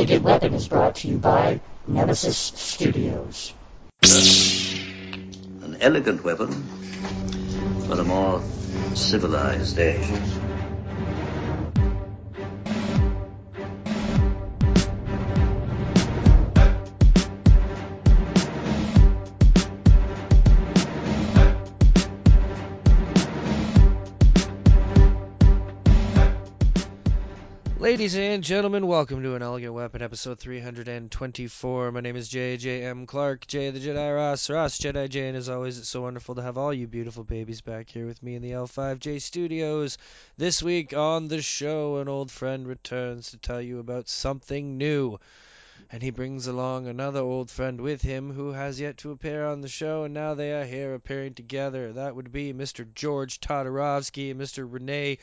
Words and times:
Elegant 0.00 0.22
Weapon 0.24 0.54
is 0.54 0.66
brought 0.66 0.94
to 0.94 1.08
you 1.08 1.18
by 1.18 1.60
Nemesis 1.86 2.34
Studios. 2.34 3.52
An 4.02 5.76
elegant 5.82 6.24
weapon 6.24 6.50
for 7.86 8.00
a 8.00 8.04
more 8.04 8.42
civilized 8.94 9.78
age. 9.78 10.39
Ladies 28.00 28.16
and 28.16 28.42
gentlemen, 28.42 28.86
welcome 28.86 29.22
to 29.22 29.34
an 29.34 29.42
Elegant 29.42 29.74
Weapon, 29.74 30.00
episode 30.00 30.38
324. 30.38 31.92
My 31.92 32.00
name 32.00 32.16
is 32.16 32.30
JJM 32.30 33.06
Clark, 33.06 33.46
J 33.46 33.68
the 33.68 33.78
Jedi 33.78 34.16
Ross, 34.16 34.48
Ross 34.48 34.78
Jedi 34.78 35.06
J, 35.06 35.28
and 35.28 35.36
as 35.36 35.50
always, 35.50 35.76
it's 35.76 35.90
so 35.90 36.00
wonderful 36.00 36.34
to 36.36 36.42
have 36.42 36.56
all 36.56 36.72
you 36.72 36.86
beautiful 36.86 37.24
babies 37.24 37.60
back 37.60 37.90
here 37.90 38.06
with 38.06 38.22
me 38.22 38.36
in 38.36 38.40
the 38.40 38.52
L5J 38.52 39.20
studios. 39.20 39.98
This 40.38 40.62
week 40.62 40.94
on 40.94 41.28
the 41.28 41.42
show, 41.42 41.98
an 41.98 42.08
old 42.08 42.30
friend 42.30 42.66
returns 42.66 43.32
to 43.32 43.36
tell 43.36 43.60
you 43.60 43.80
about 43.80 44.08
something 44.08 44.78
new. 44.78 45.18
And 45.92 46.02
he 46.02 46.08
brings 46.08 46.46
along 46.46 46.86
another 46.86 47.20
old 47.20 47.50
friend 47.50 47.82
with 47.82 48.00
him 48.00 48.32
who 48.32 48.52
has 48.52 48.80
yet 48.80 48.96
to 48.98 49.10
appear 49.10 49.44
on 49.44 49.60
the 49.60 49.68
show, 49.68 50.04
and 50.04 50.14
now 50.14 50.32
they 50.32 50.54
are 50.54 50.64
here 50.64 50.94
appearing 50.94 51.34
together. 51.34 51.92
That 51.92 52.16
would 52.16 52.32
be 52.32 52.54
Mr. 52.54 52.86
George 52.94 53.42
Todorovsky 53.42 54.30
and 54.30 54.40
Mr. 54.40 54.66
Rene 54.66 55.18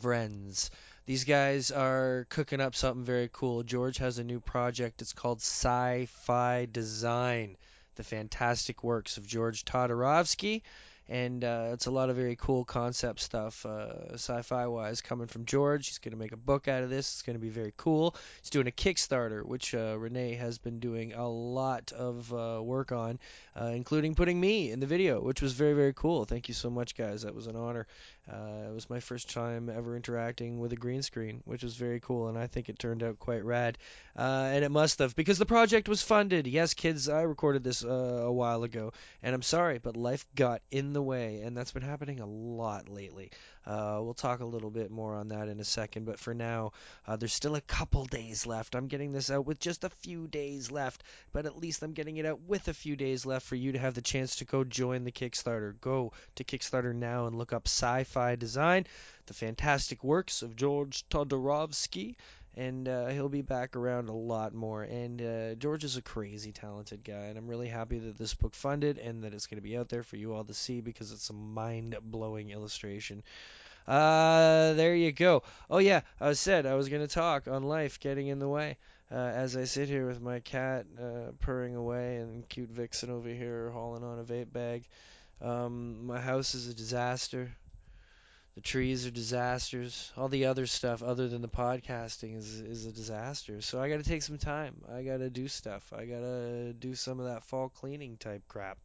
Vrenz. 0.00 0.70
These 1.06 1.24
guys 1.24 1.70
are 1.70 2.26
cooking 2.30 2.62
up 2.62 2.74
something 2.74 3.04
very 3.04 3.28
cool. 3.30 3.62
George 3.62 3.98
has 3.98 4.18
a 4.18 4.24
new 4.24 4.40
project. 4.40 5.02
It's 5.02 5.12
called 5.12 5.42
Sci 5.42 6.06
Fi 6.06 6.66
Design 6.72 7.58
The 7.96 8.04
Fantastic 8.04 8.82
Works 8.82 9.18
of 9.18 9.26
George 9.26 9.66
Todorovsky. 9.66 10.62
And 11.06 11.44
uh, 11.44 11.72
it's 11.74 11.84
a 11.84 11.90
lot 11.90 12.08
of 12.08 12.16
very 12.16 12.34
cool 12.34 12.64
concept 12.64 13.20
stuff, 13.20 13.66
uh, 13.66 14.14
sci 14.14 14.40
fi 14.40 14.66
wise, 14.66 15.02
coming 15.02 15.26
from 15.26 15.44
George. 15.44 15.88
He's 15.88 15.98
going 15.98 16.12
to 16.12 16.18
make 16.18 16.32
a 16.32 16.38
book 16.38 16.66
out 16.66 16.82
of 16.82 16.88
this. 16.88 17.12
It's 17.12 17.20
going 17.20 17.36
to 17.36 17.42
be 17.42 17.50
very 17.50 17.74
cool. 17.76 18.16
He's 18.40 18.48
doing 18.48 18.68
a 18.68 18.70
Kickstarter, 18.70 19.44
which 19.44 19.74
uh, 19.74 19.98
Rene 19.98 20.32
has 20.36 20.56
been 20.56 20.80
doing 20.80 21.12
a 21.12 21.28
lot 21.28 21.92
of 21.92 22.32
uh, 22.32 22.62
work 22.62 22.90
on, 22.90 23.18
uh, 23.54 23.66
including 23.66 24.14
putting 24.14 24.40
me 24.40 24.70
in 24.70 24.80
the 24.80 24.86
video, 24.86 25.20
which 25.20 25.42
was 25.42 25.52
very, 25.52 25.74
very 25.74 25.92
cool. 25.92 26.24
Thank 26.24 26.48
you 26.48 26.54
so 26.54 26.70
much, 26.70 26.96
guys. 26.96 27.20
That 27.20 27.34
was 27.34 27.48
an 27.48 27.56
honor. 27.56 27.86
Uh, 28.30 28.68
it 28.68 28.72
was 28.72 28.88
my 28.88 29.00
first 29.00 29.30
time 29.30 29.68
ever 29.68 29.96
interacting 29.96 30.58
with 30.58 30.72
a 30.72 30.76
green 30.76 31.02
screen, 31.02 31.42
which 31.44 31.62
was 31.62 31.76
very 31.76 32.00
cool, 32.00 32.28
and 32.28 32.38
I 32.38 32.46
think 32.46 32.68
it 32.68 32.78
turned 32.78 33.02
out 33.02 33.18
quite 33.18 33.44
rad. 33.44 33.76
Uh, 34.16 34.48
and 34.52 34.64
it 34.64 34.70
must 34.70 34.98
have, 35.00 35.14
because 35.14 35.36
the 35.36 35.44
project 35.46 35.88
was 35.88 36.02
funded. 36.02 36.46
Yes, 36.46 36.72
kids, 36.72 37.08
I 37.08 37.22
recorded 37.22 37.62
this 37.62 37.84
uh, 37.84 37.88
a 37.88 38.32
while 38.32 38.62
ago, 38.62 38.92
and 39.22 39.34
I'm 39.34 39.42
sorry, 39.42 39.78
but 39.78 39.96
life 39.96 40.24
got 40.34 40.62
in 40.70 40.94
the 40.94 41.02
way, 41.02 41.42
and 41.42 41.54
that's 41.56 41.72
been 41.72 41.82
happening 41.82 42.20
a 42.20 42.26
lot 42.26 42.88
lately. 42.88 43.30
Uh, 43.66 43.98
we'll 44.02 44.14
talk 44.14 44.40
a 44.40 44.44
little 44.44 44.70
bit 44.70 44.90
more 44.90 45.14
on 45.14 45.28
that 45.28 45.48
in 45.48 45.58
a 45.60 45.64
second, 45.64 46.04
but 46.04 46.18
for 46.18 46.34
now, 46.34 46.72
uh, 47.06 47.16
there's 47.16 47.32
still 47.32 47.54
a 47.54 47.60
couple 47.60 48.04
days 48.04 48.46
left. 48.46 48.74
I'm 48.74 48.88
getting 48.88 49.12
this 49.12 49.30
out 49.30 49.46
with 49.46 49.58
just 49.58 49.84
a 49.84 49.90
few 49.90 50.26
days 50.28 50.70
left, 50.70 51.02
but 51.32 51.46
at 51.46 51.56
least 51.56 51.82
I'm 51.82 51.92
getting 51.92 52.18
it 52.18 52.26
out 52.26 52.40
with 52.42 52.68
a 52.68 52.74
few 52.74 52.96
days 52.96 53.24
left 53.24 53.46
for 53.46 53.56
you 53.56 53.72
to 53.72 53.78
have 53.78 53.94
the 53.94 54.02
chance 54.02 54.36
to 54.36 54.44
go 54.44 54.64
join 54.64 55.04
the 55.04 55.12
Kickstarter. 55.12 55.80
Go 55.80 56.12
to 56.36 56.44
Kickstarter 56.44 56.94
now 56.94 57.26
and 57.26 57.38
look 57.38 57.52
up 57.52 57.66
Sci 57.66 58.04
Fi 58.04 58.36
Design, 58.36 58.86
the 59.26 59.34
fantastic 59.34 60.04
works 60.04 60.42
of 60.42 60.56
George 60.56 61.08
Todorovsky 61.08 62.16
and 62.56 62.88
uh, 62.88 63.06
he'll 63.06 63.28
be 63.28 63.42
back 63.42 63.76
around 63.76 64.08
a 64.08 64.14
lot 64.14 64.54
more. 64.54 64.82
And 64.82 65.20
uh, 65.20 65.54
George 65.54 65.84
is 65.84 65.96
a 65.96 66.02
crazy 66.02 66.52
talented 66.52 67.04
guy, 67.04 67.26
and 67.26 67.38
I'm 67.38 67.48
really 67.48 67.68
happy 67.68 67.98
that 67.98 68.16
this 68.16 68.34
book 68.34 68.54
funded 68.54 68.98
and 68.98 69.24
that 69.24 69.34
it's 69.34 69.46
going 69.46 69.58
to 69.58 69.68
be 69.68 69.76
out 69.76 69.88
there 69.88 70.02
for 70.02 70.16
you 70.16 70.34
all 70.34 70.44
to 70.44 70.54
see 70.54 70.80
because 70.80 71.12
it's 71.12 71.30
a 71.30 71.34
mind-blowing 71.34 72.50
illustration. 72.50 73.22
Uh, 73.86 74.72
there 74.74 74.94
you 74.94 75.12
go. 75.12 75.42
Oh 75.68 75.78
yeah, 75.78 76.00
I 76.20 76.32
said 76.32 76.64
I 76.64 76.74
was 76.74 76.88
going 76.88 77.02
to 77.02 77.12
talk 77.12 77.48
on 77.48 77.62
life 77.62 78.00
getting 78.00 78.28
in 78.28 78.38
the 78.38 78.48
way. 78.48 78.76
Uh, 79.12 79.16
as 79.16 79.56
I 79.56 79.64
sit 79.64 79.88
here 79.88 80.06
with 80.06 80.22
my 80.22 80.40
cat 80.40 80.86
uh, 80.98 81.32
purring 81.40 81.76
away 81.76 82.16
and 82.16 82.48
cute 82.48 82.70
Vixen 82.70 83.10
over 83.10 83.28
here 83.28 83.70
hauling 83.70 84.02
on 84.02 84.18
a 84.18 84.24
vape 84.24 84.52
bag. 84.52 84.84
Um, 85.42 86.06
my 86.06 86.20
house 86.20 86.54
is 86.54 86.68
a 86.68 86.74
disaster. 86.74 87.50
The 88.54 88.60
trees 88.60 89.04
are 89.04 89.10
disasters. 89.10 90.12
All 90.16 90.28
the 90.28 90.46
other 90.46 90.66
stuff 90.66 91.02
other 91.02 91.28
than 91.28 91.42
the 91.42 91.48
podcasting 91.48 92.36
is 92.36 92.60
is 92.60 92.86
a 92.86 92.92
disaster. 92.92 93.60
So 93.60 93.80
I 93.80 93.88
got 93.88 93.96
to 93.96 94.08
take 94.08 94.22
some 94.22 94.38
time. 94.38 94.76
I 94.92 95.02
got 95.02 95.18
to 95.18 95.28
do 95.28 95.48
stuff. 95.48 95.92
I 95.92 96.04
got 96.04 96.20
to 96.20 96.72
do 96.72 96.94
some 96.94 97.18
of 97.18 97.26
that 97.26 97.44
fall 97.44 97.68
cleaning 97.68 98.16
type 98.16 98.42
crap. 98.48 98.78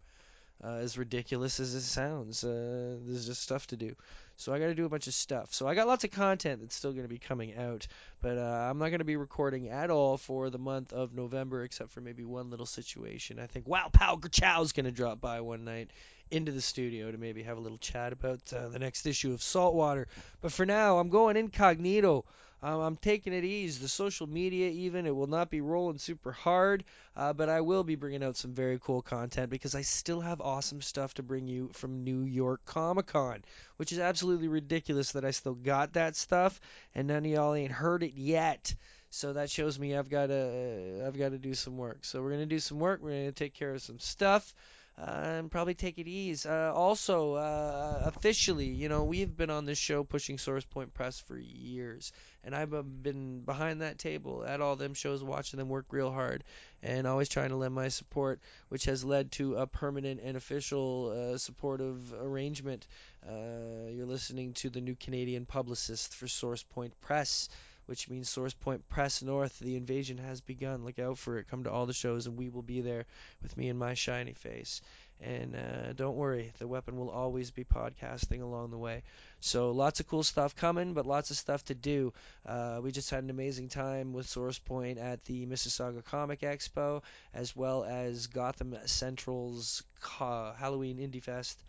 Uh, 0.61 0.73
as 0.73 0.97
ridiculous 0.97 1.61
as 1.61 1.73
it 1.73 1.81
sounds, 1.81 2.43
uh, 2.43 2.97
there's 3.05 3.25
just 3.25 3.41
stuff 3.41 3.65
to 3.67 3.77
do. 3.77 3.95
So 4.35 4.53
I 4.53 4.59
got 4.59 4.65
to 4.65 4.75
do 4.75 4.85
a 4.85 4.89
bunch 4.89 5.07
of 5.07 5.13
stuff. 5.13 5.53
So 5.53 5.65
I 5.65 5.73
got 5.73 5.87
lots 5.87 6.03
of 6.03 6.11
content 6.11 6.59
that's 6.59 6.75
still 6.75 6.91
going 6.91 7.05
to 7.05 7.09
be 7.09 7.17
coming 7.17 7.55
out, 7.55 7.87
but 8.21 8.37
uh, 8.37 8.67
I'm 8.69 8.77
not 8.77 8.89
going 8.89 8.99
to 8.99 9.05
be 9.05 9.15
recording 9.15 9.69
at 9.69 9.89
all 9.89 10.17
for 10.17 10.49
the 10.49 10.57
month 10.57 10.91
of 10.91 11.13
November, 11.13 11.63
except 11.63 11.91
for 11.91 12.01
maybe 12.01 12.25
one 12.25 12.49
little 12.49 12.65
situation. 12.65 13.39
I 13.39 13.47
think 13.47 13.69
Wow 13.69 13.89
Pal 13.93 14.17
Grachow's 14.17 14.73
going 14.73 14.85
to 14.85 14.91
drop 14.91 15.21
by 15.21 15.39
one 15.39 15.63
night 15.63 15.91
into 16.31 16.51
the 16.51 16.61
studio 16.61 17.11
to 17.11 17.17
maybe 17.17 17.43
have 17.43 17.57
a 17.57 17.61
little 17.61 17.77
chat 17.77 18.13
about 18.13 18.39
uh, 18.53 18.69
the 18.69 18.79
next 18.79 19.05
issue 19.05 19.33
of 19.33 19.41
Saltwater. 19.41 20.07
But 20.41 20.51
for 20.51 20.65
now, 20.65 20.99
I'm 20.99 21.09
going 21.09 21.37
incognito. 21.37 22.25
Um, 22.61 22.81
I'm 22.81 22.97
taking 22.97 23.31
it 23.31 23.45
easy. 23.45 23.81
The 23.81 23.87
social 23.87 24.27
media, 24.27 24.69
even, 24.69 25.05
it 25.05 25.15
will 25.15 25.27
not 25.27 25.49
be 25.49 25.61
rolling 25.61 25.97
super 25.97 26.33
hard, 26.33 26.83
uh, 27.15 27.31
but 27.31 27.47
I 27.47 27.61
will 27.61 27.85
be 27.85 27.95
bringing 27.95 28.23
out 28.23 28.35
some 28.35 28.53
very 28.53 28.79
cool 28.79 29.01
content 29.01 29.49
because 29.49 29.75
I 29.75 29.81
still 29.81 30.19
have 30.19 30.41
awesome 30.41 30.81
stuff 30.81 31.13
to 31.15 31.23
bring 31.23 31.47
you 31.47 31.69
from 31.73 32.03
New 32.03 32.23
York 32.23 32.65
Comic 32.65 33.07
Con, 33.07 33.43
which 33.77 33.93
is 33.93 33.99
absolutely 33.99 34.49
ridiculous 34.49 35.13
that 35.13 35.23
I 35.23 35.31
still 35.31 35.53
got 35.53 35.93
that 35.93 36.17
stuff 36.17 36.59
and 36.93 37.07
none 37.07 37.25
of 37.25 37.31
y'all 37.31 37.53
ain't 37.53 37.71
heard 37.71 38.03
it 38.03 38.15
yet. 38.15 38.75
So 39.09 39.33
that 39.33 39.49
shows 39.49 39.79
me 39.79 39.95
I've 39.95 40.09
got 40.09 40.27
to 40.27 41.03
I've 41.07 41.17
got 41.17 41.29
to 41.29 41.39
do 41.39 41.53
some 41.55 41.77
work. 41.77 42.05
So 42.05 42.21
we're 42.21 42.31
gonna 42.31 42.45
do 42.45 42.59
some 42.59 42.79
work. 42.79 43.01
We're 43.01 43.11
gonna 43.11 43.31
take 43.31 43.55
care 43.55 43.73
of 43.73 43.81
some 43.81 43.99
stuff 43.99 44.53
and 45.01 45.49
probably 45.49 45.73
take 45.73 45.97
it 45.97 46.07
easy. 46.07 46.47
Uh, 46.47 46.71
also, 46.73 47.35
uh, 47.35 48.01
officially, 48.05 48.67
you 48.67 48.89
know, 48.89 49.03
we've 49.05 49.35
been 49.35 49.49
on 49.49 49.65
this 49.65 49.77
show 49.77 50.03
pushing 50.03 50.37
Source 50.37 50.65
Point 50.65 50.93
Press 50.93 51.19
for 51.19 51.37
years, 51.37 52.11
and 52.43 52.53
I've 52.53 52.71
been 53.01 53.41
behind 53.41 53.81
that 53.81 53.97
table 53.97 54.43
at 54.45 54.61
all 54.61 54.75
them 54.75 54.93
shows, 54.93 55.23
watching 55.23 55.57
them 55.57 55.69
work 55.69 55.85
real 55.91 56.11
hard, 56.11 56.43
and 56.83 57.07
always 57.07 57.29
trying 57.29 57.49
to 57.49 57.55
lend 57.55 57.73
my 57.73 57.87
support, 57.87 58.41
which 58.67 58.85
has 58.85 59.03
led 59.03 59.31
to 59.33 59.55
a 59.55 59.67
permanent 59.67 60.19
and 60.23 60.35
official 60.35 61.33
uh, 61.33 61.37
supportive 61.37 62.13
arrangement. 62.13 62.85
Uh, 63.25 63.89
you're 63.91 64.05
listening 64.05 64.53
to 64.53 64.69
the 64.69 64.81
new 64.81 64.95
Canadian 64.95 65.45
publicist 65.45 66.13
for 66.13 66.27
Source 66.27 66.63
Point 66.63 66.99
Press 67.01 67.49
which 67.89 68.07
means 68.07 68.29
Source 68.29 68.53
Point 68.53 68.87
Press 68.87 69.23
North. 69.23 69.57
The 69.57 69.75
invasion 69.75 70.19
has 70.19 70.41
begun. 70.41 70.85
Look 70.85 70.99
out 70.99 71.17
for 71.17 71.39
it. 71.39 71.47
Come 71.47 71.63
to 71.63 71.71
all 71.71 71.87
the 71.87 71.93
shows, 71.93 72.27
and 72.27 72.37
we 72.37 72.49
will 72.49 72.61
be 72.61 72.81
there 72.81 73.05
with 73.41 73.57
me 73.57 73.67
and 73.67 73.79
my 73.79 73.95
shiny 73.95 74.33
face. 74.33 74.83
And 75.19 75.55
uh, 75.55 75.93
don't 75.93 76.15
worry, 76.15 76.53
the 76.59 76.67
weapon 76.67 76.97
will 76.97 77.09
always 77.09 77.49
be 77.49 77.63
podcasting 77.63 78.43
along 78.43 78.69
the 78.69 78.77
way. 78.77 79.01
So 79.39 79.71
lots 79.71 79.99
of 79.99 80.07
cool 80.07 80.21
stuff 80.21 80.55
coming, 80.55 80.93
but 80.93 81.07
lots 81.07 81.31
of 81.31 81.37
stuff 81.37 81.65
to 81.65 81.73
do. 81.73 82.13
Uh, 82.45 82.79
we 82.83 82.91
just 82.91 83.09
had 83.09 83.23
an 83.23 83.31
amazing 83.31 83.69
time 83.69 84.13
with 84.13 84.29
Source 84.29 84.59
Point 84.59 84.99
at 84.99 85.25
the 85.25 85.47
Mississauga 85.47 86.05
Comic 86.05 86.41
Expo, 86.41 87.01
as 87.33 87.55
well 87.55 87.83
as 87.83 88.27
Gotham 88.27 88.77
Central's 88.85 89.81
Halloween 89.99 90.99
Indie 90.99 91.23
Fest. 91.23 91.59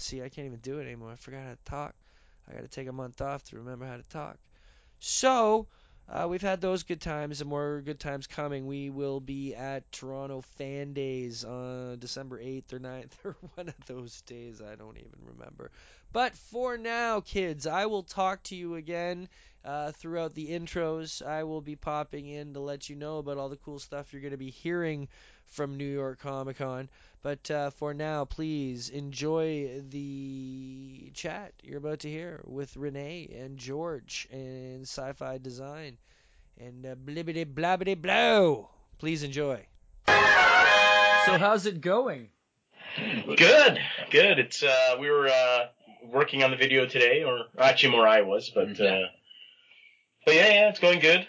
See, 0.00 0.22
I 0.22 0.28
can't 0.28 0.46
even 0.46 0.60
do 0.62 0.78
it 0.78 0.84
anymore. 0.84 1.10
I 1.10 1.16
forgot 1.16 1.42
how 1.42 1.50
to 1.50 1.58
talk. 1.64 1.94
I 2.48 2.54
got 2.54 2.62
to 2.62 2.68
take 2.68 2.86
a 2.86 2.92
month 2.92 3.20
off 3.20 3.42
to 3.46 3.56
remember 3.56 3.84
how 3.84 3.96
to 3.96 4.04
talk. 4.04 4.38
So, 4.98 5.68
uh, 6.08 6.26
we've 6.28 6.42
had 6.42 6.60
those 6.60 6.84
good 6.84 7.00
times 7.00 7.40
and 7.40 7.50
more 7.50 7.80
good 7.80 7.98
times 7.98 8.26
coming. 8.26 8.66
We 8.66 8.90
will 8.90 9.20
be 9.20 9.54
at 9.54 9.90
Toronto 9.90 10.42
Fan 10.56 10.92
Days 10.92 11.44
on 11.44 11.98
December 11.98 12.38
8th 12.38 12.72
or 12.72 12.78
9th 12.78 13.10
or 13.24 13.36
one 13.54 13.68
of 13.68 13.86
those 13.86 14.20
days. 14.22 14.60
I 14.62 14.76
don't 14.76 14.96
even 14.98 15.18
remember. 15.24 15.70
But 16.12 16.36
for 16.36 16.76
now, 16.78 17.20
kids, 17.20 17.66
I 17.66 17.86
will 17.86 18.04
talk 18.04 18.42
to 18.44 18.56
you 18.56 18.76
again 18.76 19.28
uh, 19.64 19.90
throughout 19.92 20.34
the 20.34 20.48
intros. 20.48 21.26
I 21.26 21.42
will 21.42 21.60
be 21.60 21.76
popping 21.76 22.26
in 22.26 22.54
to 22.54 22.60
let 22.60 22.88
you 22.88 22.94
know 22.96 23.18
about 23.18 23.38
all 23.38 23.48
the 23.48 23.56
cool 23.56 23.80
stuff 23.80 24.12
you're 24.12 24.22
going 24.22 24.30
to 24.30 24.36
be 24.36 24.50
hearing 24.50 25.08
from 25.46 25.76
New 25.76 25.84
York 25.84 26.20
Comic 26.20 26.58
Con. 26.58 26.88
But 27.26 27.50
uh, 27.50 27.70
for 27.70 27.92
now, 27.92 28.24
please 28.24 28.88
enjoy 28.88 29.82
the 29.90 31.10
chat 31.12 31.54
you're 31.60 31.78
about 31.78 31.98
to 32.00 32.08
hear 32.08 32.40
with 32.46 32.76
Renee 32.76 33.36
and 33.36 33.58
George 33.58 34.28
and 34.30 34.82
Sci 34.82 35.12
Fi 35.14 35.38
Design 35.38 35.98
and 36.56 36.86
uh, 36.86 36.94
blibbity 36.94 37.44
blabbity 37.44 38.00
blow. 38.00 38.70
Please 38.98 39.24
enjoy. 39.24 39.66
So, 40.06 41.36
how's 41.36 41.66
it 41.66 41.80
going? 41.80 42.28
Good, 42.96 43.80
good. 44.12 44.38
It's 44.38 44.62
uh, 44.62 44.94
we 45.00 45.10
were 45.10 45.26
uh, 45.26 45.64
working 46.04 46.44
on 46.44 46.52
the 46.52 46.56
video 46.56 46.86
today, 46.86 47.24
or 47.24 47.46
actually 47.58 47.90
more 47.90 48.06
I 48.06 48.20
was, 48.20 48.52
but 48.54 48.80
uh, 48.80 49.06
but 50.24 50.32
yeah, 50.36 50.46
yeah, 50.46 50.68
it's 50.68 50.78
going 50.78 51.00
good. 51.00 51.26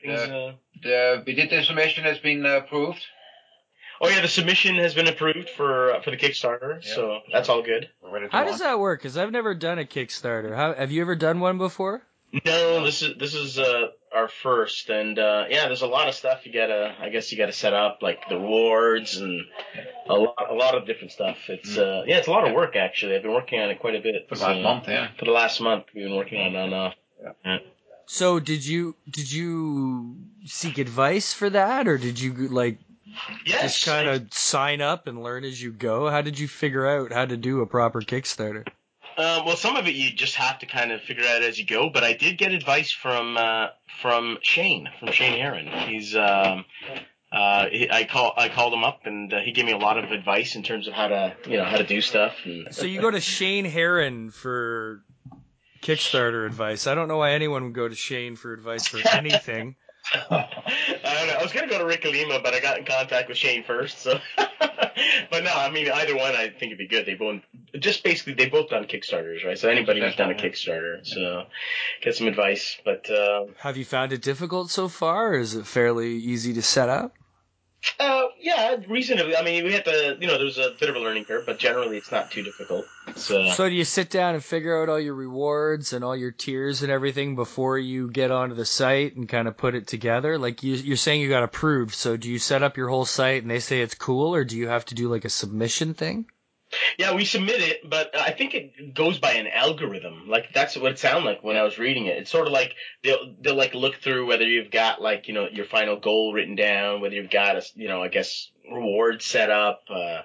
Things, 0.00 0.20
uh, 0.20 0.52
The 0.84 1.24
bid 1.26 1.64
submission 1.64 2.04
has 2.04 2.20
been 2.20 2.46
approved. 2.46 3.04
Oh 4.00 4.08
yeah, 4.08 4.20
the 4.20 4.28
submission 4.28 4.76
has 4.76 4.94
been 4.94 5.08
approved 5.08 5.50
for 5.50 5.94
uh, 5.94 6.02
for 6.02 6.10
the 6.10 6.16
Kickstarter, 6.16 6.84
Yeah. 6.84 6.94
so 6.94 7.20
that's 7.32 7.48
all 7.48 7.62
good. 7.62 7.88
We're 8.02 8.10
ready 8.12 8.26
to 8.26 8.32
How 8.32 8.38
launch. 8.40 8.50
does 8.52 8.60
that 8.60 8.78
work? 8.78 9.00
Because 9.00 9.16
I've 9.16 9.32
never 9.32 9.54
done 9.54 9.78
a 9.78 9.84
Kickstarter. 9.84 10.54
How 10.54 10.74
have 10.74 10.90
you 10.92 11.02
ever 11.02 11.14
done 11.16 11.40
one 11.40 11.58
before? 11.58 12.02
No, 12.44 12.84
this 12.84 13.02
is 13.02 13.16
this 13.18 13.34
is 13.34 13.58
uh, 13.58 13.88
our 14.12 14.28
first, 14.28 14.90
and 14.90 15.18
uh, 15.18 15.44
yeah, 15.48 15.66
there's 15.68 15.82
a 15.82 15.86
lot 15.86 16.08
of 16.08 16.14
stuff 16.14 16.44
you 16.44 16.52
gotta. 16.52 16.94
I 17.00 17.08
guess 17.08 17.30
you 17.32 17.38
gotta 17.38 17.52
set 17.52 17.72
up, 17.72 18.00
like 18.02 18.28
the 18.28 18.34
rewards 18.36 19.16
and 19.16 19.42
a 20.08 20.14
lot, 20.14 20.34
a 20.50 20.54
lot 20.54 20.74
of 20.74 20.86
different 20.86 21.12
stuff. 21.12 21.38
It's 21.48 21.78
uh, 21.78 22.02
yeah, 22.06 22.16
it's 22.18 22.26
a 22.26 22.30
lot 22.32 22.46
of 22.46 22.52
work 22.54 22.76
actually. 22.76 23.14
I've 23.14 23.22
been 23.22 23.32
working 23.32 23.60
on 23.60 23.70
it 23.70 23.78
quite 23.78 23.94
a 23.94 24.00
bit 24.00 24.28
For 24.28 24.34
the 24.34 24.44
last 24.44 24.60
month, 24.60 24.88
yeah. 24.88 25.08
For 25.18 25.24
the 25.24 25.30
last 25.30 25.60
month, 25.60 25.84
we've 25.94 26.04
been 26.04 26.16
working 26.16 26.40
on 26.40 26.54
it 26.54 26.58
on 26.58 26.72
and 26.72 26.74
off. 26.74 27.60
So 28.06 28.38
did 28.38 28.66
you 28.66 28.96
did 29.08 29.32
you 29.32 30.16
seek 30.44 30.78
advice 30.78 31.32
for 31.32 31.48
that, 31.50 31.88
or 31.88 31.96
did 31.96 32.20
you 32.20 32.32
like 32.48 32.78
Yes, 33.44 33.74
just 33.74 33.84
kind 33.84 34.08
of 34.08 34.32
sign 34.32 34.80
up 34.80 35.06
and 35.06 35.22
learn 35.22 35.44
as 35.44 35.62
you 35.62 35.72
go? 35.72 36.10
How 36.10 36.22
did 36.22 36.38
you 36.38 36.48
figure 36.48 36.86
out 36.86 37.12
how 37.12 37.24
to 37.24 37.36
do 37.36 37.60
a 37.60 37.66
proper 37.66 38.00
Kickstarter? 38.00 38.66
Um, 39.18 39.46
well, 39.46 39.56
some 39.56 39.76
of 39.76 39.86
it 39.86 39.94
you 39.94 40.10
just 40.12 40.34
have 40.34 40.58
to 40.58 40.66
kind 40.66 40.92
of 40.92 41.00
figure 41.02 41.24
out 41.24 41.42
as 41.42 41.58
you 41.58 41.64
go. 41.64 41.88
But 41.88 42.04
I 42.04 42.12
did 42.12 42.36
get 42.36 42.52
advice 42.52 42.90
from 42.90 43.36
uh, 43.36 43.68
from 44.02 44.38
Shane 44.42 44.90
from 44.98 45.12
Shane 45.12 45.38
Heron. 45.38 45.68
He's 45.88 46.14
um, 46.14 46.64
uh, 47.32 47.66
he, 47.70 47.90
I 47.90 48.04
call 48.04 48.34
I 48.36 48.48
called 48.48 48.74
him 48.74 48.84
up 48.84 49.00
and 49.04 49.32
uh, 49.32 49.40
he 49.40 49.52
gave 49.52 49.64
me 49.64 49.72
a 49.72 49.78
lot 49.78 49.96
of 49.96 50.10
advice 50.10 50.54
in 50.54 50.62
terms 50.62 50.86
of 50.86 50.94
how 50.94 51.08
to 51.08 51.34
you 51.48 51.56
know 51.56 51.64
how 51.64 51.78
to 51.78 51.84
do 51.84 52.00
stuff. 52.00 52.34
And 52.44 52.74
So 52.74 52.84
you 52.84 53.00
go 53.00 53.10
to 53.10 53.20
Shane 53.20 53.64
Heron 53.64 54.30
for 54.30 55.02
Kickstarter 55.82 56.44
advice. 56.44 56.86
I 56.86 56.94
don't 56.94 57.08
know 57.08 57.18
why 57.18 57.32
anyone 57.32 57.64
would 57.64 57.74
go 57.74 57.88
to 57.88 57.94
Shane 57.94 58.36
for 58.36 58.52
advice 58.52 58.86
for 58.86 59.00
anything. 59.12 59.76
I 60.14 60.48
don't 61.02 61.26
know. 61.28 61.34
I 61.38 61.42
was 61.42 61.52
gonna 61.52 61.68
go 61.68 61.78
to 61.78 61.84
Rick 61.84 62.04
Lima, 62.04 62.40
but 62.42 62.54
I 62.54 62.60
got 62.60 62.78
in 62.78 62.84
contact 62.84 63.28
with 63.28 63.36
Shane 63.36 63.64
first. 63.64 63.98
So, 64.00 64.18
but 64.36 65.44
no, 65.44 65.52
I 65.52 65.70
mean 65.70 65.90
either 65.90 66.16
one, 66.16 66.34
I 66.34 66.48
think 66.48 66.72
it'd 66.72 66.78
be 66.78 66.86
good. 66.86 67.06
They 67.06 67.14
both 67.14 67.42
just 67.78 68.04
basically 68.04 68.34
they 68.34 68.48
both 68.48 68.70
done 68.70 68.84
Kickstarters, 68.84 69.44
right? 69.44 69.58
So 69.58 69.68
anybody 69.68 70.00
who's 70.00 70.16
done 70.16 70.30
a 70.30 70.34
Kickstarter, 70.34 71.06
so 71.06 71.44
get 72.02 72.14
some 72.14 72.28
advice. 72.28 72.78
But 72.84 73.10
uh, 73.10 73.46
Have 73.58 73.76
you 73.76 73.84
found 73.84 74.12
it 74.12 74.22
difficult 74.22 74.70
so 74.70 74.88
far, 74.88 75.32
or 75.32 75.38
is 75.38 75.54
it 75.54 75.66
fairly 75.66 76.14
easy 76.14 76.52
to 76.54 76.62
set 76.62 76.88
up? 76.88 77.14
Uh, 77.98 78.22
yeah, 78.40 78.76
reasonably. 78.88 79.36
I 79.36 79.42
mean, 79.42 79.64
we 79.64 79.72
had 79.72 79.84
to, 79.84 80.16
you 80.20 80.26
know, 80.26 80.36
there 80.36 80.44
was 80.44 80.58
a 80.58 80.74
bit 80.78 80.88
of 80.88 80.96
a 80.96 80.98
learning 80.98 81.24
curve, 81.24 81.44
but 81.46 81.58
generally 81.58 81.96
it's 81.96 82.10
not 82.10 82.30
too 82.30 82.42
difficult. 82.42 82.86
It's, 83.08 83.30
uh, 83.30 83.52
So 83.52 83.68
do 83.68 83.74
you 83.74 83.84
sit 83.84 84.10
down 84.10 84.34
and 84.34 84.44
figure 84.44 84.80
out 84.80 84.88
all 84.88 85.00
your 85.00 85.14
rewards 85.14 85.92
and 85.92 86.04
all 86.04 86.16
your 86.16 86.32
tiers 86.32 86.82
and 86.82 86.90
everything 86.90 87.36
before 87.36 87.78
you 87.78 88.10
get 88.10 88.30
onto 88.30 88.54
the 88.54 88.64
site 88.64 89.16
and 89.16 89.28
kind 89.28 89.48
of 89.48 89.56
put 89.56 89.74
it 89.74 89.86
together? 89.86 90.38
Like 90.38 90.62
you, 90.62 90.74
you're 90.74 90.96
saying 90.96 91.20
you 91.20 91.28
got 91.28 91.42
approved, 91.42 91.94
so 91.94 92.16
do 92.16 92.30
you 92.30 92.38
set 92.38 92.62
up 92.62 92.76
your 92.76 92.88
whole 92.88 93.04
site 93.04 93.42
and 93.42 93.50
they 93.50 93.60
say 93.60 93.80
it's 93.80 93.94
cool, 93.94 94.34
or 94.34 94.44
do 94.44 94.56
you 94.56 94.68
have 94.68 94.84
to 94.86 94.94
do 94.94 95.08
like 95.08 95.24
a 95.24 95.30
submission 95.30 95.94
thing? 95.94 96.26
Yeah, 96.98 97.14
we 97.14 97.24
submit 97.24 97.60
it, 97.60 97.88
but 97.88 98.16
I 98.16 98.32
think 98.32 98.54
it 98.54 98.94
goes 98.94 99.18
by 99.18 99.32
an 99.32 99.46
algorithm. 99.46 100.28
Like 100.28 100.52
that's 100.52 100.76
what 100.76 100.92
it 100.92 100.98
sounded 100.98 101.24
like 101.24 101.44
when 101.44 101.56
I 101.56 101.62
was 101.62 101.78
reading 101.78 102.06
it. 102.06 102.18
It's 102.18 102.30
sort 102.30 102.46
of 102.46 102.52
like 102.52 102.74
they'll 103.04 103.34
they'll 103.40 103.54
like 103.54 103.74
look 103.74 103.96
through 103.96 104.26
whether 104.26 104.44
you've 104.44 104.70
got 104.70 105.00
like 105.00 105.28
you 105.28 105.34
know 105.34 105.46
your 105.50 105.66
final 105.66 105.98
goal 105.98 106.32
written 106.32 106.56
down, 106.56 107.00
whether 107.00 107.14
you've 107.14 107.30
got 107.30 107.56
a 107.56 107.62
you 107.74 107.88
know 107.88 108.02
I 108.02 108.08
guess 108.08 108.50
reward 108.70 109.22
set 109.22 109.50
up, 109.50 109.82
uh, 109.88 110.22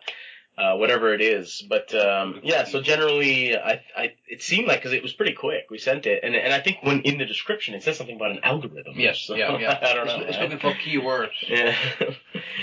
uh, 0.62 0.76
whatever 0.78 1.14
it 1.14 1.22
is. 1.22 1.64
But 1.68 1.94
um, 1.96 2.40
yeah, 2.44 2.66
so 2.66 2.82
generally 2.82 3.58
I 3.58 3.82
I 3.98 4.14
it 4.28 4.42
seemed 4.44 4.68
like 4.68 4.80
because 4.80 4.94
it 4.94 5.02
was 5.02 5.14
pretty 5.14 5.34
quick. 5.34 5.66
We 5.72 5.78
sent 5.80 6.06
it, 6.06 6.24
and 6.24 6.36
and 6.36 6.54
I 6.54 6.60
think 6.60 6.78
when 6.84 7.02
in 7.02 7.18
the 7.18 7.26
description 7.26 7.74
it 7.74 7.84
says 7.84 7.98
something 7.98 8.16
about 8.16 8.32
an 8.32 8.40
algorithm. 8.44 8.94
Yes, 8.96 9.20
So, 9.20 9.36
yeah, 9.36 9.58
yeah. 9.58 9.80
I 9.90 9.94
don't 9.94 10.06
know. 10.08 10.18
It's, 10.22 10.30
it's 10.30 10.40
looking 10.40 10.60
for 10.60 10.74
keywords. 10.74 11.32
Yeah. 11.50 11.76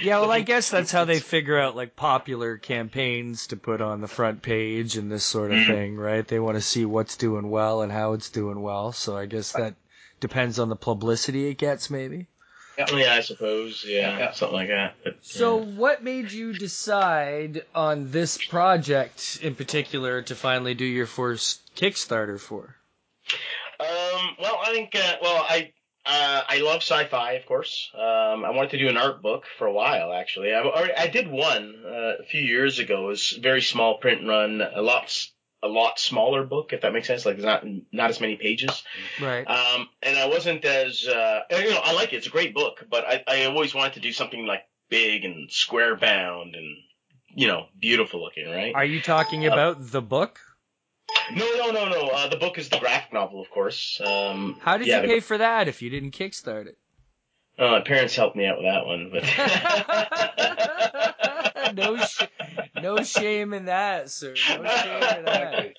Yeah, 0.03 0.21
well, 0.21 0.31
I 0.31 0.41
guess 0.43 0.71
that's 0.71 0.93
how 0.93 1.05
they 1.05 1.19
figure 1.19 1.59
out 1.59 1.75
like 1.75 1.97
popular 1.97 2.57
campaigns 2.57 3.49
to 3.49 3.57
put 3.57 3.81
on 3.81 4.01
the 4.01 4.07
front 4.07 4.43
page 4.43 4.97
and 4.97 5.11
this 5.11 5.25
sort 5.25 5.51
of 5.51 5.59
Mm. 5.59 5.67
thing, 5.67 5.97
right? 5.97 6.27
They 6.27 6.39
want 6.39 6.57
to 6.57 6.61
see 6.61 6.85
what's 6.85 7.17
doing 7.17 7.51
well 7.51 7.83
and 7.83 7.91
how 7.91 8.13
it's 8.13 8.31
doing 8.31 8.61
well. 8.63 8.93
So 8.93 9.17
I 9.17 9.27
guess 9.27 9.53
that 9.53 9.75
depends 10.21 10.59
on 10.61 10.69
the 10.69 10.77
publicity 10.77 11.49
it 11.49 11.59
gets, 11.59 11.91
maybe. 11.91 12.27
Yeah, 12.93 13.15
I 13.15 13.21
suppose. 13.21 13.85
Yeah, 13.87 14.19
Yeah. 14.19 14.31
something 14.33 14.55
like 14.57 14.69
that. 14.69 14.95
But, 15.05 15.17
So, 15.23 15.59
yeah. 15.59 15.65
what 15.65 16.03
made 16.05 16.31
you 16.33 16.53
decide 16.53 17.63
on 17.75 18.11
this 18.11 18.39
project 18.39 19.39
in 19.43 19.55
particular 19.55 20.23
to 20.23 20.35
finally 20.35 20.75
do 20.75 20.85
your 20.85 21.07
first 21.07 21.75
Kickstarter 21.77 22.39
for? 22.41 22.77
Um, 23.81 24.37
well, 24.41 24.59
I 24.65 24.71
think, 24.73 24.95
uh, 24.95 25.17
well, 25.23 25.45
I, 25.49 25.73
uh, 26.07 26.43
I 26.49 26.59
love 26.59 26.83
sci-fi, 26.83 27.33
of 27.33 27.47
course. 27.47 27.91
Um, 27.95 28.45
I 28.45 28.51
wanted 28.51 28.71
to 28.71 28.79
do 28.79 28.89
an 28.89 28.97
art 28.97 29.23
book 29.23 29.45
for 29.59 29.67
a 29.67 29.73
while, 29.73 30.13
actually. 30.13 30.53
I, 30.55 30.63
I 30.97 31.07
did 31.09 31.29
one 31.31 31.75
uh, 31.87 32.15
a 32.21 32.25
few 32.25 32.41
years 32.41 32.79
ago. 32.79 33.05
It 33.05 33.09
was 33.09 33.35
a 33.37 33.41
very 33.41 33.63
small 33.63 33.99
print 33.99 34.27
run, 34.27 34.61
a 34.63 34.81
lot, 34.83 35.05
s- 35.05 35.33
a 35.63 35.69
lot 35.69 35.99
smaller 35.99 36.45
book, 36.45 36.73
if 36.73 36.83
that 36.83 36.93
makes 36.93 37.07
sense. 37.09 37.27
Like, 37.27 37.37
there's 37.37 37.45
not 37.45 37.65
not 37.93 38.11
as 38.11 38.21
many 38.21 38.37
pages. 38.37 38.83
Right. 39.21 39.45
Um, 39.49 39.89
and 40.03 40.17
I 40.19 40.27
wasn't 40.27 40.65
as, 40.65 41.07
uh, 41.07 41.41
you 41.51 41.71
know, 41.71 41.81
I 41.83 41.93
like 41.93 42.13
it. 42.13 42.17
It's 42.19 42.27
a 42.27 42.31
great 42.31 42.55
book, 42.55 42.85
but 42.91 43.05
I, 43.07 43.25
I 43.27 43.45
always 43.47 43.75
wanted 43.75 43.95
to 43.95 44.01
do 44.01 44.13
something 44.13 44.47
like 44.47 44.63
big 44.89 45.25
and 45.25 45.51
square 45.51 45.97
bound 45.97 46.55
and, 46.55 46.77
you 47.35 47.47
know, 47.49 47.67
beautiful 47.81 48.23
looking, 48.23 48.49
right? 48.49 48.75
Are 48.75 48.85
you 48.85 49.01
talking 49.01 49.47
about 49.47 49.91
the 49.91 50.01
book? 50.03 50.41
No, 51.35 51.45
no, 51.57 51.71
no, 51.73 51.89
no. 51.89 52.09
Uh, 52.09 52.29
the 52.29 52.37
book 52.37 52.57
is 52.59 52.69
the 52.69 52.79
graphic 52.79 53.13
novel, 53.13 53.41
of 53.43 53.51
course. 53.51 54.01
Um, 54.05 54.57
How 54.61 54.77
did 54.79 54.87
yeah, 54.87 54.97
you 54.97 55.03
the- 55.03 55.09
pay 55.15 55.21
for 55.21 55.37
that 55.39 55.69
if 55.69 55.83
you 55.83 55.91
didn't 55.91 56.13
kickstart 56.13 56.67
it? 56.67 56.79
Oh, 57.59 57.71
my 57.73 57.81
parents 57.81 58.15
helped 58.15 58.37
me 58.37 58.47
out 58.47 58.59
with 58.59 58.67
that 58.67 58.87
one, 58.87 59.11
but 59.13 59.25
no, 61.77 61.97
sh- 61.99 62.23
no 62.83 63.03
shame 63.03 63.53
in 63.55 63.67
that, 63.67 64.11
sir. 64.11 64.35
No 64.49 64.55
shame 64.55 64.63
in 64.63 64.65
that. 65.25 65.77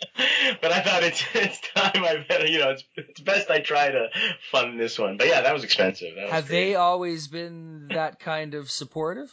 but 0.62 0.72
I 0.72 0.82
thought 0.82 1.04
it's 1.04 1.24
it's 1.34 1.60
time 1.76 2.04
I 2.04 2.26
better 2.28 2.48
you 2.48 2.60
know 2.60 2.72
it's 2.72 2.84
it's 2.96 3.20
best 3.20 3.50
I 3.50 3.60
try 3.60 3.90
to 3.90 4.08
fund 4.52 4.80
this 4.80 4.98
one. 4.98 5.18
But 5.18 5.28
yeah, 5.28 5.42
that 5.42 5.54
was 5.54 5.64
expensive. 5.64 6.16
That 6.16 6.24
was 6.26 6.32
Have 6.32 6.48
they 6.48 6.76
always 6.76 7.28
been 7.28 7.90
that 7.90 8.20
kind 8.20 8.54
of 8.56 8.70
supportive? 8.72 9.32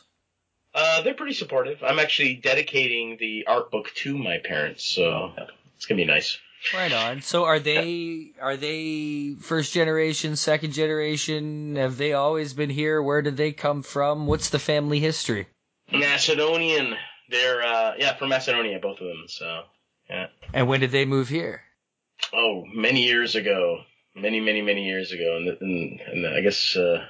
Uh, 0.74 1.00
they're 1.02 1.14
pretty 1.14 1.32
supportive. 1.32 1.82
I'm 1.82 1.98
actually 1.98 2.34
dedicating 2.34 3.16
the 3.18 3.46
art 3.46 3.70
book 3.70 3.90
to 3.96 4.18
my 4.18 4.38
parents, 4.44 4.84
so 4.84 5.32
it's 5.74 5.86
gonna 5.86 5.96
be 5.96 6.04
nice. 6.04 6.38
Right 6.74 6.92
on. 6.92 7.22
So 7.22 7.44
are 7.44 7.58
they 7.60 8.32
are 8.40 8.56
they 8.56 9.36
first 9.40 9.72
generation, 9.72 10.36
second 10.36 10.72
generation? 10.72 11.76
Have 11.76 11.96
they 11.96 12.12
always 12.12 12.54
been 12.54 12.70
here? 12.70 13.00
Where 13.02 13.22
did 13.22 13.36
they 13.36 13.52
come 13.52 13.82
from? 13.82 14.26
What's 14.26 14.50
the 14.50 14.58
family 14.58 14.98
history? 14.98 15.46
Macedonian. 15.92 16.96
They're 17.28 17.62
uh, 17.62 17.94
yeah 17.98 18.16
from 18.16 18.30
Macedonia, 18.30 18.78
both 18.78 19.00
of 19.00 19.06
them. 19.06 19.24
So 19.28 19.64
yeah. 20.08 20.28
And 20.52 20.68
when 20.68 20.80
did 20.80 20.90
they 20.90 21.04
move 21.04 21.28
here? 21.28 21.62
oh, 22.32 22.64
many 22.72 23.02
years 23.02 23.34
ago, 23.34 23.80
many 24.14 24.40
many 24.40 24.62
many 24.62 24.86
years 24.86 25.12
ago, 25.12 25.36
and 25.36 25.48
and, 25.60 26.00
and 26.00 26.26
I 26.26 26.40
guess. 26.40 26.76
Uh, 26.76 27.04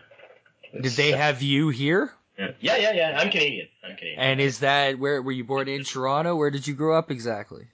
Did 0.81 0.93
they 0.93 1.13
have 1.13 1.43
you 1.43 1.69
here? 1.69 2.13
Yeah, 2.39 2.51
yeah, 2.61 2.77
yeah. 2.77 2.93
yeah. 2.93 3.19
I'm 3.19 3.31
Canadian. 3.31 3.69
I'm 3.83 3.97
Canadian. 3.97 4.21
And 4.21 4.41
is 4.41 4.61
that 4.61 4.99
where 4.99 5.23
were 5.23 5.33
you 5.33 5.45
born 5.45 5.69
in 5.69 5.85
Toronto? 5.85 6.37
Where 6.37 6.51
did 6.51 6.67
you 6.67 6.75
grow 6.75 6.99
up 6.99 7.11
exactly? 7.11 7.69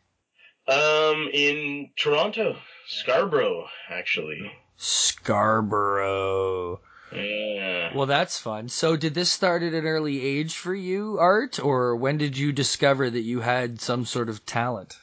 Um, 0.68 1.28
in 1.32 1.90
Toronto, 1.96 2.56
Scarborough, 2.86 3.66
actually. 3.90 4.52
Scarborough. 4.76 6.80
Yeah. 7.14 7.94
Well, 7.94 8.06
that's 8.06 8.38
fun. 8.38 8.68
So, 8.68 8.96
did 8.96 9.14
this 9.14 9.30
start 9.30 9.62
at 9.62 9.74
an 9.74 9.86
early 9.86 10.24
age 10.24 10.56
for 10.56 10.74
you, 10.74 11.18
Art, 11.18 11.60
or 11.60 11.96
when 11.96 12.18
did 12.18 12.36
you 12.36 12.52
discover 12.52 13.08
that 13.08 13.20
you 13.20 13.40
had 13.40 13.80
some 13.80 14.04
sort 14.04 14.28
of 14.28 14.44
talent? 14.46 14.96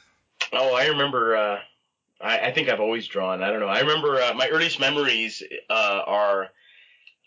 Oh, 0.52 0.74
I 0.74 0.86
remember. 0.86 1.36
Uh, 1.36 1.58
I, 2.20 2.38
I 2.48 2.52
think 2.52 2.68
I've 2.68 2.80
always 2.80 3.06
drawn. 3.06 3.42
I 3.42 3.50
don't 3.50 3.60
know. 3.60 3.68
I 3.68 3.80
remember 3.80 4.20
uh, 4.20 4.34
my 4.34 4.48
earliest 4.48 4.80
memories 4.80 5.42
uh, 5.68 6.02
are 6.06 6.48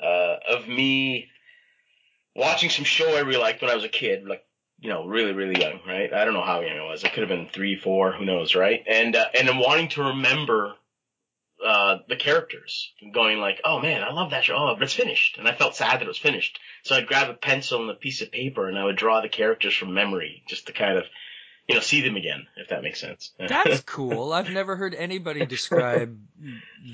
uh, 0.02 0.36
of 0.50 0.68
me 0.68 1.30
watching 2.36 2.70
some 2.70 2.86
show 2.86 3.16
I 3.16 3.22
really 3.22 3.42
liked 3.42 3.62
when 3.62 3.72
I 3.72 3.76
was 3.76 3.84
a 3.84 3.90
kid, 3.90 4.26
like 4.26 4.46
you 4.80 4.90
know, 4.90 5.06
really, 5.06 5.32
really 5.32 5.62
young, 5.62 5.80
right? 5.88 6.14
I 6.14 6.26
don't 6.26 6.34
know 6.34 6.44
how 6.44 6.60
young 6.60 6.78
I 6.78 6.84
was. 6.84 7.06
I 7.06 7.10
could 7.10 7.22
have 7.22 7.30
been 7.30 7.48
three, 7.48 7.78
four, 7.78 8.12
who 8.12 8.26
knows, 8.26 8.54
right? 8.54 8.84
And 8.86 9.16
uh, 9.16 9.26
and 9.38 9.48
then 9.48 9.58
wanting 9.58 9.88
to 9.90 10.04
remember 10.04 10.74
uh, 11.64 12.00
the 12.08 12.16
characters, 12.16 12.92
going 13.14 13.40
like, 13.40 13.62
oh 13.64 13.80
man, 13.80 14.04
I 14.04 14.12
love 14.12 14.32
that 14.32 14.44
show, 14.44 14.56
oh, 14.56 14.74
but 14.76 14.84
it's 14.84 14.94
finished, 14.94 15.38
and 15.38 15.48
I 15.48 15.54
felt 15.54 15.76
sad 15.76 16.00
that 16.00 16.04
it 16.04 16.08
was 16.08 16.18
finished. 16.18 16.60
So 16.84 16.96
I'd 16.96 17.08
grab 17.08 17.30
a 17.30 17.34
pencil 17.34 17.82
and 17.82 17.90
a 17.90 17.96
piece 17.96 18.22
of 18.22 18.32
paper, 18.32 18.68
and 18.68 18.78
I 18.78 18.84
would 18.84 18.96
draw 18.96 19.22
the 19.22 19.30
characters 19.30 19.76
from 19.76 19.94
memory, 19.94 20.44
just 20.48 20.68
to 20.68 20.74
kind 20.74 20.98
of, 20.98 21.06
you 21.68 21.76
know, 21.76 21.82
see 21.82 22.02
them 22.02 22.16
again, 22.16 22.48
if 22.58 22.70
that 22.70 22.84
makes 22.84 23.00
sense. 23.00 23.32
That's 23.40 23.82
cool. 23.82 24.34
I've 24.34 24.50
never 24.50 24.76
heard 24.76 24.94
anybody 24.94 25.46
describe 25.46 26.20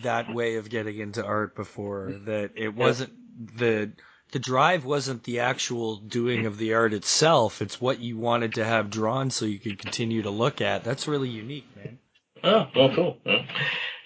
that 0.03 0.33
way 0.33 0.55
of 0.55 0.69
getting 0.69 0.99
into 0.99 1.25
art 1.25 1.55
before. 1.55 2.13
That 2.25 2.51
it 2.55 2.75
wasn't 2.75 3.13
the 3.57 3.91
the 4.31 4.39
drive 4.39 4.85
wasn't 4.85 5.23
the 5.23 5.39
actual 5.39 5.97
doing 5.97 6.45
of 6.45 6.57
the 6.57 6.75
art 6.75 6.93
itself. 6.93 7.61
It's 7.61 7.81
what 7.81 7.99
you 7.99 8.17
wanted 8.17 8.55
to 8.55 8.65
have 8.65 8.89
drawn 8.91 9.31
so 9.31 9.45
you 9.45 9.57
could 9.59 9.79
continue 9.79 10.21
to 10.21 10.29
look 10.29 10.61
at. 10.61 10.83
That's 10.83 11.07
really 11.07 11.29
unique, 11.29 11.67
man. 11.75 11.97
Oh, 12.43 12.67
well, 12.75 12.95
cool. 12.95 13.17
Yeah. 13.25 13.45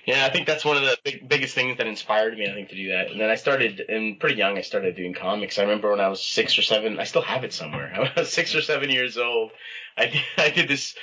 Yeah, 0.05 0.25
I 0.25 0.29
think 0.29 0.47
that's 0.47 0.65
one 0.65 0.75
of 0.75 0.83
the 0.83 0.97
big, 1.03 1.29
biggest 1.29 1.55
things 1.55 1.77
that 1.77 1.87
inspired 1.87 2.37
me. 2.37 2.49
I 2.49 2.53
think 2.53 2.69
to 2.69 2.75
do 2.75 2.89
that. 2.89 3.11
And 3.11 3.21
then 3.21 3.29
I 3.29 3.35
started, 3.35 3.79
and 3.87 4.19
pretty 4.19 4.35
young, 4.35 4.57
I 4.57 4.61
started 4.61 4.95
doing 4.95 5.13
comics. 5.13 5.57
I 5.57 5.61
remember 5.61 5.91
when 5.91 6.01
I 6.01 6.09
was 6.09 6.21
six 6.21 6.57
or 6.57 6.61
seven. 6.61 6.99
I 6.99 7.05
still 7.05 7.21
have 7.21 7.43
it 7.45 7.53
somewhere. 7.53 7.93
I 8.15 8.19
was 8.19 8.31
six 8.31 8.53
or 8.53 8.61
seven 8.61 8.89
years 8.89 9.17
old. 9.17 9.51
I 9.95 10.07
did, 10.07 10.21
I 10.37 10.49
did 10.49 10.67
this 10.67 10.95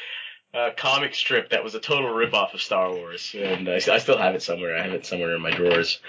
uh, 0.52 0.70
comic 0.76 1.14
strip 1.14 1.50
that 1.50 1.64
was 1.64 1.74
a 1.74 1.80
total 1.80 2.10
ripoff 2.10 2.52
of 2.52 2.60
Star 2.60 2.92
Wars, 2.92 3.34
and 3.38 3.68
I, 3.68 3.76
I 3.76 3.98
still 3.98 4.18
have 4.18 4.34
it 4.34 4.42
somewhere. 4.42 4.76
I 4.76 4.82
have 4.82 4.92
it 4.92 5.06
somewhere 5.06 5.34
in 5.34 5.40
my 5.40 5.50
drawers. 5.50 6.00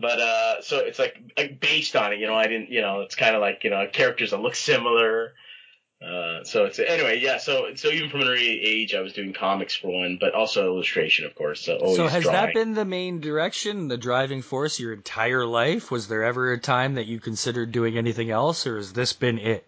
But 0.00 0.18
uh, 0.18 0.62
so 0.62 0.78
it's 0.78 0.98
like, 0.98 1.20
like 1.36 1.60
based 1.60 1.94
on 1.94 2.12
it, 2.12 2.18
you 2.18 2.26
know. 2.26 2.34
I 2.34 2.48
didn't, 2.48 2.70
you 2.70 2.80
know, 2.80 3.02
it's 3.02 3.14
kind 3.14 3.36
of 3.36 3.40
like 3.40 3.62
you 3.62 3.70
know 3.70 3.86
characters 3.92 4.32
that 4.32 4.40
look 4.40 4.56
similar. 4.56 5.34
Uh, 6.02 6.42
so 6.42 6.64
it's 6.64 6.78
anyway, 6.80 7.20
yeah. 7.20 7.38
So 7.38 7.74
so 7.76 7.88
even 7.88 8.10
from 8.10 8.22
an 8.22 8.28
early 8.28 8.60
age, 8.60 8.94
I 8.94 9.00
was 9.00 9.12
doing 9.12 9.32
comics 9.32 9.76
for 9.76 9.88
one, 9.88 10.18
but 10.20 10.34
also 10.34 10.64
illustration, 10.66 11.26
of 11.26 11.34
course. 11.36 11.60
So, 11.64 11.76
always 11.76 11.96
So 11.96 12.08
has 12.08 12.24
drawing. 12.24 12.36
that 12.36 12.54
been 12.54 12.74
the 12.74 12.84
main 12.84 13.20
direction, 13.20 13.86
the 13.88 13.96
driving 13.96 14.42
force 14.42 14.80
your 14.80 14.92
entire 14.92 15.46
life? 15.46 15.90
Was 15.92 16.08
there 16.08 16.24
ever 16.24 16.52
a 16.52 16.58
time 16.58 16.94
that 16.94 17.06
you 17.06 17.20
considered 17.20 17.70
doing 17.70 17.96
anything 17.96 18.30
else, 18.30 18.66
or 18.66 18.78
has 18.78 18.92
this 18.92 19.12
been 19.12 19.38
it? 19.38 19.66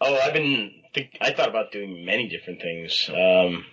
Oh, 0.00 0.14
I've 0.14 0.34
been. 0.34 0.72
Think, 0.92 1.16
I 1.22 1.32
thought 1.32 1.48
about 1.48 1.72
doing 1.72 2.04
many 2.04 2.28
different 2.28 2.60
things. 2.60 3.08
Um, 3.08 3.64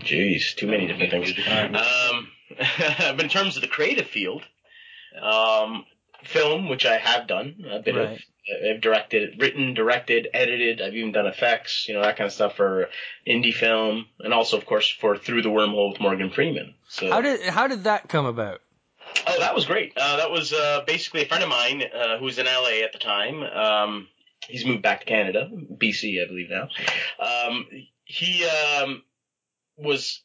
jeez, 0.00 0.54
too 0.54 0.68
many 0.68 0.86
different 0.86 1.10
things. 1.10 1.32
Um, 1.48 2.28
but 3.16 3.20
in 3.20 3.28
terms 3.28 3.56
of 3.56 3.62
the 3.62 3.68
creative 3.68 4.06
field, 4.06 4.44
um, 5.20 5.84
film, 6.24 6.68
which 6.68 6.84
I 6.86 6.98
have 6.98 7.26
done 7.26 7.64
a 7.70 7.80
bit 7.80 7.94
Right. 7.94 8.12
of. 8.12 8.18
I've 8.66 8.80
directed, 8.80 9.38
written, 9.38 9.74
directed, 9.74 10.28
edited. 10.32 10.80
I've 10.80 10.94
even 10.94 11.12
done 11.12 11.26
effects, 11.26 11.86
you 11.86 11.92
know, 11.92 12.00
that 12.00 12.16
kind 12.16 12.26
of 12.26 12.32
stuff 12.32 12.56
for 12.56 12.88
indie 13.26 13.52
film, 13.52 14.06
and 14.20 14.32
also, 14.32 14.56
of 14.56 14.64
course, 14.64 14.88
for 14.88 15.18
Through 15.18 15.42
the 15.42 15.50
Wormhole 15.50 15.92
with 15.92 16.00
Morgan 16.00 16.30
Freeman. 16.30 16.74
So 16.88 17.10
How 17.10 17.20
did 17.20 17.42
how 17.42 17.66
did 17.66 17.84
that 17.84 18.08
come 18.08 18.24
about? 18.24 18.62
Oh, 19.26 19.38
that 19.38 19.54
was 19.54 19.66
great. 19.66 19.92
Uh, 19.98 20.16
that 20.16 20.30
was 20.30 20.54
uh, 20.54 20.82
basically 20.86 21.22
a 21.22 21.26
friend 21.26 21.42
of 21.42 21.50
mine 21.50 21.82
uh, 21.94 22.16
who 22.18 22.24
was 22.24 22.38
in 22.38 22.46
LA 22.46 22.82
at 22.84 22.92
the 22.92 22.98
time. 22.98 23.42
Um, 23.42 24.08
he's 24.48 24.64
moved 24.64 24.82
back 24.82 25.00
to 25.00 25.06
Canada, 25.06 25.50
BC, 25.52 26.22
I 26.22 26.26
believe 26.26 26.48
now. 26.48 26.68
Um, 27.18 27.66
he 28.04 28.46
um, 28.46 29.02
was 29.76 30.22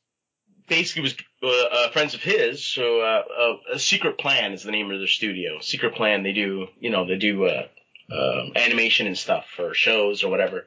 basically 0.73 1.03
was 1.03 1.15
uh, 1.43 1.47
uh, 1.47 1.91
friends 1.91 2.13
of 2.13 2.21
his. 2.21 2.65
So 2.65 3.01
uh, 3.01 3.23
uh, 3.39 3.75
a 3.75 3.79
Secret 3.79 4.17
Plan 4.17 4.53
is 4.53 4.63
the 4.63 4.71
name 4.71 4.91
of 4.91 4.99
their 4.99 5.07
studio. 5.07 5.59
Secret 5.61 5.95
Plan. 5.95 6.23
They 6.23 6.33
do 6.33 6.67
you 6.79 6.89
know 6.89 7.05
they 7.05 7.17
do 7.17 7.45
uh, 7.45 7.67
um 8.11 8.51
animation 8.55 9.07
and 9.07 9.17
stuff 9.17 9.45
for 9.55 9.73
shows 9.73 10.23
or 10.23 10.29
whatever. 10.29 10.65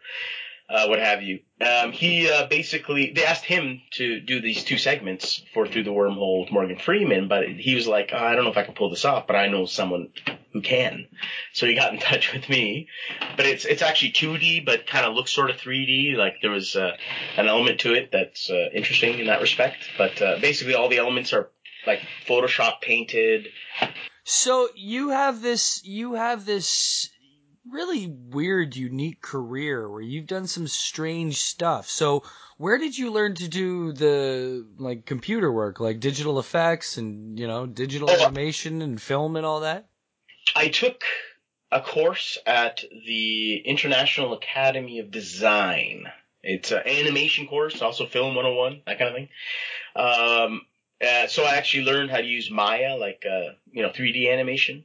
Uh, 0.69 0.87
what 0.87 0.99
have 0.99 1.23
you? 1.23 1.41
Um, 1.65 1.93
he 1.93 2.29
uh, 2.29 2.47
basically 2.49 3.13
they 3.15 3.25
asked 3.25 3.45
him 3.45 3.81
to 3.93 4.21
do 4.21 4.41
these 4.41 4.65
two 4.65 4.79
segments 4.79 5.43
for 5.55 5.67
Through 5.67 5.85
the 5.85 5.91
Wormhole 5.91 6.41
with 6.41 6.53
Morgan 6.53 6.79
Freeman, 6.79 7.29
but 7.29 7.49
he 7.49 7.75
was 7.75 7.87
like, 7.87 8.11
"Oh, 8.13 8.19
I 8.19 8.35
don't 8.35 8.45
know 8.45 8.51
if 8.51 8.57
I 8.57 8.65
can 8.65 8.75
pull 8.75 8.91
this 8.91 9.05
off, 9.05 9.27
but 9.29 9.37
I 9.37 9.47
know 9.47 9.67
someone 9.67 10.09
who 10.57 10.63
can. 10.63 11.07
So 11.53 11.67
he 11.67 11.75
got 11.75 11.93
in 11.93 12.01
touch 12.11 12.33
with 12.33 12.49
me. 12.49 12.89
But 13.37 13.47
it's 13.47 13.65
it's 13.65 13.83
actually 13.83 14.13
2D, 14.13 14.65
but 14.65 14.87
kind 14.87 15.07
of 15.07 15.15
looks 15.15 15.33
sort 15.33 15.51
of 15.51 15.57
3D. 15.57 16.17
Like 16.17 16.37
there 16.43 16.51
was 16.51 16.75
uh, 16.75 16.97
an 17.37 17.47
element 17.47 17.81
to 17.81 17.95
it 17.95 18.11
that's 18.11 18.51
uh, 18.51 18.69
interesting 18.75 19.19
in 19.19 19.27
that 19.27 19.41
respect. 19.41 19.89
But 19.97 20.21
uh, 20.21 20.39
basically, 20.41 20.75
all 20.75 20.89
the 20.89 20.99
elements 20.99 21.33
are 21.33 21.51
like 21.87 22.01
Photoshop 22.27 22.81
painted. 22.81 23.49
So 24.25 24.69
you 24.75 25.11
have 25.11 25.43
this 25.43 25.83
you 25.85 26.15
have 26.15 26.45
this 26.45 27.11
really 27.71 28.07
weird 28.07 28.77
unique 28.77 29.21
career 29.21 29.89
where 29.91 30.01
you've 30.03 30.27
done 30.27 30.47
some 30.47 30.67
strange 30.67 31.39
stuff. 31.41 31.89
So 31.89 32.23
where 32.59 32.79
did 32.79 32.97
you 32.97 33.11
learn 33.11 33.35
to 33.37 33.49
do 33.49 33.93
the 33.93 34.67
like 34.79 35.05
computer 35.07 35.51
work, 35.53 35.81
like 35.81 36.01
digital 36.01 36.39
effects 36.39 36.97
and 36.97 37.39
you 37.39 37.47
know 37.47 37.67
digital 37.67 38.11
Oh, 38.11 38.25
animation 38.25 38.83
and 38.83 39.01
film 39.01 39.37
and 39.37 39.45
all 39.47 39.61
that? 39.61 39.87
I 40.55 40.69
took 40.69 41.05
a 41.73 41.81
course 41.81 42.39
at 42.47 42.85
the 43.07 43.57
International 43.59 44.33
Academy 44.35 44.99
of 45.01 45.11
Design. 45.11 46.07
It's 46.43 46.71
an 46.71 46.83
animation 46.87 47.49
course, 47.49 47.83
also 47.83 48.07
film 48.07 48.37
101, 48.37 48.83
that 48.87 48.99
kind 48.99 49.11
of 49.11 49.17
thing. 49.17 49.29
Um, 49.97 50.63
uh, 51.05 51.27
so 51.27 51.45
I 51.45 51.57
actually 51.57 51.85
learned 51.85 52.11
how 52.11 52.19
to 52.19 52.25
use 52.27 52.51
Maya, 52.51 52.97
like 52.97 53.25
uh, 53.29 53.53
you 53.73 53.83
know 53.83 53.91
3D 53.91 54.33
animation. 54.33 54.85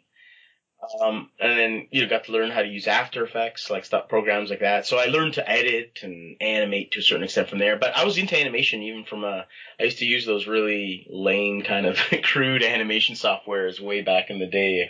Um, 0.99 1.29
and 1.39 1.59
then 1.59 1.87
you 1.91 2.01
know 2.01 2.09
got 2.09 2.25
to 2.25 2.31
learn 2.31 2.49
how 2.49 2.61
to 2.61 2.67
use 2.67 2.87
After 2.87 3.23
Effects, 3.23 3.69
like 3.69 3.85
stuff 3.85 4.09
programs 4.09 4.49
like 4.49 4.61
that. 4.61 4.87
So 4.87 4.97
I 4.97 5.05
learned 5.05 5.35
to 5.35 5.47
edit 5.47 5.99
and 6.01 6.37
animate 6.41 6.91
to 6.93 6.99
a 6.99 7.03
certain 7.03 7.23
extent 7.23 7.49
from 7.49 7.59
there. 7.59 7.77
But 7.77 7.95
I 7.95 8.03
was 8.03 8.17
into 8.17 8.39
animation 8.39 8.81
even 8.81 9.03
from 9.05 9.23
uh, 9.23 9.43
I 9.79 9.83
used 9.83 9.99
to 9.99 10.05
use 10.05 10.25
those 10.25 10.47
really 10.47 11.05
lame 11.09 11.61
kind 11.61 11.85
of 11.85 11.97
crude 12.23 12.63
animation 12.63 13.15
softwares 13.15 13.79
way 13.79 14.01
back 14.01 14.29
in 14.29 14.39
the 14.39 14.47
day. 14.47 14.89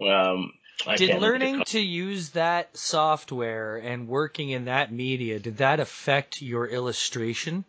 Um, 0.00 0.52
I 0.86 0.96
Did 0.96 1.10
can't 1.10 1.20
remember 1.20 1.38
the 1.38 1.44
learning 1.44 1.64
to 1.66 1.80
use 1.80 2.30
that 2.30 2.76
software 2.76 3.76
and 3.76 4.08
working 4.08 4.50
in 4.50 4.66
that 4.66 4.92
media 4.92 5.38
did 5.38 5.58
that 5.58 5.80
affect 5.80 6.40
your 6.40 6.66
illustration 6.66 7.64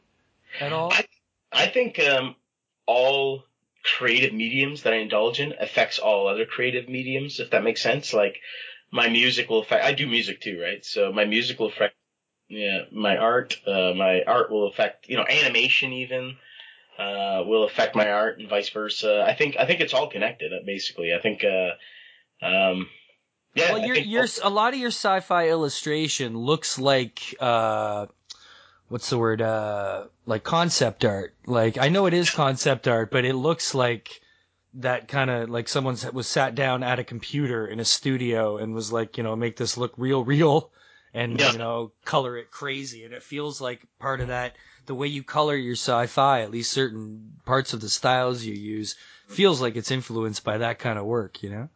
at 0.60 0.72
all? 0.72 0.94
I 1.52 1.68
think 1.68 2.00
um, 2.00 2.36
all 2.86 3.44
creative 3.98 4.34
mediums 4.34 4.84
that 4.84 4.94
I 4.94 4.98
indulge 4.98 5.40
in 5.40 5.54
affects 5.60 6.00
all 6.00 6.28
other 6.28 6.46
creative 6.46 6.90
mediums, 6.90 7.40
if 7.40 7.52
that 7.52 7.64
makes 7.64 7.82
sense. 7.82 8.14
Like 8.14 8.40
my 8.92 9.10
music 9.10 9.50
will 9.50 9.62
affect. 9.62 9.84
I 9.86 9.94
do 9.94 10.08
music 10.08 10.42
too, 10.42 10.62
right? 10.62 10.84
So 10.86 11.12
my 11.12 11.26
music 11.26 11.60
will 11.60 11.70
affect. 11.70 11.96
Yeah, 12.48 12.86
my 12.92 13.18
art. 13.18 13.58
Uh, 13.66 13.94
my 13.96 14.24
art 14.26 14.52
will 14.52 14.68
affect. 14.68 15.10
You 15.10 15.18
know, 15.18 15.26
animation 15.30 15.94
even. 15.94 16.38
Uh, 16.98 17.44
will 17.46 17.64
affect 17.64 17.96
my 17.96 18.12
art 18.12 18.40
and 18.40 18.50
vice 18.50 18.68
versa. 18.70 19.24
I 19.26 19.34
think 19.34 19.56
I 19.58 19.66
think 19.66 19.80
it's 19.80 19.94
all 19.94 20.10
connected. 20.10 20.52
uh, 20.52 20.58
Basically, 20.66 21.14
I 21.14 21.22
think. 21.22 21.44
Uh, 21.44 22.46
um, 22.46 22.90
yeah, 23.56 23.74
well, 23.74 23.86
your 23.86 23.96
your 23.96 24.28
a 24.44 24.50
lot 24.50 24.74
of 24.74 24.80
your 24.80 24.92
sci-fi 24.92 25.50
illustration 25.50 26.38
looks 26.38 26.78
like 26.78 27.36
uh, 27.40 28.08
what's 28.90 29.10
the 29.10 29.18
word? 29.18 29.42
Uh, 29.42 30.06
like 30.26 30.44
concept 30.44 31.06
art. 31.06 31.34
Like 31.46 31.78
I 31.78 31.90
know 31.90 32.06
it 32.06 32.14
is 32.14 32.30
concept 32.30 32.88
art, 32.88 33.12
but 33.12 33.26
it 33.26 33.36
looks 33.36 33.74
like 33.74 34.22
that 34.76 35.08
kind 35.08 35.30
of 35.30 35.50
like 35.50 35.68
someone 35.68 35.98
was 36.14 36.28
sat 36.28 36.54
down 36.54 36.84
at 36.84 37.00
a 37.00 37.04
computer 37.04 37.66
in 37.66 37.80
a 37.80 37.86
studio 37.86 38.58
and 38.58 38.74
was 38.74 38.92
like, 38.92 39.18
you 39.18 39.24
know, 39.24 39.36
make 39.36 39.56
this 39.58 39.78
look 39.78 39.94
real, 39.98 40.24
real, 40.24 40.72
and 41.14 41.40
Yeah. 41.40 41.54
you 41.54 41.58
know, 41.58 41.92
color 42.06 42.38
it 42.38 42.52
crazy. 42.52 43.04
And 43.04 43.14
it 43.14 43.24
feels 43.24 43.60
like 43.62 43.82
part 44.00 44.22
of 44.22 44.28
that. 44.28 44.56
The 44.86 44.96
way 44.96 45.08
you 45.08 45.24
color 45.24 45.56
your 45.56 45.76
sci-fi, 45.76 46.42
at 46.42 46.52
least 46.52 46.72
certain 46.72 47.34
parts 47.46 47.74
of 47.74 47.82
the 47.82 47.90
styles 47.90 48.44
you 48.44 48.54
use, 48.56 48.96
feels 49.28 49.62
like 49.62 49.76
it's 49.76 49.92
influenced 49.92 50.44
by 50.44 50.60
that 50.60 50.80
kind 50.80 51.00
of 51.00 51.06
work. 51.06 51.42
You 51.44 51.50
know. 51.50 51.70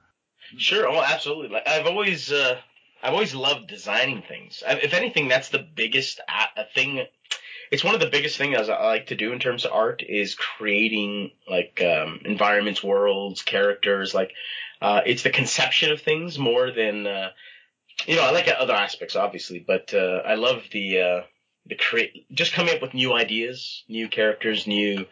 Sure. 0.58 0.88
Oh, 0.88 1.02
absolutely. 1.02 1.50
Like 1.50 1.68
I've 1.68 1.88
always, 1.88 2.32
uh, 2.32 2.60
I've 3.04 3.14
always 3.14 3.36
loved 3.36 3.68
designing 3.68 4.22
things. 4.22 4.64
I, 4.66 4.76
if 4.76 4.94
anything, 4.94 5.28
that's 5.28 5.50
the 5.50 5.60
biggest 5.60 6.22
a 6.56 6.64
thing. 6.74 7.06
It's 7.70 7.84
one 7.84 7.96
of 7.96 8.00
the 8.00 8.10
biggest 8.10 8.38
things 8.38 8.70
I 8.70 8.86
like 8.86 9.08
to 9.08 9.16
do 9.16 9.34
in 9.34 9.40
terms 9.40 9.66
of 9.66 9.74
art 9.74 10.04
is 10.08 10.36
creating 10.36 11.32
like 11.50 11.84
um, 11.84 12.22
environments, 12.24 12.82
worlds, 12.82 13.42
characters. 13.42 14.14
Like 14.14 14.32
uh, 14.82 15.02
it's 15.06 15.24
the 15.24 15.32
conception 15.32 15.92
of 15.92 16.02
things 16.02 16.40
more 16.40 16.72
than 16.72 17.06
uh, 17.06 17.32
you 18.06 18.16
know. 18.16 18.24
I 18.24 18.32
like 18.32 18.48
other 18.58 18.74
aspects, 18.74 19.18
obviously, 19.18 19.60
but 19.60 19.94
uh, 19.94 20.22
I 20.26 20.36
love 20.36 20.64
the 20.72 21.02
uh, 21.02 21.22
the 21.66 21.76
create 21.76 22.26
just 22.32 22.54
coming 22.54 22.74
up 22.74 22.82
with 22.82 22.94
new 22.94 23.12
ideas, 23.14 23.84
new 23.90 24.08
characters, 24.08 24.66
new 24.66 25.06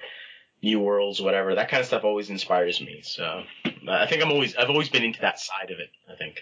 new 0.63 0.79
worlds, 0.79 1.19
whatever. 1.19 1.55
That 1.55 1.69
kind 1.69 1.81
of 1.81 1.87
stuff 1.87 2.05
always 2.05 2.29
inspires 2.29 2.79
me. 2.79 3.01
So 3.03 3.43
I 3.89 4.07
think 4.07 4.23
I'm 4.23 4.31
always 4.31 4.55
I've 4.55 4.69
always 4.69 4.87
been 4.87 5.03
into 5.03 5.21
that 5.21 5.39
side 5.39 5.71
of 5.71 5.79
it. 5.79 5.89
I 6.09 6.15
think. 6.15 6.41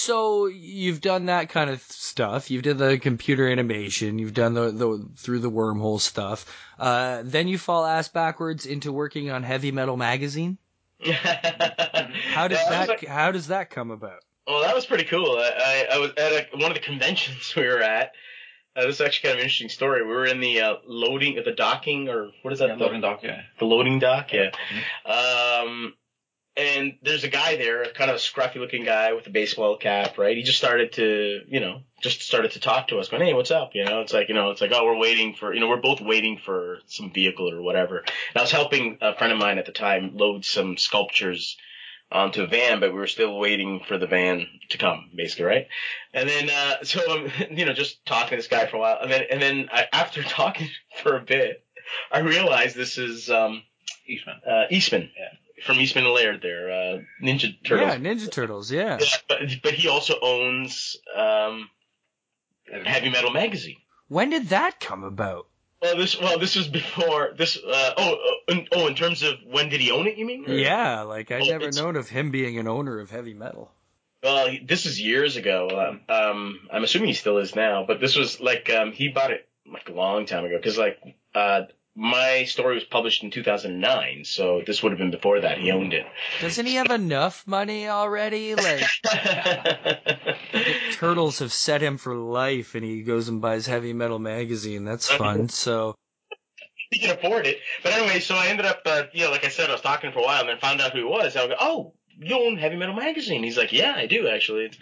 So 0.00 0.46
you've 0.46 1.00
done 1.00 1.26
that 1.26 1.48
kind 1.48 1.70
of 1.70 1.82
stuff. 1.82 2.52
You've 2.52 2.62
done 2.62 2.76
the 2.76 2.98
computer 3.00 3.48
animation. 3.48 4.20
You've 4.20 4.32
done 4.32 4.54
the, 4.54 4.70
the 4.70 5.08
through 5.16 5.40
the 5.40 5.50
wormhole 5.50 5.98
stuff. 5.98 6.46
Uh, 6.78 7.22
then 7.24 7.48
you 7.48 7.58
fall 7.58 7.84
ass 7.84 8.06
backwards 8.08 8.64
into 8.64 8.92
working 8.92 9.28
on 9.32 9.42
Heavy 9.42 9.72
Metal 9.72 9.96
Magazine. 9.96 10.56
How 11.04 12.46
does 12.46 12.58
Yeah, 12.60 12.70
that 12.70 12.88
like- 12.88 13.06
How 13.06 13.32
does 13.32 13.48
that 13.48 13.70
come 13.70 13.90
about? 13.90 14.20
well, 14.46 14.62
that 14.62 14.74
was 14.74 14.86
pretty 14.86 15.02
cool. 15.04 15.36
I, 15.36 15.86
I, 15.90 15.96
I 15.96 15.98
was 15.98 16.10
at 16.16 16.32
a, 16.32 16.46
one 16.56 16.70
of 16.70 16.74
the 16.76 16.82
conventions 16.82 17.52
we 17.56 17.66
were 17.66 17.82
at. 17.82 18.12
Uh, 18.76 18.82
this 18.86 18.94
is 18.96 19.00
actually 19.00 19.30
kind 19.30 19.32
of 19.32 19.38
an 19.40 19.44
interesting 19.46 19.68
story. 19.68 20.04
We 20.04 20.12
were 20.12 20.26
in 20.26 20.38
the 20.38 20.60
uh, 20.60 20.74
loading, 20.86 21.42
the 21.44 21.50
docking, 21.52 22.08
or 22.08 22.30
what 22.42 22.52
is 22.52 22.60
that? 22.60 22.68
Yeah, 22.68 22.76
the, 22.76 22.84
loading 22.84 23.00
dock, 23.00 23.24
yeah. 23.24 23.40
the 23.58 23.64
loading 23.64 23.98
dock, 23.98 24.30
yeah. 24.32 24.50
Um, 25.04 25.94
and 26.58 26.98
there's 27.02 27.24
a 27.24 27.28
guy 27.28 27.56
there, 27.56 27.84
kind 27.94 28.10
of 28.10 28.16
a 28.16 28.18
scruffy 28.18 28.56
looking 28.56 28.84
guy 28.84 29.12
with 29.12 29.26
a 29.26 29.30
baseball 29.30 29.76
cap, 29.76 30.18
right? 30.18 30.36
He 30.36 30.42
just 30.42 30.58
started 30.58 30.92
to, 30.94 31.42
you 31.46 31.60
know, 31.60 31.82
just 32.02 32.22
started 32.22 32.50
to 32.52 32.60
talk 32.60 32.88
to 32.88 32.98
us, 32.98 33.08
going, 33.08 33.24
"Hey, 33.24 33.32
what's 33.34 33.50
up?" 33.50 33.70
You 33.74 33.84
know, 33.84 34.00
it's 34.00 34.12
like, 34.12 34.28
you 34.28 34.34
know, 34.34 34.50
it's 34.50 34.60
like, 34.60 34.72
oh, 34.74 34.84
we're 34.84 34.98
waiting 34.98 35.34
for, 35.34 35.54
you 35.54 35.60
know, 35.60 35.68
we're 35.68 35.80
both 35.80 36.00
waiting 36.00 36.38
for 36.44 36.78
some 36.86 37.12
vehicle 37.12 37.50
or 37.50 37.62
whatever. 37.62 37.98
And 37.98 38.36
I 38.36 38.40
was 38.40 38.50
helping 38.50 38.98
a 39.00 39.14
friend 39.16 39.32
of 39.32 39.38
mine 39.38 39.58
at 39.58 39.66
the 39.66 39.72
time 39.72 40.16
load 40.16 40.44
some 40.44 40.76
sculptures 40.76 41.56
onto 42.10 42.42
a 42.42 42.46
van, 42.46 42.80
but 42.80 42.92
we 42.92 42.98
were 42.98 43.06
still 43.06 43.38
waiting 43.38 43.80
for 43.86 43.98
the 43.98 44.06
van 44.06 44.46
to 44.70 44.78
come, 44.78 45.10
basically, 45.14 45.44
right? 45.44 45.66
And 46.14 46.28
then, 46.28 46.50
uh, 46.50 46.76
so 46.82 47.00
I'm, 47.08 47.56
you 47.56 47.66
know, 47.66 47.72
just 47.72 48.04
talking 48.06 48.30
to 48.30 48.36
this 48.36 48.48
guy 48.48 48.66
for 48.66 48.76
a 48.76 48.80
while, 48.80 48.98
and 49.00 49.10
then, 49.10 49.22
and 49.30 49.40
then 49.40 49.68
I, 49.72 49.86
after 49.92 50.22
talking 50.24 50.68
for 51.02 51.16
a 51.16 51.20
bit, 51.20 51.64
I 52.10 52.20
realized 52.20 52.74
this 52.76 52.98
is, 52.98 53.30
um, 53.30 53.62
Eastman. 54.06 54.40
uh, 54.46 54.64
Eastman. 54.70 55.10
Yeah. 55.16 55.38
From 55.64 55.78
Eastman 55.80 56.04
and 56.04 56.14
Laird 56.14 56.40
there, 56.42 56.70
uh, 56.70 56.98
Ninja 57.22 57.54
Turtles. 57.64 57.90
Yeah, 57.90 57.96
Ninja 57.98 58.30
Turtles. 58.30 58.70
Yeah. 58.70 58.98
Yeah, 59.00 59.06
but, 59.28 59.40
but 59.62 59.74
he 59.74 59.88
also 59.88 60.14
owns 60.20 60.96
um, 61.16 61.68
Heavy 62.84 63.10
Metal 63.10 63.30
Magazine. 63.30 63.76
When 64.08 64.30
did 64.30 64.48
that 64.50 64.80
come 64.80 65.04
about? 65.04 65.46
Well, 65.80 65.96
this 65.96 66.20
well 66.20 66.38
this 66.38 66.56
was 66.56 66.66
before 66.66 67.34
this. 67.36 67.56
Uh, 67.56 67.92
oh, 67.96 68.16
oh, 68.20 68.34
in, 68.48 68.66
oh, 68.72 68.86
in 68.88 68.94
terms 68.96 69.22
of 69.22 69.34
when 69.46 69.68
did 69.68 69.80
he 69.80 69.90
own 69.92 70.06
it? 70.08 70.16
You 70.16 70.26
mean? 70.26 70.44
Or- 70.48 70.52
Yeah, 70.52 71.02
like 71.02 71.30
I'd 71.30 71.42
Oh, 71.42 71.46
never 71.46 71.70
known 71.70 71.94
of 71.96 72.08
him 72.08 72.30
being 72.30 72.58
an 72.58 72.66
owner 72.66 72.98
of 72.98 73.10
heavy 73.10 73.34
metal. 73.34 73.70
Well, 74.22 74.48
this 74.66 74.86
is 74.86 75.00
years 75.00 75.36
ago. 75.36 75.68
Um, 75.70 76.00
um, 76.14 76.60
I'm 76.72 76.82
assuming 76.82 77.08
he 77.08 77.14
still 77.14 77.38
is 77.38 77.54
now, 77.54 77.84
but 77.86 78.00
this 78.00 78.16
was 78.16 78.40
like 78.40 78.68
um, 78.70 78.90
he 78.90 79.08
bought 79.08 79.30
it 79.30 79.48
like 79.72 79.88
a 79.88 79.92
long 79.92 80.26
time 80.26 80.44
ago 80.44 80.56
because 80.56 80.76
like 80.76 80.98
uh, 81.34 81.62
my 81.98 82.44
story 82.44 82.76
was 82.76 82.84
published 82.84 83.24
in 83.24 83.30
2009, 83.32 84.24
so 84.24 84.62
this 84.64 84.84
would 84.84 84.92
have 84.92 85.00
been 85.00 85.10
before 85.10 85.40
that. 85.40 85.58
He 85.58 85.72
owned 85.72 85.92
it. 85.92 86.06
Doesn't 86.40 86.64
he 86.64 86.76
have 86.76 86.92
enough 86.92 87.44
money 87.44 87.88
already? 87.88 88.54
Like 88.54 88.84
Turtles 90.92 91.40
have 91.40 91.52
set 91.52 91.82
him 91.82 91.98
for 91.98 92.14
life, 92.14 92.76
and 92.76 92.84
he 92.84 93.02
goes 93.02 93.28
and 93.28 93.40
buys 93.40 93.66
Heavy 93.66 93.92
Metal 93.92 94.20
magazine. 94.20 94.84
That's 94.84 95.10
fun. 95.10 95.48
So 95.58 95.96
he 96.90 97.00
can 97.00 97.10
afford 97.10 97.46
it. 97.46 97.58
But 97.82 97.94
anyway, 97.94 98.20
so 98.20 98.36
I 98.36 98.46
ended 98.46 98.64
up, 98.64 98.82
uh, 98.86 99.04
you 99.12 99.24
know, 99.24 99.32
like 99.32 99.44
I 99.44 99.48
said, 99.48 99.68
I 99.68 99.72
was 99.72 99.80
talking 99.80 100.12
for 100.12 100.20
a 100.20 100.22
while 100.22 100.40
and 100.40 100.48
then 100.48 100.58
found 100.58 100.80
out 100.80 100.92
who 100.92 100.98
he 100.98 101.04
was. 101.04 101.34
I 101.36 101.48
go, 101.48 101.54
oh, 101.60 101.94
you 102.16 102.38
own 102.38 102.56
Heavy 102.56 102.76
Metal 102.76 102.94
Magazine? 102.94 103.42
He's 103.42 103.58
like, 103.58 103.72
yeah, 103.72 103.94
I 103.96 104.06
do 104.06 104.28
actually. 104.28 104.66
It's, 104.66 104.78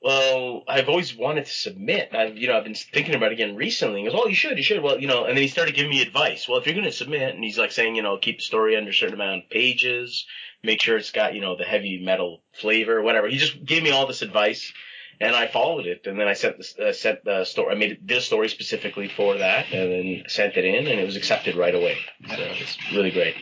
well, 0.00 0.62
I've 0.68 0.88
always 0.88 1.16
wanted 1.16 1.46
to 1.46 1.52
submit. 1.52 2.14
I've, 2.14 2.36
you 2.36 2.46
know, 2.46 2.56
I've 2.56 2.64
been 2.64 2.74
thinking 2.74 3.16
about 3.16 3.32
it 3.32 3.34
again 3.34 3.56
recently. 3.56 4.02
He 4.02 4.08
goes, 4.08 4.20
oh, 4.20 4.28
you 4.28 4.34
should, 4.34 4.56
you 4.56 4.62
should. 4.62 4.82
Well, 4.82 5.00
you 5.00 5.08
know, 5.08 5.24
and 5.24 5.36
then 5.36 5.42
he 5.42 5.48
started 5.48 5.74
giving 5.74 5.90
me 5.90 6.02
advice. 6.02 6.48
Well, 6.48 6.58
if 6.58 6.66
you're 6.66 6.74
going 6.74 6.84
to 6.84 6.92
submit, 6.92 7.34
and 7.34 7.42
he's 7.42 7.58
like 7.58 7.72
saying, 7.72 7.96
you 7.96 8.02
know, 8.02 8.16
keep 8.16 8.38
the 8.38 8.44
story 8.44 8.76
under 8.76 8.90
a 8.90 8.94
certain 8.94 9.14
amount 9.14 9.44
of 9.44 9.50
pages, 9.50 10.24
make 10.62 10.80
sure 10.80 10.96
it's 10.96 11.10
got, 11.10 11.34
you 11.34 11.40
know, 11.40 11.56
the 11.56 11.64
heavy 11.64 12.00
metal 12.04 12.42
flavor, 12.52 13.02
whatever. 13.02 13.28
He 13.28 13.38
just 13.38 13.64
gave 13.64 13.82
me 13.82 13.90
all 13.90 14.06
this 14.06 14.22
advice. 14.22 14.72
And 15.20 15.34
I 15.34 15.48
followed 15.48 15.86
it, 15.86 16.06
and 16.06 16.18
then 16.18 16.28
I 16.28 16.34
sent 16.34 16.58
the 16.58 16.90
uh, 16.90 16.92
sent 16.92 17.24
the 17.24 17.44
story. 17.44 17.74
I 17.74 17.76
made 17.76 17.90
it, 17.90 18.06
did 18.06 18.18
a 18.18 18.20
story 18.20 18.48
specifically 18.48 19.08
for 19.08 19.38
that, 19.38 19.66
and 19.72 19.90
then 19.90 20.22
sent 20.28 20.56
it 20.56 20.64
in, 20.64 20.86
and 20.86 21.00
it 21.00 21.04
was 21.04 21.16
accepted 21.16 21.56
right 21.56 21.74
away. 21.74 21.96
So 22.28 22.36
it's 22.38 22.78
really 22.92 23.10
great. 23.10 23.34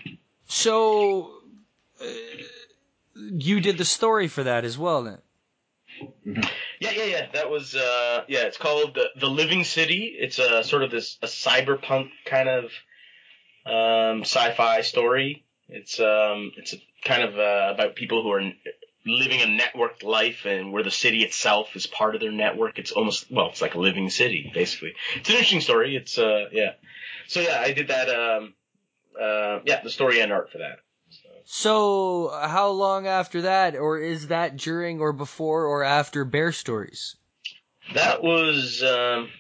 so 0.46 1.32
uh, 2.00 2.06
you 3.14 3.60
did 3.60 3.76
the 3.76 3.84
story 3.84 4.26
for 4.26 4.42
that 4.44 4.64
as 4.64 4.78
well, 4.78 5.02
then? 5.02 5.18
Yeah, 6.24 6.90
yeah, 6.92 7.04
yeah. 7.04 7.26
That 7.32 7.50
was 7.50 7.74
uh 7.74 8.24
yeah, 8.28 8.42
it's 8.44 8.58
called 8.58 8.94
the 8.94 9.10
the 9.18 9.28
Living 9.28 9.64
City. 9.64 10.16
It's 10.18 10.38
a 10.38 10.62
sort 10.64 10.82
of 10.82 10.90
this 10.90 11.18
a 11.22 11.26
cyberpunk 11.26 12.10
kind 12.24 12.48
of 12.48 12.64
um 13.64 14.22
sci-fi 14.22 14.82
story. 14.82 15.44
It's 15.68 15.98
um 16.00 16.52
it's 16.56 16.74
kind 17.04 17.22
of 17.22 17.38
uh, 17.38 17.72
about 17.74 17.94
people 17.94 18.22
who 18.22 18.32
are 18.32 18.42
living 19.06 19.40
a 19.40 19.44
networked 19.44 20.02
life 20.02 20.44
and 20.44 20.72
where 20.72 20.82
the 20.82 20.90
city 20.90 21.22
itself 21.22 21.76
is 21.76 21.86
part 21.86 22.14
of 22.14 22.20
their 22.20 22.32
network. 22.32 22.78
It's 22.78 22.90
almost 22.92 23.30
well, 23.30 23.48
it's 23.50 23.62
like 23.62 23.74
a 23.74 23.80
living 23.80 24.10
city 24.10 24.50
basically. 24.52 24.94
It's 25.16 25.28
an 25.28 25.34
interesting 25.34 25.60
story. 25.60 25.96
It's 25.96 26.18
uh 26.18 26.46
yeah. 26.52 26.72
So 27.28 27.40
yeah, 27.40 27.60
I 27.60 27.72
did 27.72 27.88
that 27.88 28.08
um 28.08 28.54
uh 29.20 29.60
yeah, 29.64 29.82
the 29.82 29.90
story 29.90 30.20
and 30.20 30.32
art 30.32 30.50
for 30.50 30.58
that. 30.58 30.80
So 31.48 32.28
how 32.42 32.70
long 32.70 33.06
after 33.06 33.42
that, 33.42 33.76
or 33.76 33.98
is 34.00 34.28
that 34.28 34.56
during 34.56 35.00
or 35.00 35.12
before 35.12 35.64
or 35.66 35.84
after 35.84 36.24
Bear 36.24 36.50
Stories? 36.50 37.16
That 37.94 38.20
was 38.22 38.82
um 38.82 39.30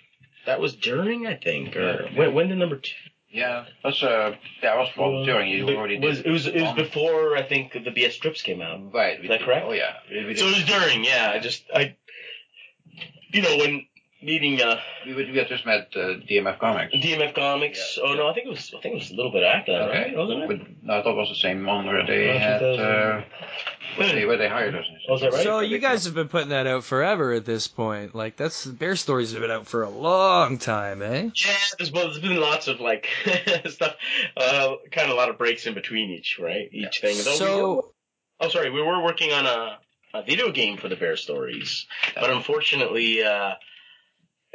that 0.46 0.60
was 0.60 0.76
during 0.76 1.26
I 1.26 1.34
think 1.34 1.74
or 1.76 2.08
when 2.14 2.32
when 2.32 2.48
did 2.48 2.58
number 2.58 2.76
2 2.76 2.92
Yeah, 3.30 3.64
that's 3.82 4.00
uh, 4.04 4.36
that 4.62 4.76
was 4.76 4.88
well 4.96 5.24
during 5.24 5.50
you 5.50 5.66
It 5.68 5.76
already 5.76 5.98
was 5.98 6.18
did 6.18 6.26
it 6.26 6.30
was 6.30 6.46
it 6.46 6.54
was 6.54 6.62
one. 6.62 6.76
before 6.76 7.36
I 7.36 7.42
think 7.42 7.72
the 7.72 7.80
BS 7.90 8.12
strips 8.12 8.40
came 8.42 8.62
out. 8.62 8.94
Right. 8.94 9.20
Is 9.20 9.28
that 9.28 9.40
correct? 9.42 9.66
Oh 9.68 9.72
yeah. 9.72 9.94
We, 10.08 10.26
we 10.26 10.36
So 10.36 10.46
it 10.46 10.54
was 10.54 10.64
during, 10.64 11.04
yeah. 11.04 11.32
I 11.34 11.40
just 11.40 11.64
I, 11.74 11.96
you 13.32 13.42
know, 13.42 13.56
when 13.56 13.84
meeting 14.22 14.60
uh, 14.62 14.78
we, 15.06 15.14
we 15.14 15.30
we 15.32 15.38
had 15.38 15.48
just 15.48 15.66
met 15.66 15.88
uh, 15.94 16.18
DMF 16.28 16.58
Comics. 16.58 16.94
DMF 16.94 17.34
Comics. 17.34 17.96
Yeah, 17.98 18.04
oh 18.06 18.10
yeah. 18.12 18.16
no, 18.20 18.28
I 18.28 18.34
think 18.34 18.46
it 18.46 18.50
was 18.50 18.72
I 18.76 18.80
think 18.80 18.94
it 18.94 18.98
was 18.98 19.10
a 19.10 19.14
little 19.14 19.32
bit 19.32 19.42
after 19.42 19.72
that, 19.72 19.88
Okay. 19.90 19.98
right? 20.04 20.16
Wasn't 20.16 20.42
it? 20.42 20.48
But, 20.48 20.60
no, 20.82 20.94
I 20.98 21.02
thought 21.02 21.12
it 21.12 21.16
was 21.16 21.28
the 21.28 21.34
same 21.36 21.64
one 21.66 21.86
where 21.86 22.06
they 22.06 22.30
Oh, 22.30 22.38
had 22.38 22.62
uh, 22.62 23.22
where 23.96 24.12
they 24.12 24.24
where 24.24 24.36
they 24.36 24.48
hired 24.48 24.74
us. 24.74 24.84
Is 25.08 25.20
that 25.20 25.32
right? 25.32 25.42
So 25.42 25.60
you 25.60 25.78
guys 25.78 26.04
have 26.04 26.14
been 26.14 26.28
putting 26.28 26.48
that 26.50 26.66
out 26.66 26.84
forever 26.84 27.32
at 27.32 27.44
this 27.44 27.68
point. 27.68 28.14
Like 28.14 28.36
that's 28.36 28.64
Bear 28.66 28.96
Stories 28.96 29.32
have 29.32 29.40
been 29.42 29.50
out 29.50 29.66
for 29.66 29.82
a 29.82 29.90
long 29.90 30.58
time, 30.58 31.02
eh? 31.02 31.30
Yeah, 31.34 31.54
there's, 31.78 31.92
well, 31.92 32.04
there's 32.04 32.18
been 32.18 32.40
lots 32.40 32.68
of 32.68 32.80
like 32.80 33.06
stuff, 33.66 33.96
uh, 34.36 34.74
kind 34.90 35.08
of 35.08 35.14
a 35.14 35.18
lot 35.18 35.28
of 35.30 35.38
breaks 35.38 35.66
in 35.66 35.74
between 35.74 36.10
each, 36.10 36.38
right? 36.42 36.68
Each 36.72 37.00
thing. 37.00 37.16
Though 37.22 37.24
we 37.24 37.30
were- 37.30 37.36
So 37.82 37.92
oh, 38.40 38.48
sorry, 38.48 38.70
we 38.70 38.82
were 38.82 39.02
working 39.02 39.32
on 39.32 39.46
a, 39.46 39.78
a 40.14 40.22
video 40.22 40.50
game 40.52 40.76
for 40.78 40.88
the 40.88 40.96
Bear 40.96 41.16
Stories, 41.16 41.86
but 42.14 42.30
unfortunately, 42.30 43.22
uh, 43.22 43.52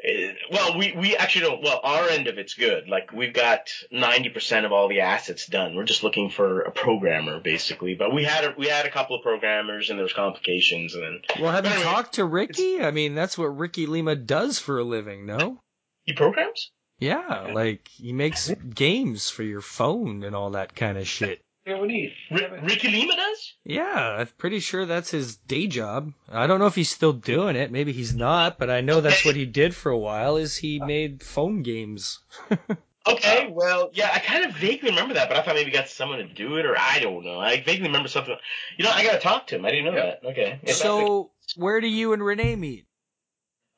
Uh, 0.04 0.34
well, 0.52 0.78
we, 0.78 0.94
we 0.94 1.16
actually 1.16 1.46
don't, 1.46 1.62
well, 1.62 1.80
our 1.84 2.10
end 2.10 2.28
of 2.28 2.38
it's 2.38 2.54
good. 2.54 2.88
Like, 2.88 3.12
we've 3.12 3.34
got 3.34 3.70
90% 3.94 4.66
of 4.66 4.72
all 4.72 4.88
the 4.90 5.02
assets 5.02 5.46
done. 5.46 5.76
We're 5.76 5.84
just 5.84 6.04
looking 6.04 6.30
for 6.30 6.62
a 6.62 6.72
programmer, 6.72 7.40
basically. 7.40 7.96
But 7.96 8.14
we 8.14 8.24
had, 8.24 8.44
a, 8.46 8.56
we 8.58 8.68
had 8.68 8.86
a 8.86 8.92
couple 8.92 9.16
of 9.16 9.22
programmers 9.22 9.90
and 9.90 10.00
there 10.00 10.04
was 10.04 10.14
complications 10.14 10.96
and 10.96 11.04
then 11.04 11.22
well, 11.40 11.52
have 11.52 11.66
you 11.66 11.72
Anyway, 11.72 11.86
talked 11.86 12.14
to 12.16 12.26
Ricky? 12.26 12.82
I 12.82 12.92
mean, 12.92 13.16
that's 13.16 13.38
what 13.38 13.58
Ricky 13.58 13.86
Lima 13.86 14.16
does 14.16 14.60
for 14.60 14.80
a 14.80 14.84
living, 14.84 15.26
no? 15.26 15.60
he 16.04 16.14
programs? 16.14 16.72
Yeah, 17.00 17.52
like 17.54 17.88
he 17.88 18.14
makes 18.14 18.52
games 18.76 19.30
for 19.30 19.44
your 19.44 19.62
phone 19.62 20.24
and 20.24 20.36
all 20.36 20.52
that 20.52 20.76
kind 20.76 20.98
of 20.98 21.08
shit. 21.08 21.42
Yeah, 21.66 21.80
we 21.80 21.88
need. 21.88 22.14
R- 22.32 22.60
Ricky 22.64 22.90
Lima 22.90 23.16
does? 23.16 23.54
Yeah, 23.64 24.18
I'm 24.20 24.28
pretty 24.38 24.60
sure 24.60 24.86
that's 24.86 25.12
his 25.12 25.36
day 25.38 25.68
job. 25.68 26.12
I 26.30 26.48
don't 26.48 26.60
know 26.60 26.66
if 26.66 26.76
he's 26.76 26.90
still 26.90 27.14
doing 27.14 27.56
it. 27.56 27.72
Maybe 27.72 27.92
he's 27.92 28.16
not, 28.16 28.58
but 28.58 28.70
I 28.72 28.82
know 28.82 29.00
that's 29.02 29.24
what 29.24 29.36
he 29.36 29.46
did 29.46 29.76
for 29.76 29.92
a 29.92 29.98
while. 29.98 30.38
Is 30.38 30.56
he 30.58 30.80
made 30.80 31.22
phone 31.24 31.62
games? 31.62 32.20
Okay, 33.08 33.50
well, 33.52 33.90
yeah, 33.94 34.12
I 34.14 34.20
kind 34.20 34.46
of 34.46 34.52
vaguely 34.58 34.92
remember 34.92 35.16
that, 35.16 35.28
but 35.28 35.36
I 35.36 35.42
thought 35.42 35.56
maybe 35.56 35.72
he 35.72 35.76
got 35.76 35.90
someone 35.90 36.20
to 36.20 36.24
do 36.28 36.58
it, 36.58 36.68
or 36.68 36.76
I 36.78 37.00
don't 37.00 37.26
know. 37.26 37.40
I 37.40 37.56
vaguely 37.60 37.88
remember 37.88 38.08
something. 38.08 38.36
You 38.78 38.86
know, 38.86 38.92
I 38.92 39.04
gotta 39.04 39.18
talk 39.18 39.48
to 39.48 39.56
him. 39.56 39.66
I 39.66 39.72
didn't 39.72 39.86
know 39.86 39.94
Yeah. 39.96 40.06
that. 40.06 40.20
Okay. 40.24 40.60
If 40.62 40.68
that's 40.68 40.78
So 40.78 41.32
where 41.56 41.82
do 41.82 41.88
you 41.88 42.14
and 42.14 42.24
Renee 42.24 42.56
meet? 42.56 42.86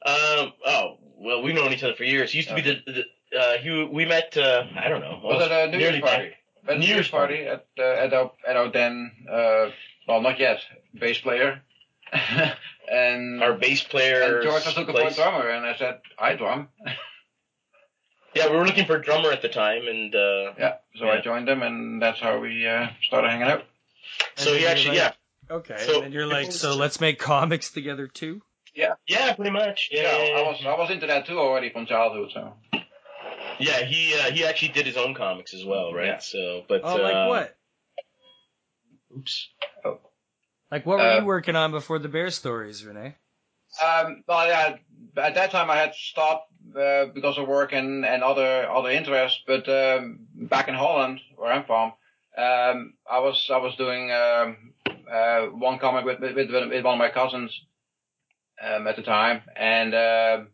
um. 0.06 0.52
Oh, 0.66 0.98
well, 1.18 1.42
we've 1.42 1.56
known 1.56 1.72
each 1.72 1.84
other 1.86 1.96
for 1.96 2.04
years. 2.04 2.32
He 2.32 2.40
used 2.40 2.50
to 2.50 2.56
be 2.56 2.62
the. 2.64 2.76
the 2.86 3.40
uh, 3.40 3.58
he, 3.60 3.88
we 3.90 4.04
met. 4.04 4.36
Uh, 4.36 4.66
I 4.78 4.90
don't 4.90 5.00
know. 5.00 5.22
Was 5.24 5.42
it 5.46 5.52
a 5.54 5.72
New 5.72 5.80
Year's 5.80 6.02
party? 6.02 6.28
A 6.28 6.34
New 6.68 6.74
New 6.80 6.86
Year's 6.86 6.90
Year's 6.96 7.10
party 7.10 7.46
at 7.46 7.66
uh, 7.78 7.84
at 7.84 8.14
our 8.14 8.32
at 8.48 8.56
our 8.56 8.70
then 8.72 9.12
uh, 9.30 9.70
well 10.08 10.22
not 10.22 10.40
yet 10.40 10.60
bass 10.98 11.20
player, 11.20 11.62
and 12.92 13.44
Our 13.44 13.54
bass 13.54 13.84
player. 13.84 14.22
and 14.22 14.44
George 14.44 14.66
was 14.66 14.78
looking 14.78 14.96
for 14.96 15.08
a 15.08 15.14
drummer, 15.14 15.50
and 15.50 15.66
I 15.66 15.76
said 15.78 16.02
I 16.18 16.36
drum. 16.36 16.70
Yeah, 18.36 18.50
we 18.50 18.58
were 18.58 18.66
looking 18.66 18.86
for 18.88 18.96
a 18.96 19.02
drummer 19.04 19.32
at 19.32 19.44
the 19.44 19.48
time, 19.48 19.88
and 19.88 20.16
uh, 20.16 20.54
Yeah, 20.58 20.78
so 20.98 21.08
I 21.08 21.22
joined 21.22 21.48
them, 21.48 21.62
and 21.62 22.02
that's 22.02 22.20
how 22.20 22.40
we 22.40 22.68
uh, 22.68 22.88
started 23.04 23.30
hanging 23.30 23.48
out. 23.48 23.64
so 24.36 24.50
And 24.50 24.60
he 24.60 24.66
actually, 24.66 24.96
you're 24.96 25.06
yeah, 25.06 25.12
Okay. 25.52 25.78
So- 25.86 26.02
and 26.02 26.12
you're 26.12 26.26
like, 26.26 26.52
so 26.52 26.76
let's 26.76 27.00
make 27.00 27.20
comics 27.20 27.70
together 27.70 28.08
too. 28.08 28.42
yeah, 28.74 28.94
yeah, 29.08 29.34
pretty 29.36 29.52
much. 29.52 29.90
Yeah, 29.92 30.02
Yeah, 30.02 30.18
yeah, 30.18 30.26
yeah. 30.30 30.38
I 30.38 30.42
was 30.50 30.66
I 30.66 30.76
was 30.80 30.90
into 30.90 31.06
that 31.06 31.28
too 31.28 31.38
already 31.38 31.70
from 31.70 31.86
childhood. 31.86 32.32
So 32.34 32.54
Yeah, 33.60 33.84
he 33.86 34.14
uh, 34.16 34.32
he 34.32 34.46
actually 34.46 34.70
did 34.70 34.86
his 34.86 34.98
own 34.98 35.14
comics 35.14 35.54
as 35.54 35.64
well, 35.66 35.94
right? 35.94 36.08
Yeah. 36.08 36.18
So, 36.20 36.64
but 36.68 36.82
Oh, 36.84 36.96
like 36.98 37.16
uh, 37.16 37.28
what? 37.28 37.58
Oops. 39.18 39.50
Oh. 39.86 40.00
Like 40.72 40.86
what 40.86 40.98
were 40.98 41.06
Uh, 41.06 41.20
you 41.20 41.26
working 41.26 41.56
on 41.56 41.72
before 41.72 42.00
the 42.00 42.10
Bear 42.10 42.32
Stories, 42.32 42.84
Renee? 42.86 43.16
um, 43.84 44.24
well, 44.28 44.48
yeah, 44.48 44.76
at 45.18 45.36
that 45.36 45.52
time 45.52 45.70
I 45.70 45.78
had 45.78 45.94
stopped 45.96 46.52
uh, 46.78 47.06
because 47.14 47.38
of 47.38 47.48
work 47.48 47.74
and, 47.74 48.06
and 48.06 48.24
other 48.24 48.70
other 48.70 48.90
interests. 48.90 49.42
But 49.46 49.68
um, 49.70 50.28
back 50.34 50.68
in 50.68 50.74
Holland, 50.76 51.20
where 51.36 51.52
I'm 51.52 51.66
from, 51.66 51.94
um, 52.38 52.94
I 53.10 53.20
was 53.20 53.50
I 53.52 53.58
was 53.58 53.76
doing 53.76 54.12
um, 54.12 54.74
uh, 55.12 55.46
one 55.48 55.80
comic 55.80 56.06
with, 56.06 56.20
with 56.20 56.36
with 56.36 56.50
with 56.52 56.84
one 56.84 56.94
of 56.94 57.00
my 57.00 57.10
cousins 57.10 57.52
um, 58.62 58.88
at 58.88 58.96
the 58.96 59.04
time, 59.04 59.42
and 59.56 59.94
um 59.94 60.48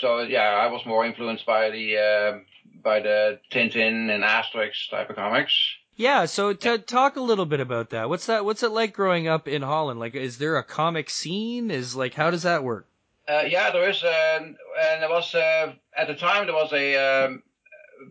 so 0.00 0.20
yeah, 0.20 0.40
I 0.40 0.66
was 0.68 0.84
more 0.86 1.04
influenced 1.04 1.46
by 1.46 1.70
the 1.70 1.96
uh, 1.96 2.38
by 2.82 3.00
the 3.00 3.40
Tintin 3.50 4.10
and 4.10 4.24
Asterix 4.24 4.90
type 4.90 5.10
of 5.10 5.16
comics. 5.16 5.52
Yeah, 5.96 6.26
so 6.26 6.52
to 6.52 6.78
talk 6.78 7.16
a 7.16 7.20
little 7.20 7.46
bit 7.46 7.58
about 7.58 7.90
that. 7.90 8.08
What's 8.08 8.26
that? 8.26 8.44
What's 8.44 8.62
it 8.62 8.70
like 8.70 8.92
growing 8.92 9.26
up 9.26 9.48
in 9.48 9.62
Holland? 9.62 9.98
Like, 9.98 10.14
is 10.14 10.38
there 10.38 10.56
a 10.56 10.62
comic 10.62 11.10
scene? 11.10 11.72
Is 11.72 11.96
like, 11.96 12.14
how 12.14 12.30
does 12.30 12.44
that 12.44 12.62
work? 12.62 12.86
Uh, 13.28 13.42
yeah, 13.48 13.70
there 13.72 13.90
is, 13.90 14.02
um, 14.04 14.56
and 14.80 15.02
there 15.02 15.10
was 15.10 15.34
uh, 15.34 15.72
at 15.96 16.06
the 16.06 16.14
time 16.14 16.46
there 16.46 16.54
was 16.54 16.72
a 16.72 17.26
um, 17.26 17.42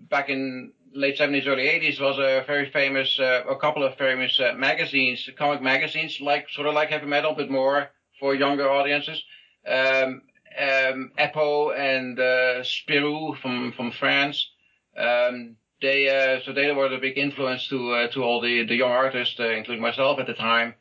back 0.10 0.30
in 0.30 0.74
late 0.94 1.18
seventies, 1.18 1.48
early 1.48 1.68
eighties 1.68 2.00
was 2.00 2.18
a 2.20 2.44
very 2.46 2.70
famous, 2.72 3.20
uh, 3.20 3.44
a 3.50 3.56
couple 3.56 3.84
of 3.84 3.98
famous 3.98 4.40
uh, 4.40 4.54
magazines, 4.56 5.28
comic 5.38 5.62
magazines, 5.62 6.20
like 6.20 6.48
sort 6.50 6.68
of 6.68 6.74
like 6.74 6.90
heavy 6.90 7.06
metal, 7.06 7.34
but 7.36 7.50
more 7.50 7.90
for 8.20 8.36
younger 8.36 8.70
audiences. 8.70 9.24
Um, 9.66 10.24
um, 10.58 11.12
Eppo 11.18 11.78
and 11.78 12.20
uh, 12.20 12.64
Spirou 12.64 13.40
from 13.42 13.74
from 13.74 13.92
France. 13.92 14.50
Um, 14.98 15.58
they 15.82 16.10
uh, 16.10 16.44
so 16.46 16.54
they 16.54 16.72
were 16.72 16.90
the 16.90 16.98
big 16.98 17.18
influence 17.18 17.68
to 17.70 17.92
uh, 17.94 18.08
to 18.10 18.24
all 18.24 18.42
the 18.42 18.66
the 18.66 18.76
young 18.76 18.92
artists, 18.92 19.40
uh, 19.40 19.50
including 19.50 19.82
myself 19.82 20.20
at 20.20 20.28
the 20.28 20.34
time. 20.34 20.74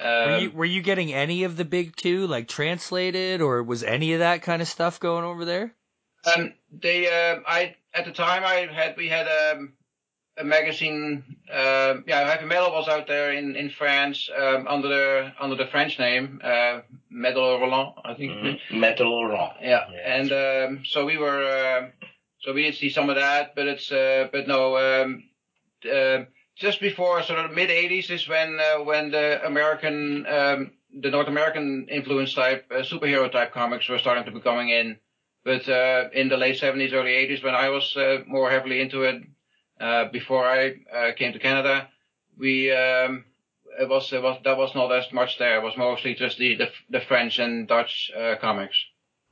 Um, 0.00 0.06
were 0.06 0.38
you 0.38 0.50
were 0.50 0.64
you 0.64 0.82
getting 0.82 1.12
any 1.12 1.44
of 1.44 1.56
the 1.56 1.64
big 1.64 1.96
two 1.96 2.26
like 2.26 2.48
translated, 2.48 3.40
or 3.40 3.62
was 3.62 3.82
any 3.82 4.12
of 4.12 4.18
that 4.18 4.42
kind 4.42 4.60
of 4.60 4.68
stuff 4.68 5.00
going 5.00 5.24
over 5.24 5.44
there? 5.44 5.74
Um, 6.36 6.54
they, 6.70 7.06
uh, 7.06 7.40
I 7.46 7.76
at 7.94 8.04
the 8.04 8.12
time 8.12 8.44
I 8.44 8.72
had 8.72 8.96
we 8.96 9.08
had 9.08 9.26
um, 9.26 9.74
a 10.36 10.44
magazine. 10.44 11.22
Uh, 11.52 11.96
yeah, 12.06 12.28
Heavy 12.30 12.46
Metal 12.46 12.72
was 12.72 12.88
out 12.88 13.06
there 13.06 13.32
in 13.32 13.56
in 13.56 13.70
France 13.70 14.28
um, 14.36 14.66
under 14.68 14.88
the 14.88 15.32
under 15.40 15.56
the 15.56 15.66
French 15.66 15.98
name 15.98 16.40
uh, 16.42 16.80
Metal 17.10 17.58
Hurlant, 17.58 17.94
I 18.04 18.14
think. 18.14 18.32
Mhm. 18.32 18.58
Metal 18.80 19.10
Hurlant. 19.12 19.54
Yeah, 19.60 19.90
Yeah. 19.92 20.16
and 20.18 20.32
um, 20.32 20.84
so 20.84 21.04
we 21.04 21.16
were, 21.18 21.42
um 21.78 21.92
so 22.40 22.52
we 22.52 22.62
did 22.64 22.74
see 22.74 22.90
some 22.90 23.08
of 23.08 23.16
that, 23.16 23.54
but 23.54 23.66
it's, 23.66 23.90
uh, 23.90 24.28
but 24.32 24.46
no, 24.46 24.76
um, 24.76 25.24
uh, 25.90 26.24
just 26.56 26.80
before 26.80 27.22
sort 27.22 27.38
of 27.44 27.52
mid 27.52 27.70
'80s 27.70 28.10
is 28.10 28.28
when 28.28 28.60
uh, 28.60 28.82
when 28.84 29.10
the 29.10 29.44
American, 29.46 30.26
um, 30.26 30.72
the 31.02 31.10
North 31.10 31.28
American 31.28 31.86
influence 31.88 32.34
type 32.34 32.66
uh, 32.70 32.82
superhero 32.82 33.30
type 33.30 33.52
comics 33.52 33.88
were 33.88 33.98
starting 33.98 34.24
to 34.24 34.30
be 34.30 34.40
coming 34.40 34.68
in. 34.70 34.98
But 35.44 35.68
uh, 35.68 36.08
in 36.12 36.28
the 36.28 36.36
late 36.36 36.60
'70s, 36.60 36.92
early 36.92 37.12
'80s, 37.12 37.42
when 37.44 37.54
I 37.54 37.68
was 37.70 37.96
uh, 37.96 38.18
more 38.26 38.50
heavily 38.50 38.80
into 38.80 39.02
it, 39.02 39.16
uh, 39.16 39.26
before 40.12 40.44
I 40.44 40.74
uh, 40.92 41.12
came 41.16 41.32
to 41.32 41.38
Canada, 41.38 41.88
we. 42.38 42.72
Um, 42.72 43.24
it 43.76 43.88
was, 43.88 44.12
it 44.12 44.22
was 44.22 44.38
that 44.44 44.56
was 44.56 44.72
not 44.76 44.92
as 44.92 45.12
much 45.12 45.38
there. 45.38 45.58
It 45.58 45.64
was 45.64 45.76
mostly 45.76 46.14
just 46.14 46.38
the 46.38 46.54
the, 46.54 46.70
the 46.90 47.00
French 47.00 47.40
and 47.40 47.66
Dutch 47.66 48.10
uh, 48.16 48.36
comics. 48.40 48.76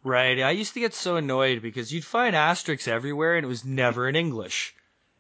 Right. 0.05 0.41
I 0.41 0.51
used 0.51 0.75
to 0.75 0.81
get 0.81 0.95
so 0.95 1.17
annoyed 1.17 1.63
because 1.63 1.93
you'd 1.93 2.05
find 2.05 2.35
Asterix 2.35 2.89
everywhere 2.89 3.37
and 3.37 3.45
it 3.45 3.49
was 3.49 3.65
never 3.65 4.09
in 4.09 4.17
English. 4.17 4.75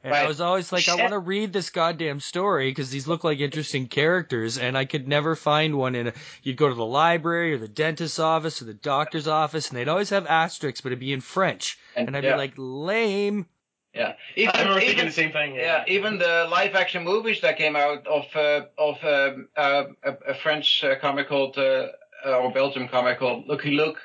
And 0.05 0.13
I 0.13 0.27
was 0.27 0.41
always 0.41 0.73
like, 0.73 0.89
I 0.89 0.97
want 0.97 1.13
to 1.13 1.19
read 1.21 1.53
this 1.53 1.71
goddamn 1.71 2.19
story 2.19 2.71
because 2.71 2.91
these 2.91 3.07
look 3.07 3.23
like 3.23 3.39
interesting 3.39 3.87
characters, 3.87 4.59
and 4.59 4.77
I 4.77 4.85
could 4.85 5.07
never 5.07 5.37
find 5.37 5.77
one 5.77 5.95
in 5.95 6.09
a. 6.09 6.13
You'd 6.43 6.57
go 6.57 6.69
to 6.69 6.75
the 6.75 6.85
library 6.85 7.55
or 7.55 7.59
the 7.59 7.69
dentist's 7.69 8.19
office 8.19 8.61
or 8.61 8.65
the 8.65 8.75
doctor's 8.75 9.29
office, 9.29 9.69
and 9.69 9.79
they'd 9.79 9.87
always 9.87 10.11
have 10.11 10.27
Asterix, 10.27 10.83
but 10.83 10.89
it'd 10.89 10.99
be 10.99 11.13
in 11.13 11.21
French, 11.21 11.79
and 11.95 12.17
I'd 12.17 12.25
yeah. 12.25 12.33
be 12.33 12.39
like, 12.39 12.55
lame. 12.57 13.47
Yeah, 13.95 14.15
I 14.37 14.63
remember 14.63 14.81
thinking 14.81 14.95
even, 14.95 15.07
the 15.07 15.13
same 15.13 15.33
thing. 15.33 15.55
yeah, 15.55 15.85
even 15.87 16.17
the 16.19 16.49
live 16.51 16.75
action 16.75 17.05
movies 17.05 17.43
that 17.43 17.59
came 17.59 17.77
out 17.77 18.07
of 18.07 18.25
uh, 18.35 18.63
of 18.79 18.97
um, 19.05 19.49
uh, 19.55 19.85
a, 20.03 20.13
a 20.29 20.35
French 20.35 20.83
uh, 20.83 20.99
comic 20.99 21.29
called 21.29 21.59
uh, 21.59 21.89
uh, 22.25 22.39
or 22.39 22.53
Belgium 22.53 22.89
comic 22.89 23.19
called 23.19 23.47
Lucky 23.49 23.73
Luke 23.73 23.99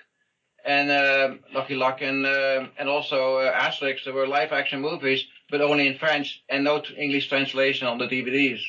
and 0.65 0.91
uh, 0.91 1.36
Lucky 1.54 1.76
Luke 1.76 2.02
and 2.02 2.26
uh, 2.26 2.67
and 2.78 2.89
also 2.89 3.38
uh, 3.38 3.60
Asterix. 3.60 4.04
There 4.04 4.13
were 4.13 4.28
live 4.28 4.52
action 4.52 4.82
movies, 4.82 5.23
but 5.50 5.62
only 5.62 5.88
in 5.88 5.97
French 5.97 6.43
and 6.50 6.63
no 6.63 6.82
t- 6.82 6.93
English 6.95 7.30
translation 7.30 7.88
on 7.88 7.97
the 7.97 8.08
DVDs. 8.08 8.60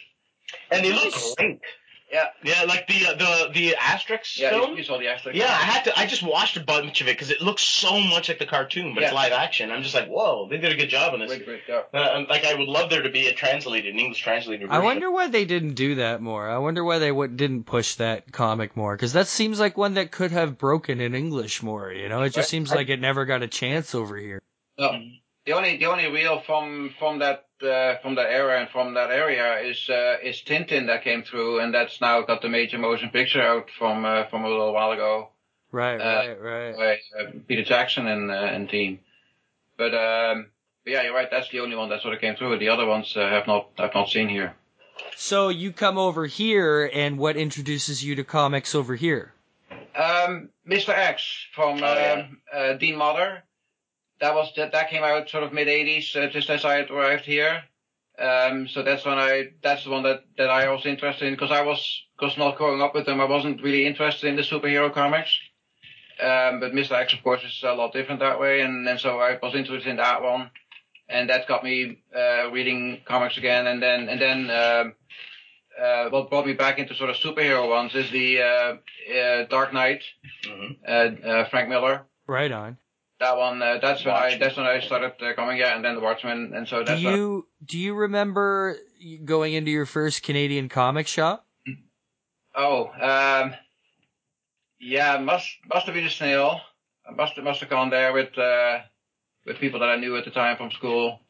And 0.71 0.85
they 0.85 0.93
look 0.93 1.13
great. 1.37 1.61
Yeah. 2.11 2.25
Yeah, 2.42 2.62
like 2.66 2.87
the 2.87 3.07
uh, 3.07 3.14
the 3.16 3.51
the 3.53 3.77
Asterix 3.79 4.38
Yeah, 4.38 4.51
film. 4.51 4.71
you, 4.71 4.77
you 4.79 4.83
saw 4.85 4.97
the 4.99 5.05
Asterix. 5.07 5.35
Yeah, 5.35 5.44
I 5.47 5.49
had 5.64 5.85
to. 5.85 5.99
I 5.99 6.07
just 6.07 6.23
watched 6.23 6.57
a 6.57 6.61
bunch 6.61 7.01
of 7.03 7.09
it 7.09 7.12
because 7.16 7.31
it 7.31 7.42
looks 7.42 7.62
so 7.62 8.01
much 8.01 8.29
like 8.29 8.38
the 8.38 8.47
cartoon, 8.47 8.94
but 8.94 9.03
it's 9.03 9.12
live 9.12 9.33
action. 9.33 9.71
I'm 9.71 9.83
just 9.83 9.94
like, 9.94 10.09
whoa, 10.09 10.49
they 10.49 10.57
did 10.57 10.73
a 10.73 10.77
good 10.77 10.88
job 10.88 11.12
on 11.12 11.21
this. 11.21 11.29
Great, 11.29 11.44
great, 11.44 11.61
yeah. 11.68 11.83
Uh, 11.92 12.25
like, 12.29 12.44
I 12.47 12.55
would 12.55 12.68
love 12.68 12.88
there 12.88 13.03
to 13.03 13.11
be 13.11 13.27
a 13.27 13.35
translated, 13.35 13.92
an 13.92 14.01
English 14.01 14.23
translated 14.23 14.68
Version. 14.68 14.81
I 14.81 14.85
wonder 14.85 15.11
why 15.11 15.29
they 15.29 15.44
didn't 15.44 15.75
do 15.75 15.97
that 15.97 16.23
more. 16.23 16.49
I 16.49 16.59
wonder 16.59 16.83
why 16.83 16.99
they 16.99 17.09
w- 17.09 17.31
didn't 17.35 17.64
push 17.64 17.97
that 17.97 18.33
comic 18.33 18.77
more, 18.77 18.97
because 18.97 19.12
that 19.12 19.27
seems 19.27 19.61
like 19.61 19.77
one 19.77 19.94
that 19.94 20.11
could 20.11 20.31
have 20.31 20.57
broken 20.57 21.01
in 21.03 21.14
English 21.14 21.62
more. 21.62 21.92
You 21.92 22.09
know, 22.09 22.23
it 22.23 22.29
just 22.31 22.37
Right. 22.38 22.47
seems 22.47 22.71
like 22.73 22.88
it 22.88 23.01
never 23.01 23.27
got 23.27 23.42
a 23.42 23.49
chance 23.49 23.94
over 23.94 24.16
here. 24.16 24.40
No, 24.79 24.92
the 24.92 24.97
only 24.97 25.23
the 25.55 25.87
only 25.87 26.07
real 26.09 26.41
from 26.41 26.95
from 26.99 27.19
that 27.21 27.47
uh, 27.63 27.97
from 28.03 28.15
that 28.17 28.31
era 28.31 28.61
and 28.61 28.69
from 28.71 28.95
that 28.95 29.11
area 29.11 29.59
is 29.61 29.89
uh, 29.91 30.17
is 30.23 30.43
Tintin 30.43 30.87
that 30.87 31.03
came 31.05 31.23
through, 31.23 31.61
and 31.61 31.73
that's 31.75 32.01
now 32.01 32.23
got 32.23 32.43
the 32.43 32.49
major 32.49 32.79
motion 32.79 33.11
picture 33.11 33.43
out 33.43 33.69
from 33.79 34.05
uh, 34.05 34.25
from 34.31 34.45
a 34.45 34.49
little 34.49 34.73
while 34.73 34.93
ago 34.93 35.29
Right, 35.71 36.01
Uh, 36.01 36.35
right, 36.41 36.41
right. 36.41 36.77
by 36.77 37.21
uh, 37.21 37.31
Peter 37.47 37.63
Jackson 37.65 38.07
and 38.07 38.31
uh, 38.31 38.35
and 38.35 38.69
team. 38.71 39.01
But 39.77 39.95
um, 39.95 40.47
but 40.85 40.93
yeah, 40.93 41.03
you're 41.03 41.15
right. 41.15 41.31
That's 41.31 41.49
the 41.51 41.61
only 41.61 41.77
one 41.77 41.89
that 41.91 42.01
sort 42.03 42.15
of 42.15 42.21
came 42.21 42.37
through. 42.37 42.59
The 42.59 42.71
other 42.71 42.87
ones 42.87 43.15
uh, 43.17 43.21
have 43.29 43.47
not 43.47 43.69
I've 43.79 43.95
not 43.95 44.09
seen 44.09 44.29
here. 44.29 44.55
So 45.17 45.49
you 45.49 45.73
come 45.73 45.99
over 45.99 46.27
here, 46.27 46.91
and 46.93 47.19
what 47.19 47.37
introduces 47.37 48.03
you 48.05 48.17
to 48.17 48.25
comics 48.25 48.75
over 48.75 48.95
here? 48.97 49.33
Um, 49.95 50.49
Mr. 50.67 50.91
X 50.91 51.47
from 51.55 51.83
Oh, 51.83 51.95
yeah. 51.95 52.13
um, 52.29 52.39
uh, 52.53 52.73
Dean 52.75 52.97
Motter. 52.97 53.43
That 54.21 54.35
was 54.35 54.53
that, 54.57 54.73
that 54.73 54.91
came 54.91 55.05
out 55.05 55.29
sort 55.29 55.45
of 55.45 55.53
mid 55.53 55.69
'80s, 55.69 56.17
uh, 56.17 56.29
just 56.31 56.51
as 56.51 56.65
I 56.65 56.75
had 56.77 56.91
arrived 56.91 57.25
here. 57.25 57.63
Um, 58.19 58.67
so 58.67 58.83
that's 58.83 59.05
when 59.05 59.17
I 59.19 59.51
that's 59.63 59.85
the 59.85 59.91
one 59.91 60.03
that, 60.03 60.25
that 60.39 60.51
I 60.51 60.69
was 60.71 60.85
interested 60.87 61.29
in 61.29 61.35
because 61.35 61.53
I 61.53 61.63
was 61.63 62.03
because 62.19 62.37
not 62.37 62.57
growing 62.57 62.83
up 62.83 62.95
with 62.95 63.07
them, 63.07 63.21
I 63.21 63.27
wasn't 63.27 63.63
really 63.63 63.87
interested 63.87 64.27
in 64.29 64.37
the 64.37 64.43
superhero 64.43 64.93
comics. 64.93 65.39
Um, 66.21 66.59
but 66.59 66.73
Mr. 66.73 66.93
X, 66.93 67.13
of 67.13 67.23
course, 67.23 67.45
is 67.45 67.61
a 67.63 67.75
lot 67.75 67.93
different 67.93 68.19
that 68.19 68.41
way, 68.41 68.63
and, 68.63 68.89
and 68.89 68.99
so 68.99 69.21
I 69.21 69.39
was 69.41 69.55
interested 69.55 69.89
in 69.89 69.99
that 69.99 70.21
one, 70.21 70.51
and 71.09 71.31
that 71.31 71.47
got 71.47 71.63
me 71.63 72.03
uh, 72.13 72.51
reading 72.51 73.03
comics 73.05 73.39
again, 73.39 73.67
and 73.67 73.83
then 73.83 74.09
and 74.09 74.21
then. 74.21 74.51
Um, 74.51 74.95
uh, 75.81 76.09
what 76.09 76.29
brought 76.29 76.45
me 76.45 76.55
back 76.55 76.81
into 76.81 76.93
sort 76.93 77.09
of 77.09 77.15
superhero 77.15 77.69
ones 77.69 77.95
is 77.95 78.11
the 78.11 78.43
uh, 78.43 78.77
uh, 79.17 79.45
Dark 79.45 79.73
Knight, 79.73 80.03
Mhm. 80.45 80.77
uh, 80.85 80.91
uh, 81.25 81.49
Frank 81.51 81.69
Miller. 81.69 82.03
Right 82.27 82.51
on. 82.51 82.79
That 83.21 83.37
one, 83.37 83.61
uh, 83.61 83.79
that's 83.83 84.05
when 84.05 84.15
I 84.15 84.39
that's 84.39 84.57
when 84.57 84.67
I 84.67 84.79
started 84.81 85.13
uh, 85.21 85.35
coming, 85.35 85.59
yeah, 85.59 85.75
and 85.75 85.85
then 85.85 85.97
the 85.97 86.01
Watchmen, 86.01 86.53
and 86.55 86.69
so 86.69 86.79
Do 86.79 86.85
that's 86.85 87.03
when- 87.03 87.15
you 87.17 87.47
do 87.65 87.77
you 87.79 87.95
remember 87.95 88.77
going 89.25 89.55
into 89.55 89.71
your 89.73 89.87
first 89.87 90.23
Canadian 90.23 90.69
comic 90.69 91.09
shop? 91.09 91.45
oh, 92.55 92.87
um, 93.01 93.55
yeah, 94.79 95.19
must 95.19 95.49
must 95.73 95.87
have 95.87 95.95
been 95.97 96.05
a 96.07 96.11
snail. 96.11 96.61
I 97.09 97.13
must 97.13 97.35
have 97.35 97.45
must 97.45 97.59
have 97.61 97.69
gone 97.71 97.91
there 97.91 98.13
with 98.13 98.39
uh, 98.39 98.81
with 99.45 99.59
people 99.59 99.81
that 99.81 99.89
I 99.89 99.97
knew 99.97 100.17
at 100.17 100.25
the 100.25 100.31
time 100.31 100.57
from 100.57 100.71
school. 100.71 101.21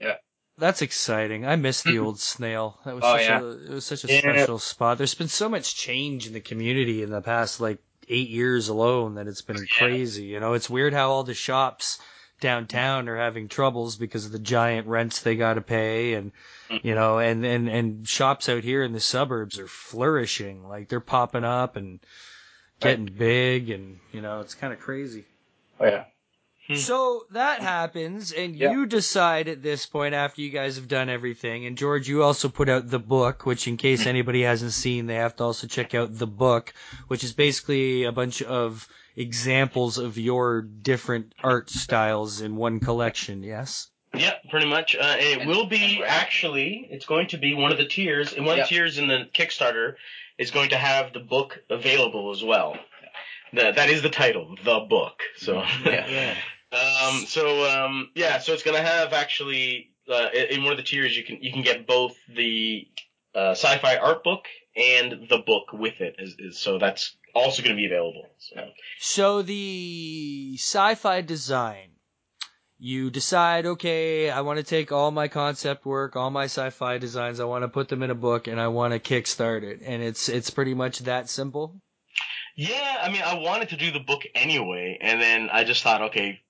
Yeah. 0.00 0.14
That's 0.58 0.82
exciting. 0.82 1.46
I 1.46 1.54
miss 1.56 1.82
the 1.82 1.98
old 2.00 2.18
snail. 2.18 2.80
That 2.84 2.96
was 2.96 3.04
Oh, 3.04 3.12
such 3.16 3.22
yeah. 3.22 3.40
a 3.40 3.46
it 3.46 3.70
was 3.70 3.86
such 3.86 4.04
a 4.04 4.08
Yeah. 4.12 4.18
special 4.20 4.58
spot. 4.58 4.98
There's 4.98 5.14
been 5.14 5.28
so 5.28 5.48
much 5.48 5.76
change 5.76 6.26
in 6.26 6.32
the 6.32 6.40
community 6.40 7.02
in 7.02 7.10
the 7.10 7.20
past 7.20 7.60
like 7.60 7.78
eight 8.08 8.28
years 8.28 8.68
alone 8.68 9.14
that 9.14 9.26
it's 9.26 9.42
been 9.42 9.58
oh, 9.58 9.78
crazy. 9.78 10.24
You 10.24 10.40
know, 10.40 10.54
it's 10.54 10.70
weird 10.70 10.92
how 10.92 11.10
all 11.10 11.24
the 11.24 11.34
shops 11.34 11.98
downtown 12.40 13.08
are 13.08 13.16
having 13.16 13.48
troubles 13.48 13.96
because 13.96 14.26
of 14.26 14.32
the 14.32 14.38
giant 14.38 14.86
rents 14.86 15.20
they 15.20 15.36
got 15.36 15.54
to 15.54 15.60
pay 15.60 16.14
and 16.14 16.32
mm. 16.68 16.84
you 16.84 16.94
know 16.94 17.18
and, 17.18 17.44
and 17.44 17.68
and 17.68 18.08
shops 18.08 18.48
out 18.48 18.64
here 18.64 18.82
in 18.82 18.92
the 18.92 19.00
suburbs 19.00 19.58
are 19.58 19.68
flourishing. 19.68 20.68
Like 20.68 20.88
they're 20.88 21.00
popping 21.00 21.44
up 21.44 21.76
and 21.76 22.00
getting 22.80 23.06
big 23.06 23.70
and 23.70 24.00
you 24.12 24.20
know 24.20 24.40
it's 24.40 24.54
kind 24.54 24.72
of 24.72 24.80
crazy. 24.80 25.24
Oh 25.80 25.86
yeah. 25.86 26.04
Hmm. 26.66 26.76
so 26.76 27.26
that 27.32 27.60
happens, 27.60 28.32
and 28.32 28.56
Yeah. 28.56 28.72
you 28.72 28.86
decide 28.86 29.48
at 29.48 29.62
this 29.62 29.84
point 29.84 30.14
after 30.14 30.40
you 30.40 30.48
guys 30.50 30.76
have 30.76 30.88
done 30.88 31.10
everything. 31.10 31.66
And 31.66 31.76
George, 31.76 32.08
you 32.08 32.22
also 32.22 32.48
put 32.48 32.68
out 32.70 32.88
the 32.88 32.98
book, 32.98 33.44
which 33.44 33.68
in 33.68 33.76
case 33.76 34.06
anybody 34.06 34.42
hasn't 34.42 34.72
seen, 34.72 35.06
they 35.06 35.16
have 35.16 35.36
to 35.36 35.44
also 35.44 35.66
check 35.66 35.94
out 35.94 36.16
the 36.16 36.26
book, 36.26 36.72
which 37.08 37.22
is 37.22 37.32
basically 37.34 38.04
a 38.04 38.12
bunch 38.12 38.40
of 38.40 38.88
examples 39.14 39.98
of 39.98 40.16
your 40.18 40.62
different 40.62 41.34
art 41.42 41.68
styles 41.70 42.40
in 42.40 42.56
one 42.56 42.80
collection. 42.80 43.42
Yes. 43.42 43.88
Yeah, 44.14 44.34
pretty 44.48 44.66
much. 44.66 44.94
Uh, 44.96 45.02
and 45.18 45.42
it 45.42 45.46
will 45.48 45.66
be 45.66 46.02
actually. 46.04 46.86
It's 46.90 47.04
going 47.04 47.26
to 47.28 47.36
be 47.36 47.54
one 47.54 47.72
of 47.72 47.78
the 47.78 47.84
tiers, 47.86 48.32
and 48.32 48.46
one 48.46 48.56
Yeah. 48.56 48.62
of 48.62 48.68
the 48.68 48.74
tiers 48.74 48.96
in 48.98 49.08
the 49.08 49.28
Kickstarter 49.34 49.96
is 50.38 50.50
going 50.50 50.70
to 50.70 50.76
have 50.78 51.12
the 51.12 51.20
book 51.20 51.58
available 51.68 52.30
as 52.30 52.42
well. 52.42 52.78
The, 53.54 53.72
that 53.76 53.90
is 53.90 54.02
the 54.02 54.10
title, 54.10 54.56
the 54.64 54.80
book. 54.80 55.20
So 55.36 55.62
Yeah. 55.84 56.06
Yeah. 56.08 56.34
Um, 56.74 57.26
so 57.26 57.64
um, 57.70 58.10
yeah, 58.14 58.38
so 58.38 58.52
it's 58.52 58.62
gonna 58.62 58.82
have 58.82 59.12
actually 59.12 59.90
uh, 60.10 60.28
in 60.34 60.58
in 60.58 60.62
one 60.64 60.72
of 60.72 60.76
the 60.76 60.82
tiers 60.82 61.16
you 61.16 61.24
can 61.24 61.38
you 61.40 61.52
can 61.52 61.62
get 61.62 61.86
both 61.86 62.16
the 62.28 62.88
uh, 63.34 63.50
sci-fi 63.50 63.96
art 63.96 64.24
book 64.24 64.46
and 64.76 65.28
the 65.28 65.38
book 65.38 65.72
with 65.72 66.00
it. 66.00 66.16
Is, 66.18 66.34
is, 66.38 66.58
so 66.58 66.78
that's 66.78 67.16
also 67.34 67.62
gonna 67.62 67.76
be 67.76 67.86
available. 67.86 68.26
So. 68.38 68.68
So 68.98 69.42
the 69.42 70.54
sci-fi 70.56 71.20
design, 71.20 71.90
you 72.78 73.10
decide, 73.10 73.66
okay, 73.66 74.30
I 74.30 74.40
want 74.40 74.58
to 74.58 74.64
take 74.64 74.90
all 74.90 75.10
my 75.10 75.28
concept 75.28 75.86
work, 75.86 76.16
all 76.16 76.30
my 76.30 76.44
sci-fi 76.44 76.98
designs, 76.98 77.38
I 77.38 77.44
want 77.44 77.62
to 77.62 77.68
put 77.68 77.88
them 77.88 78.02
in 78.02 78.10
a 78.10 78.16
book, 78.16 78.48
and 78.48 78.60
I 78.60 78.68
want 78.68 78.92
to 78.92 78.98
kickstart 78.98 79.62
it, 79.62 79.80
and 79.84 80.02
it's 80.02 80.28
it's 80.28 80.50
pretty 80.50 80.74
much 80.74 81.00
that 81.00 81.28
simple. 81.28 81.80
Yeah, 82.54 82.98
I 83.02 83.10
mean, 83.10 83.22
I 83.22 83.34
wanted 83.34 83.70
to 83.70 83.76
do 83.76 83.90
the 83.90 84.00
book 84.00 84.22
anyway, 84.34 84.98
and 85.00 85.20
then 85.20 85.50
I 85.50 85.64
just 85.64 85.82
thought, 85.82 86.02
okay, 86.02 86.40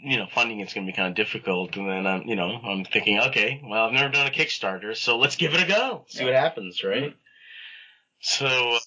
you 0.00 0.16
know, 0.16 0.26
funding 0.32 0.60
it's 0.60 0.72
gonna 0.72 0.86
be 0.86 0.92
kind 0.92 1.08
of 1.08 1.14
difficult, 1.14 1.76
and 1.76 1.88
then 1.88 2.06
I'm, 2.06 2.22
you 2.28 2.36
know, 2.36 2.48
I'm 2.48 2.84
thinking, 2.84 3.18
okay, 3.18 3.60
well, 3.64 3.86
I've 3.86 3.92
never 3.92 4.08
done 4.08 4.26
a 4.26 4.30
Kickstarter, 4.30 4.96
so 4.96 5.18
let's 5.18 5.36
give 5.36 5.54
it 5.54 5.62
a 5.62 5.66
go, 5.66 6.04
see 6.08 6.24
what 6.24 6.34
happens, 6.34 6.84
right? 6.84 7.14
So 8.20 8.46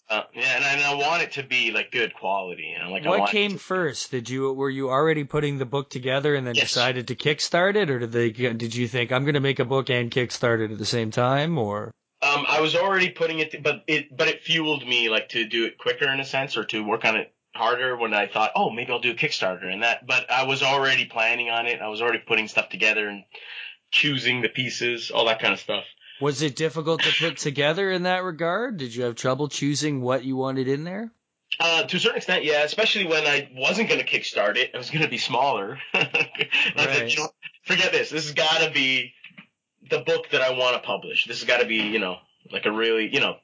uh, 0.10 0.24
yeah, 0.34 0.58
and 0.58 0.66
I, 0.66 0.74
and 0.74 0.84
I 0.84 0.94
want 0.96 1.24
it 1.24 1.32
to 1.34 1.44
be 1.44 1.72
like 1.72 1.92
good 1.92 2.14
quality. 2.14 2.74
You 2.74 2.84
know, 2.84 2.92
like 2.92 3.06
what 3.06 3.20
want 3.20 3.32
came 3.32 3.58
first? 3.58 4.12
Did 4.12 4.30
you 4.30 4.52
were 4.52 4.70
you 4.70 4.90
already 4.90 5.24
putting 5.24 5.58
the 5.58 5.66
book 5.66 5.90
together 5.90 6.36
and 6.36 6.46
then 6.46 6.56
Yes. 6.56 6.74
decided 6.74 7.08
to 7.08 7.16
kickstart 7.16 7.76
it, 7.76 7.90
or 7.90 8.00
did 8.00 8.12
they 8.12 8.32
did 8.32 8.76
you 8.76 8.90
think 8.90 9.12
I'm 9.12 9.24
going 9.24 9.36
to 9.36 9.40
make 9.40 9.60
a 9.60 9.66
book 9.66 9.90
and 9.90 10.12
kickstart 10.12 10.60
it 10.60 10.72
at 10.72 10.78
the 10.78 10.86
same 10.86 11.12
time, 11.12 11.58
or 11.58 11.94
Um, 12.24 12.46
I 12.48 12.62
was 12.62 12.76
already 12.76 13.10
putting 13.10 13.40
it, 13.40 13.64
but 13.64 13.84
it 13.88 14.16
but 14.16 14.28
it 14.28 14.44
fueled 14.44 14.88
me 14.88 15.10
like 15.10 15.30
to 15.30 15.46
do 15.48 15.66
it 15.66 15.78
quicker 15.78 16.08
in 16.08 16.20
a 16.20 16.26
sense, 16.26 16.56
or 16.58 16.64
to 16.66 16.84
work 16.84 17.04
on 17.06 17.16
it 17.16 17.34
harder 17.56 17.98
when 17.98 18.14
I 18.14 18.28
thought, 18.28 18.52
oh, 18.56 18.70
maybe 18.70 18.92
I'll 18.92 19.00
do 19.00 19.12
a 19.12 19.16
Kickstarter 19.16 19.66
and 19.72 19.84
that. 19.84 20.06
But 20.08 20.30
I 20.32 20.44
was 20.46 20.62
already 20.64 21.06
planning 21.06 21.50
on 21.50 21.68
it. 21.68 21.82
I 21.82 21.88
was 21.90 22.02
already 22.02 22.20
putting 22.20 22.48
stuff 22.48 22.70
together 22.70 23.08
and 23.08 23.24
choosing 23.92 24.42
the 24.42 24.50
pieces, 24.50 25.12
all 25.12 25.26
that 25.26 25.40
kind 25.42 25.54
of 25.54 25.60
stuff. 25.60 25.84
was 26.22 26.42
it 26.42 26.56
difficult 26.56 27.02
to 27.02 27.12
put 27.20 27.38
together 27.38 27.92
in 27.92 28.04
that 28.04 28.24
regard? 28.24 28.78
Did 28.78 28.94
you 28.96 29.04
have 29.04 29.16
trouble 29.16 29.50
choosing 29.50 30.02
what 30.02 30.24
you 30.24 30.38
wanted 30.38 30.68
in 30.68 30.84
there? 30.84 31.12
Uh, 31.60 31.84
to 31.84 31.98
a 31.98 32.00
certain 32.00 32.18
extent, 32.18 32.46
yeah. 32.46 32.64
Especially 32.64 33.06
when 33.06 33.26
I 33.26 33.50
wasn't 33.54 33.90
going 33.90 34.00
to 34.00 34.08
kickstart 34.08 34.56
it, 34.56 34.72
it 34.74 34.78
was 34.78 34.90
going 34.90 35.04
to 35.04 35.10
be 35.10 35.18
smaller. 35.18 35.80
Said, 35.94 36.10
Right. 36.78 37.12
you 37.14 37.22
know, 37.24 37.30
forget 37.66 37.92
this. 37.92 38.10
This 38.10 38.26
has 38.26 38.34
got 38.34 38.62
to 38.62 38.72
be 38.72 39.14
the 39.90 40.00
book 40.00 40.30
that 40.32 40.42
I 40.42 40.52
want 40.58 40.76
to 40.76 40.82
publish. 40.82 41.26
This 41.26 41.40
has 41.40 41.48
got 41.48 41.58
to 41.58 41.68
be, 41.68 41.76
you 41.76 42.00
know, 42.00 42.18
like 42.52 42.66
a 42.66 42.72
really, 42.72 43.14
you 43.14 43.20
know, 43.20 43.38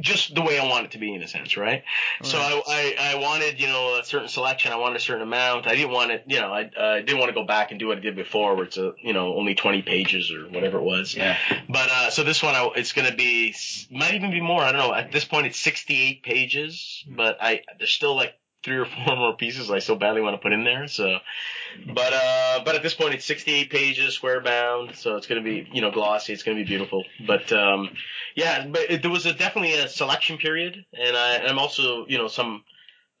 just 0.00 0.34
the 0.34 0.40
way 0.40 0.58
I 0.58 0.66
want 0.68 0.86
it 0.86 0.92
to 0.92 0.98
be 0.98 1.14
in 1.14 1.22
a 1.22 1.28
sense, 1.28 1.56
right? 1.56 1.84
So 2.22 2.38
I, 2.38 2.62
I 2.66 3.12
I 3.12 3.14
wanted, 3.16 3.60
you 3.60 3.66
know, 3.66 3.98
a 4.00 4.04
certain 4.04 4.28
selection. 4.28 4.72
I 4.72 4.76
wanted 4.76 4.96
a 4.96 5.00
certain 5.00 5.22
amount. 5.22 5.66
I 5.66 5.74
didn't 5.74 5.92
want 5.92 6.10
it, 6.10 6.24
you 6.26 6.40
know, 6.40 6.50
I 6.50 6.62
uh, 6.64 7.00
didn't 7.00 7.18
want 7.18 7.28
to 7.28 7.34
go 7.34 7.44
back 7.44 7.72
and 7.72 7.78
do 7.78 7.88
what 7.88 7.98
I 7.98 8.00
did 8.00 8.16
before, 8.16 8.54
where 8.54 8.64
it's 8.64 8.78
a, 8.78 8.94
you 9.02 9.12
know, 9.12 9.34
only 9.36 9.54
20 9.54 9.82
pages 9.82 10.32
or 10.32 10.48
whatever 10.48 10.78
it 10.78 10.82
was. 10.82 11.14
Yeah. 11.14 11.36
But 11.68 11.90
uh, 11.90 12.10
so 12.10 12.24
this 12.24 12.42
one, 12.42 12.54
I, 12.54 12.70
it's 12.76 12.92
going 12.92 13.10
to 13.10 13.14
be 13.14 13.54
might 13.90 14.14
even 14.14 14.30
be 14.30 14.40
more. 14.40 14.62
I 14.62 14.72
don't 14.72 14.80
know. 14.80 14.94
At 14.94 15.12
this 15.12 15.26
point, 15.26 15.46
it's 15.46 15.58
68 15.58 16.22
pages, 16.22 17.04
but 17.06 17.36
I 17.40 17.60
there's 17.78 17.92
still 17.92 18.16
like 18.16 18.32
three 18.62 18.76
or 18.76 18.86
four 18.86 19.16
more 19.16 19.36
pieces 19.36 19.70
I 19.70 19.78
so 19.80 19.94
badly 19.94 20.20
want 20.20 20.34
to 20.34 20.42
put 20.42 20.52
in 20.52 20.64
there. 20.64 20.86
So, 20.88 21.18
but 21.86 22.12
uh, 22.12 22.62
but 22.64 22.74
at 22.74 22.82
this 22.82 22.94
point, 22.94 23.14
it's 23.14 23.24
68 23.24 23.70
pages, 23.70 24.14
square 24.14 24.40
bound. 24.40 24.96
So 24.96 25.16
it's 25.16 25.26
going 25.26 25.42
to 25.42 25.44
be 25.44 25.68
you 25.72 25.80
know 25.80 25.90
glossy. 25.90 26.32
It's 26.32 26.42
going 26.42 26.56
to 26.56 26.64
be 26.64 26.68
beautiful. 26.68 27.04
But 27.26 27.52
um, 27.52 27.90
yeah, 28.34 28.66
but 28.66 28.90
it, 28.90 29.02
there 29.02 29.10
was 29.10 29.26
a, 29.26 29.34
definitely 29.34 29.74
a 29.74 29.88
selection 29.88 30.38
period, 30.38 30.84
and 30.92 31.16
I 31.16 31.38
I'm 31.46 31.58
also 31.58 32.06
you 32.06 32.18
know 32.18 32.28
some 32.28 32.64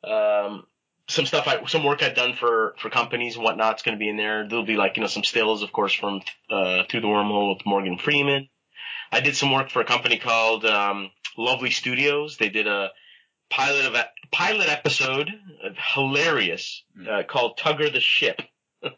um 0.04 0.64
some 1.08 1.26
stuff 1.26 1.46
I 1.46 1.64
some 1.66 1.84
work 1.84 2.02
I've 2.02 2.14
done 2.14 2.34
for 2.34 2.74
for 2.78 2.90
companies 2.90 3.36
and 3.36 3.44
whatnot's 3.44 3.82
going 3.82 3.96
to 3.96 4.00
be 4.00 4.08
in 4.08 4.16
there. 4.16 4.48
There'll 4.48 4.64
be 4.64 4.76
like 4.76 4.96
you 4.96 5.02
know 5.02 5.08
some 5.08 5.24
stills, 5.24 5.62
of 5.62 5.72
course, 5.72 5.92
from 5.92 6.22
uh, 6.50 6.84
Through 6.88 7.00
the 7.02 7.08
Wormhole 7.08 7.54
with 7.54 7.66
Morgan 7.66 7.98
Freeman. 7.98 8.48
I 9.10 9.20
did 9.20 9.36
some 9.36 9.52
work 9.52 9.70
for 9.70 9.80
a 9.80 9.84
company 9.84 10.18
called 10.18 10.64
um, 10.64 11.10
Lovely 11.36 11.70
Studios. 11.70 12.38
They 12.38 12.48
did 12.48 12.66
a 12.66 12.90
pilot 13.52 13.86
of 13.86 13.94
a 13.94 14.06
pilot 14.32 14.68
episode, 14.68 15.30
uh, 15.64 15.68
hilarious, 15.94 16.82
uh, 17.08 17.22
called 17.28 17.58
Tugger 17.58 17.92
the 17.92 18.00
Ship. 18.00 18.40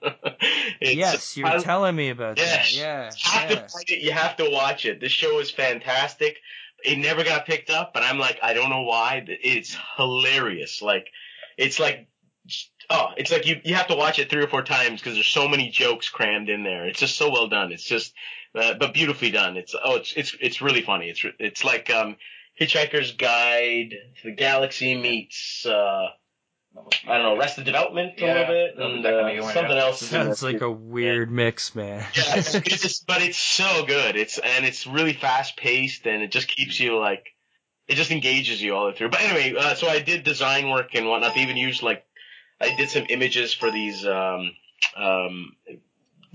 It's 0.80 0.94
yes, 0.96 1.36
you're 1.36 1.46
pilot- 1.46 1.62
telling 1.64 1.94
me 1.96 2.08
about 2.10 2.38
Yes. 2.38 2.74
that. 2.74 2.74
Yeah, 2.74 3.10
have 3.32 3.50
yeah. 3.50 3.56
to 3.66 3.94
it. 3.94 4.02
You 4.02 4.12
have 4.12 4.36
to 4.36 4.48
watch 4.50 4.86
it. 4.86 5.00
This 5.00 5.12
show 5.12 5.38
is 5.40 5.50
fantastic. 5.50 6.38
It 6.84 6.98
never 6.98 7.22
got 7.24 7.46
picked 7.46 7.70
up, 7.70 7.92
but 7.94 8.02
I'm 8.02 8.18
like, 8.18 8.38
I 8.42 8.54
don't 8.54 8.70
know 8.70 8.82
why. 8.82 9.24
It's 9.26 9.76
hilarious. 9.96 10.82
Like, 10.82 11.06
it's 11.56 11.78
like, 11.78 12.08
oh, 12.90 13.08
it's 13.16 13.30
like 13.30 13.46
you 13.46 13.60
you 13.64 13.74
have 13.74 13.88
to 13.88 13.94
watch 13.94 14.18
it 14.18 14.30
three 14.30 14.42
or 14.42 14.48
four 14.48 14.62
times 14.62 15.00
because 15.00 15.14
there's 15.14 15.26
so 15.26 15.48
many 15.48 15.70
jokes 15.70 16.08
crammed 16.08 16.48
in 16.48 16.62
there. 16.62 16.86
It's 16.86 17.00
just 17.00 17.16
so 17.16 17.30
well 17.30 17.48
done. 17.48 17.72
It's 17.72 17.84
just, 17.84 18.12
uh, 18.54 18.74
but 18.74 18.92
beautifully 18.94 19.30
done. 19.30 19.56
It's 19.56 19.74
oh, 19.82 19.96
it's 19.96 20.12
it's 20.16 20.36
it's 20.40 20.60
really 20.62 20.82
funny. 20.82 21.08
It's 21.10 21.24
it's 21.38 21.64
like 21.64 21.90
um, 21.90 22.16
Hitchhiker's 22.60 23.12
Guide 23.12 23.94
to 24.22 24.30
the 24.30 24.34
Galaxy 24.34 24.96
meets. 24.96 25.66
Uh, 25.66 26.08
I 27.06 27.18
don't 27.18 27.22
know, 27.22 27.36
Arrested 27.36 27.64
Development 27.64 28.14
a 28.18 28.20
Yeah, 28.20 28.32
little 28.32 28.46
bit, 28.54 28.76
and 28.78 29.06
uh, 29.06 29.10
kind 29.10 29.26
of 29.26 29.32
humor, 29.32 29.52
something 29.52 29.76
else. 29.76 30.02
is 30.02 30.08
Sounds 30.08 30.42
like 30.42 30.60
a 30.60 30.70
weird 30.70 31.30
mix, 31.30 31.74
man. 31.74 32.04
Yeah, 32.16 32.36
it's, 32.36 32.54
it's 32.54 32.82
just, 32.82 33.06
but 33.06 33.22
it's 33.22 33.38
so 33.38 33.84
good. 33.86 34.16
It's 34.16 34.38
and 34.38 34.64
it's 34.64 34.86
really 34.86 35.12
fast 35.12 35.56
paced, 35.56 36.06
and 36.06 36.22
it 36.22 36.32
just 36.32 36.48
keeps 36.48 36.80
you 36.80 36.98
like, 36.98 37.28
it 37.86 37.94
just 37.94 38.10
engages 38.10 38.60
you 38.60 38.74
all 38.74 38.86
the 38.86 38.90
way 38.90 38.96
through. 38.96 39.10
But 39.10 39.20
anyway, 39.20 39.54
uh, 39.58 39.74
so 39.74 39.86
I 39.86 40.00
did 40.00 40.24
design 40.24 40.68
work 40.68 40.94
and 40.94 41.08
whatnot. 41.08 41.34
They 41.34 41.42
even 41.42 41.56
used 41.56 41.82
like, 41.82 42.04
I 42.60 42.74
did 42.76 42.88
some 42.88 43.06
images 43.08 43.54
for 43.54 43.70
these, 43.70 44.04
um, 44.04 44.50
um, 44.96 45.56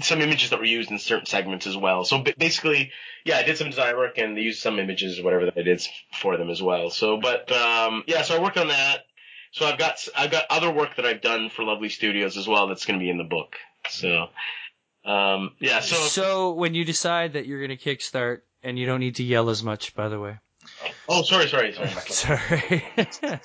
some 0.01 0.21
images 0.21 0.49
that 0.51 0.59
were 0.59 0.65
used 0.65 0.91
in 0.91 0.99
certain 0.99 1.25
segments 1.25 1.67
as 1.67 1.75
well. 1.75 2.03
So 2.03 2.23
basically, 2.37 2.91
yeah, 3.25 3.37
I 3.37 3.43
did 3.43 3.57
some 3.57 3.69
design 3.69 3.97
work 3.97 4.17
and 4.17 4.35
they 4.35 4.41
used 4.41 4.61
some 4.61 4.79
images, 4.79 5.21
whatever 5.21 5.45
that 5.45 5.57
I 5.57 5.63
did 5.63 5.85
for 6.13 6.37
them 6.37 6.49
as 6.49 6.61
well. 6.61 6.89
So, 6.89 7.17
but 7.17 7.51
um, 7.51 8.03
yeah, 8.07 8.21
so 8.21 8.37
I 8.37 8.41
worked 8.41 8.57
on 8.57 8.69
that. 8.69 9.05
So 9.51 9.65
I've 9.65 9.79
got 9.79 10.07
I've 10.15 10.31
got 10.31 10.45
other 10.49 10.71
work 10.71 10.95
that 10.97 11.05
I've 11.05 11.21
done 11.21 11.49
for 11.49 11.63
Lovely 11.63 11.89
Studios 11.89 12.37
as 12.37 12.47
well. 12.47 12.67
That's 12.67 12.85
going 12.85 12.99
to 12.99 13.03
be 13.03 13.09
in 13.09 13.17
the 13.17 13.23
book. 13.23 13.55
So, 13.89 14.27
um, 15.05 15.51
yeah. 15.59 15.79
So 15.79 15.95
So 15.95 16.53
when 16.53 16.75
you 16.75 16.85
decide 16.85 17.33
that 17.33 17.47
you're 17.47 17.65
going 17.65 17.75
to 17.75 17.83
kickstart, 17.83 18.41
and 18.63 18.77
you 18.77 18.85
don't 18.85 18.99
need 18.99 19.15
to 19.15 19.23
yell 19.23 19.49
as 19.49 19.63
much, 19.63 19.95
by 19.95 20.09
the 20.09 20.19
way. 20.19 20.37
Oh, 21.07 21.23
sorry, 21.23 21.47
sorry, 21.47 21.73
sorry. 21.73 21.89
Sorry. 22.07 22.83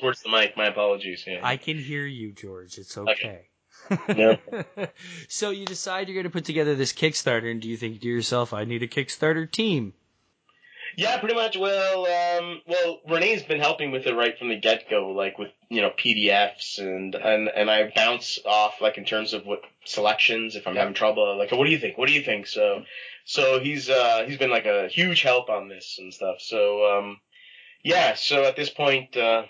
Towards 0.00 0.22
the 0.22 0.28
mic. 0.30 0.56
My 0.56 0.66
apologies. 0.66 1.24
Yeah. 1.26 1.40
I 1.42 1.56
can 1.56 1.78
hear 1.78 2.06
you, 2.06 2.32
George. 2.32 2.78
It's 2.78 2.96
okay. 2.96 3.48
No. 4.08 4.38
so 5.28 5.50
you 5.50 5.66
decide 5.66 6.08
you're 6.08 6.14
going 6.14 6.24
to 6.24 6.30
put 6.30 6.44
together 6.44 6.74
this 6.74 6.92
Kickstarter, 6.92 7.50
and 7.50 7.60
do 7.60 7.68
you 7.68 7.76
think 7.76 8.00
to 8.00 8.08
yourself, 8.08 8.52
I 8.52 8.64
need 8.64 8.82
a 8.82 8.88
Kickstarter 8.88 9.50
team? 9.50 9.92
Yeah, 10.96 11.18
pretty 11.18 11.34
much. 11.34 11.56
Well, 11.56 12.06
um, 12.06 12.60
well, 12.66 13.00
Renee's 13.08 13.42
been 13.42 13.60
helping 13.60 13.90
with 13.90 14.06
it 14.06 14.14
right 14.14 14.38
from 14.38 14.48
the 14.48 14.56
get 14.56 14.88
go, 14.88 15.08
like 15.08 15.38
with 15.38 15.50
you 15.68 15.80
know 15.80 15.90
PDFs 15.90 16.78
and 16.78 17.14
and 17.14 17.48
and 17.48 17.70
I 17.70 17.90
bounce 17.94 18.38
off 18.44 18.80
like 18.80 18.96
in 18.96 19.04
terms 19.04 19.32
of 19.32 19.44
what 19.44 19.62
selections 19.84 20.56
if 20.56 20.66
I'm 20.66 20.76
having 20.76 20.94
trouble. 20.94 21.36
Like, 21.36 21.50
what 21.50 21.64
do 21.64 21.70
you 21.70 21.78
think? 21.78 21.98
What 21.98 22.08
do 22.08 22.14
you 22.14 22.22
think? 22.22 22.46
So, 22.46 22.84
so 23.24 23.58
he's 23.58 23.90
uh 23.90 24.24
he's 24.26 24.38
been 24.38 24.50
like 24.50 24.66
a 24.66 24.88
huge 24.88 25.22
help 25.22 25.50
on 25.50 25.68
this 25.68 25.96
and 25.98 26.14
stuff. 26.14 26.36
So, 26.38 26.98
um, 26.98 27.20
yeah. 27.82 28.14
So 28.14 28.44
at 28.44 28.56
this 28.56 28.70
point, 28.70 29.16
uh, 29.16 29.44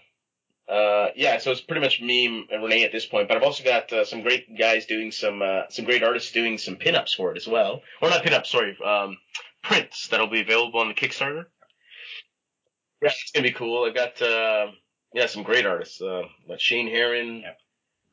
uh, 0.69 1.09
yeah. 1.17 1.39
So 1.39 1.51
it's 1.51 1.61
pretty 1.61 1.81
much 1.81 2.01
me 2.01 2.47
and 2.51 2.63
Renee 2.63 2.85
at 2.85 2.93
this 2.93 3.07
point. 3.07 3.29
But 3.29 3.37
I've 3.37 3.43
also 3.43 3.65
got 3.65 3.93
uh, 3.93 4.05
some 4.05 4.23
great 4.23 4.59
guys 4.59 4.87
doing 4.87 5.13
some 5.13 5.43
uh, 5.43 5.63
some 5.71 5.85
great 5.85 6.03
artists 6.03 6.33
doing 6.33 6.59
some 6.59 6.77
pinups 6.77 7.15
for 7.15 7.31
it 7.33 7.37
as 7.37 7.47
well, 7.47 7.83
or 8.01 8.11
not 8.11 8.25
pinups, 8.25 8.47
sorry. 8.47 8.77
Um, 8.85 9.19
prints 9.63 10.09
that'll 10.09 10.27
be 10.29 10.41
available 10.41 10.81
on 10.81 10.89
the 10.89 10.95
Kickstarter. 10.95 11.47
Yeah, 13.03 13.11
it's 13.11 13.33
gonna 13.35 13.45
be 13.45 13.53
cool. 13.53 13.85
I've 13.87 13.95
got 13.95 14.21
uh, 14.23 14.69
yeah 15.13 15.27
some 15.27 15.43
great 15.43 15.67
artists, 15.67 16.01
uh, 16.01 16.23
like 16.49 16.61
Shane 16.61 16.89
Heron, 16.89 17.43
Yep. 17.43 17.59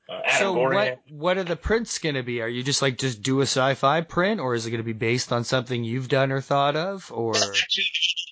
uh, 0.09 0.21
Adam 0.25 0.39
so 0.39 0.53
Gordon. 0.53 0.77
what 0.77 0.99
what 1.09 1.37
are 1.37 1.43
the 1.43 1.55
prints 1.55 1.99
going 1.99 2.15
to 2.15 2.23
be? 2.23 2.41
Are 2.41 2.49
you 2.49 2.63
just 2.63 2.81
like 2.81 2.97
just 2.97 3.21
do 3.21 3.39
a 3.39 3.43
sci-fi 3.43 4.01
print, 4.01 4.41
or 4.41 4.53
is 4.55 4.65
it 4.65 4.71
going 4.71 4.79
to 4.81 4.85
be 4.85 4.91
based 4.93 5.31
on 5.31 5.43
something 5.45 5.83
you've 5.83 6.09
done 6.09 6.31
or 6.31 6.41
thought 6.41 6.75
of, 6.75 7.09
or 7.13 7.33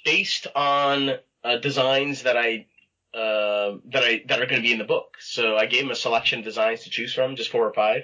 based 0.04 0.48
on 0.56 1.12
uh, 1.44 1.58
designs 1.58 2.24
that 2.24 2.36
I 2.38 2.66
uh, 3.14 3.78
that 3.92 4.04
I 4.04 4.24
that 4.28 4.40
are 4.42 4.46
going 4.46 4.62
to 4.62 4.68
be 4.68 4.72
in 4.72 4.80
the 4.80 4.86
book. 4.86 5.18
So 5.20 5.58
I 5.58 5.66
gave 5.66 5.84
him 5.84 5.92
a 5.92 5.96
selection 5.96 6.40
of 6.40 6.46
designs 6.46 6.84
to 6.84 6.90
choose 6.90 7.14
from, 7.14 7.36
just 7.36 7.50
four 7.50 7.68
or 7.68 7.74
five, 7.74 8.04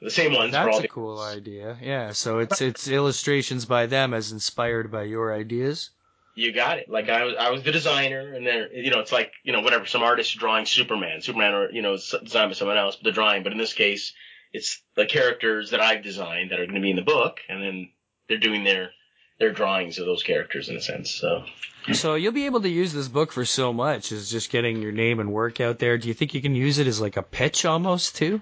the 0.00 0.10
same 0.10 0.32
ones 0.32 0.52
for 0.52 0.60
all 0.60 0.66
that's 0.66 0.78
a 0.78 0.82
the. 0.82 0.88
cool 0.88 1.20
idea? 1.20 1.78
Yeah. 1.80 2.12
So 2.12 2.38
it's 2.38 2.60
it's 2.60 2.88
illustrations 2.88 3.64
by 3.64 3.86
them 3.86 4.14
as 4.14 4.32
inspired 4.32 4.90
by 4.90 5.04
your 5.04 5.34
ideas. 5.34 5.90
You 6.36 6.52
got 6.52 6.78
it. 6.78 6.88
Like 6.88 7.08
I 7.08 7.24
was, 7.24 7.34
I 7.38 7.50
was 7.50 7.62
the 7.62 7.70
designer, 7.70 8.34
and 8.34 8.46
then 8.46 8.68
you 8.74 8.90
know, 8.90 8.98
it's 8.98 9.12
like 9.12 9.32
you 9.44 9.52
know, 9.52 9.60
whatever. 9.60 9.86
Some 9.86 10.02
artist 10.02 10.36
drawing 10.36 10.66
Superman, 10.66 11.20
Superman, 11.20 11.54
or 11.54 11.70
you 11.70 11.82
know, 11.82 11.92
designed 11.92 12.50
by 12.50 12.54
someone 12.54 12.76
else, 12.76 12.96
but 12.96 13.04
the 13.04 13.12
drawing. 13.12 13.44
But 13.44 13.52
in 13.52 13.58
this 13.58 13.72
case, 13.72 14.12
it's 14.52 14.82
the 14.96 15.06
characters 15.06 15.70
that 15.70 15.80
I've 15.80 16.02
designed 16.02 16.50
that 16.50 16.58
are 16.58 16.66
going 16.66 16.74
to 16.74 16.80
be 16.80 16.90
in 16.90 16.96
the 16.96 17.02
book, 17.02 17.38
and 17.48 17.62
then 17.62 17.90
they're 18.28 18.38
doing 18.38 18.64
their 18.64 18.90
their 19.38 19.52
drawings 19.52 19.98
of 19.98 20.06
those 20.06 20.22
characters 20.22 20.68
in 20.68 20.76
a 20.76 20.80
sense. 20.80 21.10
So 21.10 21.44
So 21.92 22.14
you'll 22.14 22.32
be 22.32 22.46
able 22.46 22.62
to 22.62 22.68
use 22.68 22.92
this 22.92 23.08
book 23.08 23.32
for 23.32 23.44
so 23.44 23.72
much 23.72 24.12
as 24.12 24.30
just 24.30 24.50
getting 24.50 24.80
your 24.80 24.92
name 24.92 25.20
and 25.20 25.32
work 25.32 25.60
out 25.60 25.78
there. 25.78 25.98
Do 25.98 26.08
you 26.08 26.14
think 26.14 26.34
you 26.34 26.40
can 26.42 26.54
use 26.54 26.78
it 26.78 26.86
as 26.86 27.00
like 27.00 27.16
a 27.16 27.22
pitch 27.22 27.64
almost 27.64 28.16
too? 28.16 28.40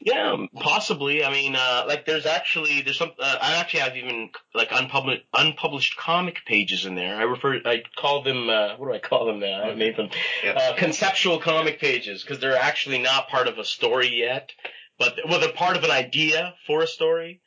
yeah, 0.00 0.36
possibly. 0.60 1.24
I 1.24 1.30
mean, 1.30 1.56
uh, 1.56 1.84
like 1.86 2.04
there's 2.04 2.26
actually 2.26 2.82
there's 2.82 2.98
some. 2.98 3.12
Uh, 3.18 3.36
I 3.40 3.54
actually 3.54 3.80
have 3.80 3.96
even 3.96 4.28
like 4.54 4.68
unpublished 4.70 5.22
unpublished 5.32 5.96
comic 5.96 6.38
pages 6.44 6.84
in 6.84 6.94
there. 6.94 7.16
I 7.16 7.22
refer. 7.22 7.60
I 7.64 7.82
call 7.96 8.22
them. 8.22 8.50
Uh, 8.50 8.76
what 8.76 8.88
do 8.88 8.92
I 8.92 8.98
call 8.98 9.24
them 9.26 9.40
now? 9.40 9.62
I 9.62 9.74
made 9.74 9.96
them 9.96 10.10
Yeah. 10.44 10.52
uh, 10.52 10.76
conceptual 10.76 11.38
comic 11.38 11.80
pages 11.80 12.22
because 12.22 12.38
they're 12.38 12.56
actually 12.58 12.98
not 12.98 13.28
part 13.28 13.46
of 13.48 13.56
a 13.58 13.64
story 13.64 14.08
yet, 14.08 14.50
but 14.98 15.14
well, 15.26 15.40
they're 15.40 15.52
part 15.52 15.76
of 15.76 15.84
an 15.84 15.90
idea 15.90 16.54
for 16.66 16.82
a 16.82 16.86
story. 16.86 17.40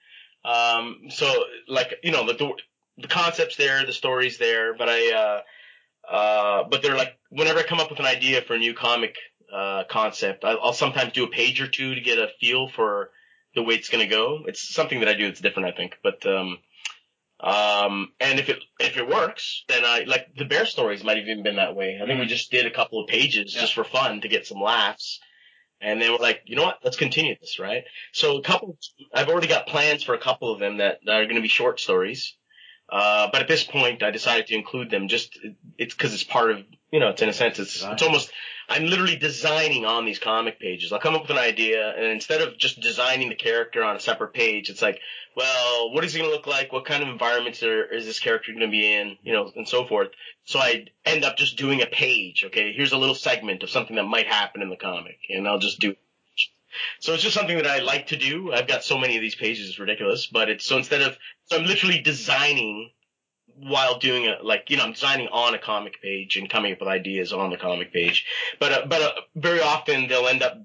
Um, 0.43 1.09
so 1.09 1.31
like 1.67 1.93
you 2.01 2.11
know 2.11 2.25
the 2.25 2.33
the 2.97 3.07
concept's 3.07 3.55
there, 3.57 3.85
the 3.85 3.93
story's 3.93 4.37
there, 4.37 4.73
but 4.75 4.87
I 4.89 5.11
uh, 5.13 5.41
uh, 6.13 6.63
but 6.69 6.81
they're 6.81 6.97
like 6.97 7.17
whenever 7.29 7.59
I 7.59 7.63
come 7.63 7.79
up 7.79 7.89
with 7.89 7.99
an 7.99 8.05
idea 8.05 8.41
for 8.41 8.53
a 8.55 8.59
new 8.59 8.73
comic 8.73 9.15
uh, 9.53 9.83
concept, 9.89 10.43
I'll, 10.43 10.59
I'll 10.61 10.73
sometimes 10.73 11.13
do 11.13 11.23
a 11.25 11.29
page 11.29 11.61
or 11.61 11.67
two 11.67 11.95
to 11.95 12.01
get 12.01 12.17
a 12.17 12.29
feel 12.39 12.67
for 12.69 13.11
the 13.55 13.63
way 13.63 13.75
it's 13.75 13.89
going 13.89 14.07
to 14.07 14.13
go. 14.15 14.39
It's 14.45 14.73
something 14.73 14.99
that 14.99 15.09
I 15.09 15.13
do 15.13 15.27
that's 15.27 15.41
different, 15.41 15.69
I 15.69 15.71
think, 15.75 15.97
but 16.03 16.25
um, 16.25 16.57
Um, 17.39 18.13
and 18.19 18.39
if 18.39 18.49
it 18.49 18.57
if 18.79 18.97
it 18.97 19.07
works, 19.07 19.63
then 19.67 19.83
I 19.85 20.05
like 20.07 20.33
the 20.35 20.45
bear 20.45 20.65
stories 20.65 21.03
might 21.03 21.17
have 21.17 21.27
even 21.27 21.43
been 21.43 21.57
that 21.57 21.75
way. 21.75 21.99
I 22.01 22.05
think 22.07 22.19
we 22.19 22.25
just 22.25 22.49
did 22.51 22.65
a 22.65 22.71
couple 22.71 22.99
of 22.99 23.07
pages 23.07 23.53
Yeah. 23.53 23.61
just 23.61 23.73
for 23.75 23.83
fun 23.83 24.21
to 24.21 24.27
get 24.27 24.47
some 24.47 24.59
laughs, 24.59 25.19
and 25.79 26.01
then 26.01 26.11
we're 26.11 26.17
like, 26.17 26.41
you 26.45 26.55
know 26.55 26.63
what, 26.63 26.79
let's 26.83 26.97
continue 26.97 27.35
this, 27.39 27.59
right? 27.59 27.83
So 28.11 28.37
a 28.37 28.41
couple, 28.41 28.77
I've 29.13 29.29
already 29.29 29.47
got 29.47 29.67
plans 29.67 30.03
for 30.03 30.15
a 30.15 30.19
couple 30.19 30.51
of 30.51 30.59
them 30.59 30.77
that, 30.77 30.99
that 31.05 31.15
are 31.15 31.25
going 31.25 31.35
to 31.35 31.41
be 31.41 31.47
short 31.47 31.79
stories. 31.79 32.35
Uh, 32.89 33.29
but 33.31 33.41
at 33.41 33.47
this 33.47 33.63
point, 33.63 34.03
I 34.03 34.11
decided 34.11 34.47
to 34.47 34.55
include 34.55 34.89
them 34.89 35.07
just 35.07 35.37
it's 35.77 35.93
because 35.93 36.13
it's 36.13 36.23
part 36.23 36.51
of 36.51 36.59
you 36.91 36.99
know 36.99 37.09
it's 37.09 37.21
in 37.21 37.29
a 37.29 37.33
sense 37.33 37.59
it's 37.59 37.73
Design. 37.73 37.93
it's 37.93 38.03
almost 38.03 38.31
I'm 38.69 38.85
literally 38.85 39.15
designing 39.15 39.85
on 39.85 40.05
these 40.05 40.19
comic 40.19 40.59
pages. 40.59 40.91
I'll 40.91 40.99
come 40.99 41.15
up 41.15 41.21
with 41.21 41.31
an 41.31 41.37
idea, 41.37 41.89
and 41.95 42.05
instead 42.05 42.41
of 42.41 42.57
just 42.57 42.81
designing 42.81 43.29
the 43.29 43.35
character 43.35 43.83
on 43.83 43.95
a 43.95 43.99
separate 43.99 44.33
page, 44.33 44.69
it's 44.69 44.81
like, 44.81 44.99
well, 45.35 45.93
what 45.93 46.03
is 46.03 46.13
he 46.13 46.19
going 46.19 46.29
to 46.29 46.35
look 46.35 46.47
like? 46.47 46.73
What 46.73 46.83
kind 46.83 47.01
of 47.01 47.07
environments 47.07 47.63
are, 47.63 47.85
is 47.85 48.05
this 48.05 48.19
character 48.19 48.51
going 48.51 48.65
to 48.65 48.71
be 48.71 48.93
in? 48.93 49.17
You 49.23 49.33
know, 49.33 49.51
and 49.55 49.67
so 49.67 49.85
forth. 49.85 50.09
So 50.43 50.59
I 50.59 50.87
end 51.05 51.23
up 51.23 51.37
just 51.37 51.57
doing 51.57 51.81
a 51.81 51.85
page. 51.85 52.43
Okay, 52.45 52.73
here's 52.73 52.91
a 52.91 52.97
little 52.97 53.15
segment 53.15 53.63
of 53.63 53.69
something 53.69 53.95
that 53.95 54.03
might 54.03 54.27
happen 54.27 54.61
in 54.61 54.69
the 54.69 54.75
comic, 54.75 55.19
and 55.29 55.47
I'll 55.47 55.59
just 55.59 55.79
do. 55.79 55.95
So 56.99 57.13
it's 57.13 57.23
just 57.23 57.35
something 57.35 57.57
that 57.57 57.67
I 57.67 57.79
like 57.79 58.07
to 58.07 58.17
do. 58.17 58.53
I've 58.53 58.67
got 58.67 58.83
so 58.83 58.97
many 58.97 59.15
of 59.15 59.21
these 59.21 59.35
pages, 59.35 59.67
it's 59.69 59.79
ridiculous. 59.79 60.27
But 60.27 60.49
it's 60.49 60.65
so 60.65 60.77
instead 60.77 61.01
of 61.01 61.17
so 61.45 61.57
I'm 61.57 61.65
literally 61.65 61.99
designing 61.99 62.91
while 63.59 63.97
doing 63.99 64.25
it, 64.25 64.43
like 64.43 64.69
you 64.69 64.77
know, 64.77 64.83
I'm 64.83 64.93
designing 64.93 65.27
on 65.29 65.53
a 65.55 65.59
comic 65.59 66.01
page 66.01 66.37
and 66.37 66.49
coming 66.49 66.73
up 66.73 66.79
with 66.79 66.89
ideas 66.89 67.33
on 67.33 67.49
the 67.49 67.57
comic 67.57 67.91
page. 67.91 68.25
But 68.59 68.71
uh, 68.71 68.85
but 68.87 69.01
uh, 69.01 69.11
very 69.35 69.61
often 69.61 70.07
they'll 70.07 70.27
end 70.27 70.43
up 70.43 70.57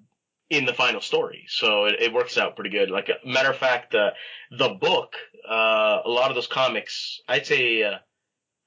in 0.51 0.67
the 0.67 0.75
final 0.75 1.01
story, 1.01 1.45
so 1.49 1.87
it, 1.87 1.97
it 2.01 2.13
works 2.13 2.37
out 2.37 2.57
pretty 2.57 2.69
good. 2.69 2.91
Like 2.91 3.09
a 3.09 3.27
matter 3.27 3.49
of 3.49 3.57
fact, 3.57 3.95
uh, 3.95 4.11
the 4.51 4.69
book, 4.69 5.15
uh, 5.49 6.01
a 6.05 6.09
lot 6.11 6.29
of 6.31 6.35
those 6.35 6.47
comics, 6.47 7.23
I'd 7.27 7.47
say, 7.47 7.83
uh, 7.83 7.95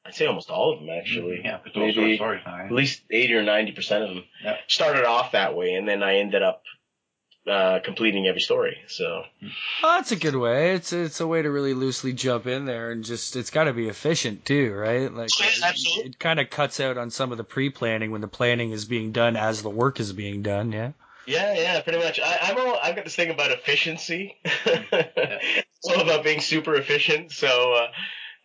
I'd 0.04 0.16
say 0.16 0.26
almost 0.26 0.50
all 0.50 0.74
of 0.74 0.80
them 0.80 0.90
actually. 0.90 1.42
Yeah, 1.44 1.60
but 1.64 1.76
those 1.76 1.94
short 1.94 2.06
Maybe 2.06 2.18
stories 2.18 2.42
now. 2.44 2.66
at 2.66 2.72
least 2.72 3.04
eighty 3.12 3.36
or 3.36 3.44
ninety 3.44 3.72
percent 3.72 4.04
of 4.04 4.10
them 4.10 4.24
Yeah. 4.44 4.58
started 4.68 5.06
off 5.06 5.34
that 5.34 5.56
way, 5.56 5.74
and 5.74 5.88
then 5.88 6.02
I 6.02 6.16
ended 6.16 6.42
up 6.42 6.64
uh, 7.50 7.80
completing 7.84 8.28
every 8.28 8.42
story. 8.42 8.78
So 8.88 9.24
Oh, 9.84 9.96
that's 9.98 10.12
a 10.12 10.16
good 10.16 10.36
way. 10.36 10.74
It's 10.74 10.92
it's 10.94 11.20
a 11.20 11.28
way 11.28 11.42
to 11.42 11.50
really 11.52 11.74
loosely 11.74 12.14
jump 12.14 12.48
in 12.48 12.66
there 12.66 12.92
and 12.92 13.04
just 13.04 13.36
it's 13.36 13.50
got 13.52 13.66
to 13.66 13.74
be 13.74 13.88
efficient 13.88 14.46
too, 14.46 14.74
right? 14.74 15.14
Like 15.14 15.30
Yeah, 15.40 15.46
it- 15.48 15.64
absolutely. 15.64 16.10
it, 16.12 16.20
kind 16.20 16.40
of 16.40 16.50
cuts 16.50 16.80
out 16.80 16.98
on 16.98 17.12
some 17.12 17.32
of 17.32 17.38
the 17.38 17.44
pre-planning 17.44 18.12
when 18.12 18.22
the 18.22 18.28
planning 18.28 18.72
is 18.72 18.86
being 18.86 19.12
done 19.12 19.36
as 19.36 19.62
the 19.62 19.70
work 19.70 20.00
is 20.00 20.12
being 20.14 20.42
done. 20.42 20.72
Yeah. 20.72 20.92
yeah, 21.28 21.54
yeah, 21.54 21.82
pretty 21.82 22.00
much. 22.00 22.20
I, 22.20 22.38
I'm 22.42 22.58
all, 22.58 22.80
I've 22.82 22.96
got 22.96 23.06
this 23.06 23.16
thing 23.16 23.30
about 23.30 23.52
efficiency. 23.52 24.38
it's 24.44 25.88
all 25.90 26.02
about 26.02 26.24
being 26.24 26.42
super 26.42 26.76
efficient. 26.76 27.32
So 27.32 27.74
uh, 27.74 27.88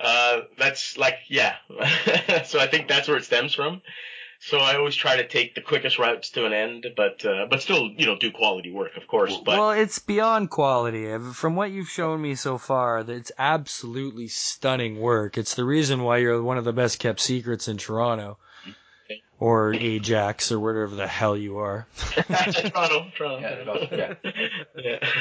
uh, 0.00 0.40
that's 0.58 0.96
like 0.98 1.16
yeah. 1.28 1.56
so 2.44 2.58
I 2.58 2.66
think 2.66 2.88
that's 2.88 3.08
where 3.08 3.16
it 3.16 3.24
stems 3.24 3.54
from. 3.54 3.82
So 4.42 4.56
I 4.58 4.76
always 4.76 4.94
try 4.96 5.16
to 5.16 5.28
take 5.28 5.54
the 5.54 5.60
quickest 5.60 5.98
routes 5.98 6.30
to 6.30 6.46
an 6.46 6.54
end, 6.54 6.86
but 6.96 7.24
uh, 7.26 7.46
but 7.50 7.60
still 7.60 7.90
you 7.90 8.06
know 8.06 8.16
do 8.16 8.30
quality 8.32 8.72
work, 8.72 8.96
of 8.96 9.06
course. 9.06 9.36
But 9.36 9.58
well, 9.58 9.70
it's 9.72 9.98
beyond 9.98 10.48
quality. 10.50 11.06
From 11.34 11.56
what 11.56 11.70
you've 11.70 11.90
shown 11.90 12.22
me 12.22 12.34
so 12.34 12.56
far, 12.56 13.00
it's 13.00 13.30
absolutely 13.38 14.28
stunning 14.28 14.98
work. 14.98 15.36
It's 15.36 15.54
the 15.54 15.64
reason 15.64 16.02
why 16.02 16.18
you're 16.18 16.42
one 16.42 16.56
of 16.56 16.64
the 16.64 16.72
best 16.72 16.98
kept 16.98 17.20
secrets 17.20 17.68
in 17.68 17.76
Toronto. 17.76 18.38
Or 19.38 19.72
Ajax, 19.72 20.52
or 20.52 20.60
whatever 20.60 20.94
the 20.94 21.06
hell 21.06 21.34
you 21.36 21.58
are. 21.58 21.86
Toronto, 22.14 23.06
Toronto. 23.16 23.88
Yeah, 23.90 24.14
that's- 24.24 25.12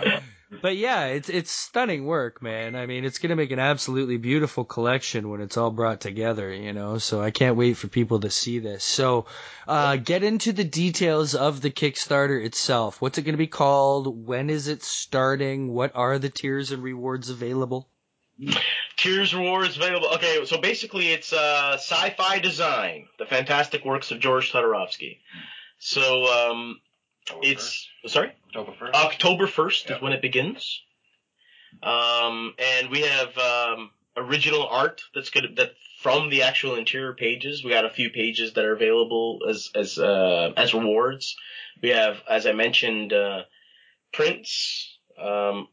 yeah. 0.00 0.20
But 0.62 0.76
yeah, 0.76 1.06
it's 1.06 1.28
it's 1.28 1.50
stunning 1.50 2.06
work, 2.06 2.40
man. 2.40 2.76
I 2.76 2.86
mean, 2.86 3.04
it's 3.04 3.18
gonna 3.18 3.34
make 3.34 3.50
an 3.50 3.58
absolutely 3.58 4.16
beautiful 4.16 4.64
collection 4.64 5.28
when 5.28 5.40
it's 5.40 5.56
all 5.56 5.72
brought 5.72 6.00
together, 6.00 6.52
you 6.52 6.72
know. 6.72 6.98
So 6.98 7.20
I 7.20 7.32
can't 7.32 7.56
wait 7.56 7.76
for 7.76 7.88
people 7.88 8.20
to 8.20 8.30
see 8.30 8.60
this. 8.60 8.84
So, 8.84 9.26
uh, 9.66 9.96
get 9.96 10.22
into 10.22 10.52
the 10.52 10.62
details 10.62 11.34
of 11.34 11.62
the 11.62 11.70
Kickstarter 11.70 12.44
itself. 12.44 13.00
What's 13.00 13.18
it 13.18 13.22
gonna 13.22 13.36
be 13.36 13.48
called? 13.48 14.26
When 14.26 14.48
is 14.48 14.68
it 14.68 14.84
starting? 14.84 15.72
What 15.72 15.92
are 15.96 16.18
the 16.18 16.30
tiers 16.30 16.70
and 16.70 16.82
rewards 16.82 17.28
available? 17.28 17.88
Tiers 18.96 19.34
rewards 19.34 19.76
available. 19.76 20.10
Okay, 20.14 20.44
so 20.44 20.58
basically 20.58 21.08
it's 21.08 21.32
uh, 21.32 21.72
sci-fi 21.74 22.38
design, 22.38 23.08
the 23.18 23.26
fantastic 23.26 23.84
works 23.84 24.10
of 24.10 24.20
George 24.20 24.52
Todorovsky. 24.52 25.18
So 25.78 26.26
um, 26.26 26.80
it's 27.42 27.88
sorry, 28.06 28.32
October 28.48 28.72
first. 28.78 28.94
October 28.94 29.46
first 29.46 29.88
Yeah. 29.90 29.96
is 29.96 30.02
when 30.02 30.12
it 30.12 30.22
begins. 30.22 30.82
Um, 31.82 32.54
and 32.58 32.90
we 32.90 33.02
have 33.02 33.36
um, 33.38 33.90
original 34.16 34.66
art 34.66 35.02
that's 35.14 35.30
good 35.30 35.56
that 35.56 35.72
from 36.00 36.30
the 36.30 36.42
actual 36.42 36.74
interior 36.76 37.14
pages. 37.14 37.62
We 37.64 37.70
got 37.70 37.84
a 37.84 37.90
few 37.90 38.10
pages 38.10 38.54
that 38.54 38.64
are 38.64 38.72
available 38.74 39.40
as 39.48 39.70
as 39.74 39.98
uh, 39.98 40.52
as 40.56 40.72
rewards. 40.74 41.36
We 41.82 41.90
have, 41.90 42.22
as 42.28 42.46
I 42.46 42.52
mentioned, 42.52 43.12
uh, 43.12 43.42
prints. 44.12 44.98
Um, 45.20 45.68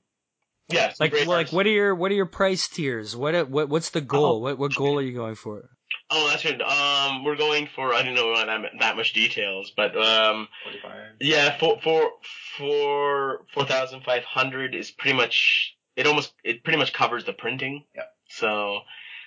yeah, 0.69 0.93
Like, 0.99 1.13
like 1.13 1.27
artists. 1.29 1.53
what 1.53 1.65
are 1.65 1.69
your 1.69 1.93
what 1.95 2.11
are 2.11 2.15
your 2.15 2.25
price 2.25 2.67
tiers? 2.67 3.15
What 3.15 3.49
what 3.49 3.69
what's 3.69 3.91
the 3.91 4.01
goal? 4.01 4.25
Oh. 4.25 4.39
What 4.39 4.57
what 4.57 4.75
goal 4.75 4.97
are 4.97 5.01
you 5.01 5.13
going 5.13 5.35
for? 5.35 5.69
Oh, 6.09 6.27
that's 6.29 6.43
good. 6.43 6.61
Um, 6.61 7.23
we're 7.23 7.35
going 7.35 7.67
for 7.75 7.93
I 7.93 8.03
don't 8.03 8.13
know 8.13 8.35
that, 8.35 8.71
that 8.79 8.95
much 8.95 9.13
details, 9.13 9.71
but 9.75 9.95
um, 9.97 10.47
Forty-five. 10.63 11.13
yeah, 11.19 11.57
for 11.57 11.79
for 11.81 12.11
for 12.57 13.45
four 13.53 13.65
thousand 13.65 14.03
five 14.03 14.23
hundred 14.23 14.75
is 14.75 14.91
pretty 14.91 15.17
much 15.17 15.75
it. 15.95 16.05
Almost 16.05 16.33
it 16.43 16.63
pretty 16.63 16.77
much 16.77 16.93
covers 16.93 17.25
the 17.25 17.33
printing. 17.33 17.85
Yeah. 17.95 18.03
So, 18.27 18.79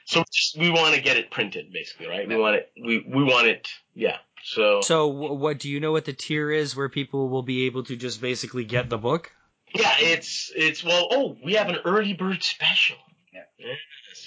so 0.05 0.25
just, 0.33 0.59
we 0.59 0.71
want 0.71 0.95
to 0.95 1.01
get 1.01 1.17
it 1.17 1.31
printed, 1.31 1.73
basically, 1.73 2.09
right? 2.09 2.29
We 2.29 2.37
want 2.37 2.57
it. 2.57 2.71
We 2.81 3.05
we 3.09 3.25
want 3.25 3.47
it. 3.49 3.69
Yeah. 3.95 4.19
So 4.45 4.81
So, 4.81 5.09
what 5.09 5.59
do 5.59 5.69
you 5.69 5.81
know? 5.81 5.93
What 5.93 6.05
the 6.05 6.13
tier 6.13 6.53
is 6.53 6.77
where 6.77 6.89
people 6.89 7.29
will 7.29 7.43
be 7.43 7.67
able 7.67 7.83
to 7.85 7.97
just 7.97 8.21
basically 8.21 8.65
get 8.65 8.89
the 8.91 8.99
book? 8.99 9.33
yeah, 9.75 9.93
it's 9.99 10.53
it's 10.55 10.85
well. 10.85 11.09
Oh, 11.11 11.37
we 11.45 11.55
have 11.55 11.69
an 11.69 11.79
early 11.85 12.13
bird 12.13 12.45
special. 12.45 12.97
Yeah. 13.33 13.43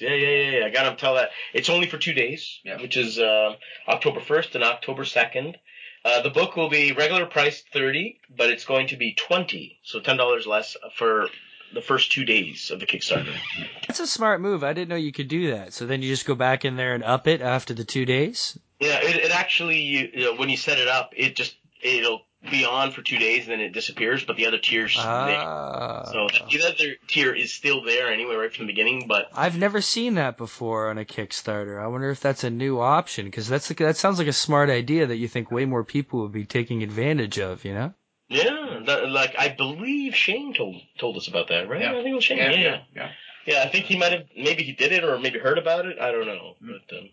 Yes. 0.02 0.12
Yeah, 0.12 0.16
yeah, 0.16 0.28
yeah, 0.52 0.60
yeah. 0.60 0.66
I 0.66 0.70
gotta 0.70 0.96
tell 0.96 1.16
that 1.16 1.30
it's 1.54 1.70
only 1.70 1.88
for 1.88 1.98
two 1.98 2.14
days, 2.14 2.60
Yeah. 2.64 2.82
which 2.82 2.98
is 2.98 3.20
uh, 3.20 3.56
October 3.88 4.20
first 4.20 4.56
and 4.56 4.64
October 4.64 5.06
second. 5.06 5.58
Uh, 6.06 6.22
the 6.22 6.30
book 6.30 6.56
will 6.56 6.70
be 6.70 6.94
regular 6.94 7.26
price 7.26 7.64
thirty, 7.74 8.20
but 8.36 8.50
it's 8.50 8.66
going 8.66 8.88
to 8.88 8.96
be 8.98 9.14
twenty, 9.14 9.80
so 9.84 10.00
ten 10.00 10.18
dollars 10.18 10.48
less 10.48 10.78
for 10.96 11.28
the 11.74 11.82
first 11.82 12.12
two 12.12 12.26
days 12.26 12.72
of 12.72 12.80
the 12.80 12.86
Kickstarter. 12.88 13.36
That's 13.88 14.00
a 14.00 14.08
smart 14.08 14.42
move. 14.42 14.64
I 14.64 14.74
didn't 14.74 14.90
know 14.90 14.96
you 14.96 15.12
could 15.12 15.28
do 15.28 15.52
that. 15.52 15.74
So 15.74 15.86
then 15.86 16.02
you 16.02 16.10
just 16.10 16.26
go 16.26 16.34
back 16.36 16.66
in 16.66 16.78
there 16.78 16.96
and 16.96 17.04
up 17.04 17.28
it 17.28 17.42
after 17.42 17.74
the 17.74 17.84
two 17.84 18.06
days. 18.06 18.58
Yeah, 18.80 19.00
it, 19.04 19.18
it 19.18 19.32
actually 19.32 19.82
you, 19.82 20.10
you 20.14 20.24
know, 20.26 20.36
when 20.36 20.50
you 20.50 20.58
set 20.58 20.80
it 20.80 20.88
up, 20.88 21.12
it 21.16 21.36
just 21.36 21.56
it'll 21.82 22.22
be 22.50 22.66
on 22.66 22.92
for 22.92 23.02
two 23.02 23.18
days 23.18 23.44
and 23.44 23.52
then 23.52 23.60
it 23.60 23.74
disappears, 23.74 24.24
but 24.24 24.38
the 24.38 24.46
other 24.46 24.58
tiers 24.58 24.96
there. 24.96 25.04
Ah. 25.06 26.04
So 26.06 26.28
the 26.50 26.64
other 26.64 26.96
tier 27.08 27.34
is 27.34 27.54
still 27.54 27.84
there 27.84 28.12
anyway, 28.12 28.36
right 28.36 28.54
from 28.54 28.66
the 28.68 28.72
beginning, 28.74 29.08
but 29.08 29.28
I've 29.34 29.58
never 29.58 29.82
seen 29.82 30.16
that 30.16 30.38
before 30.38 30.90
on 30.90 30.98
a 30.98 31.06
Kickstarter. 31.06 31.82
I 31.82 31.88
wonder 31.88 32.10
if 32.10 32.22
that's 32.22 32.44
a 32.44 32.50
new 32.50 32.80
option 32.80 33.26
because 33.26 33.48
that's 33.48 33.68
that 33.68 33.98
sounds 33.98 34.20
like 34.20 34.28
a 34.28 34.34
smart 34.34 34.70
idea 34.70 35.08
that 35.08 35.18
you 35.18 35.28
think 35.28 35.52
way 35.52 35.66
more 35.66 35.84
people 35.84 36.22
would 36.22 36.32
be 36.32 36.46
taking 36.46 36.82
advantage 36.82 37.40
of. 37.40 37.66
You 37.66 37.74
know? 37.74 37.94
Yeah, 38.30 38.80
that, 38.86 39.10
like 39.10 39.36
I 39.38 39.50
believe 39.50 40.16
Shane 40.16 40.54
told 40.54 40.76
told 40.98 41.18
us 41.18 41.28
about 41.28 41.50
that, 41.50 41.68
right? 41.68 41.82
Yeah. 41.82 41.92
I 41.92 41.96
think 41.96 42.08
it 42.08 42.14
was 42.14 42.24
Shane. 42.24 42.38
Yeah, 42.38 42.52
Yeah, 42.52 42.58
yeah, 42.58 42.64
yeah, 42.64 42.82
yeah. 42.96 43.10
Yeah, 43.46 43.64
I 43.64 43.70
think 43.70 43.86
he 43.86 43.98
might 43.98 44.12
have 44.12 44.24
maybe 44.38 44.64
he 44.64 44.74
did 44.74 44.92
it 44.92 45.04
or 45.04 45.18
maybe 45.18 45.40
heard 45.40 45.58
about 45.58 45.86
it. 45.86 45.98
I 46.00 46.12
don't 46.12 46.28
know, 46.28 46.56
Mm. 46.64 46.68
but 46.88 46.98
um, 46.98 47.10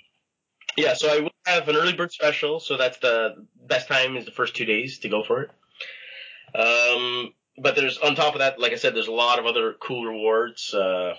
yeah. 0.77 0.95
So 0.95 1.09
I 1.09 1.21
will 1.21 1.31
have 1.47 1.69
an 1.69 1.77
early 1.77 1.93
bird 1.93 2.13
special. 2.13 2.61
So 2.61 2.77
that's 2.77 2.99
the 2.99 3.47
best 3.67 3.89
time 3.89 4.17
is 4.17 4.25
the 4.25 4.31
first 4.31 4.57
two 4.57 4.65
days 4.65 4.99
to 5.01 5.09
go 5.09 5.23
for 5.23 5.43
it. 5.43 5.51
Um, 6.55 7.33
but 7.59 7.77
there's 7.77 7.99
on 7.99 8.15
top 8.15 8.35
of 8.35 8.41
that, 8.41 8.59
like 8.59 8.73
I 8.73 8.77
said, 8.77 8.95
there's 8.95 9.09
a 9.09 9.13
lot 9.13 9.39
of 9.39 9.47
other 9.47 9.75
cool 9.81 10.05
rewards. 10.05 10.75
Uh, 10.75 11.15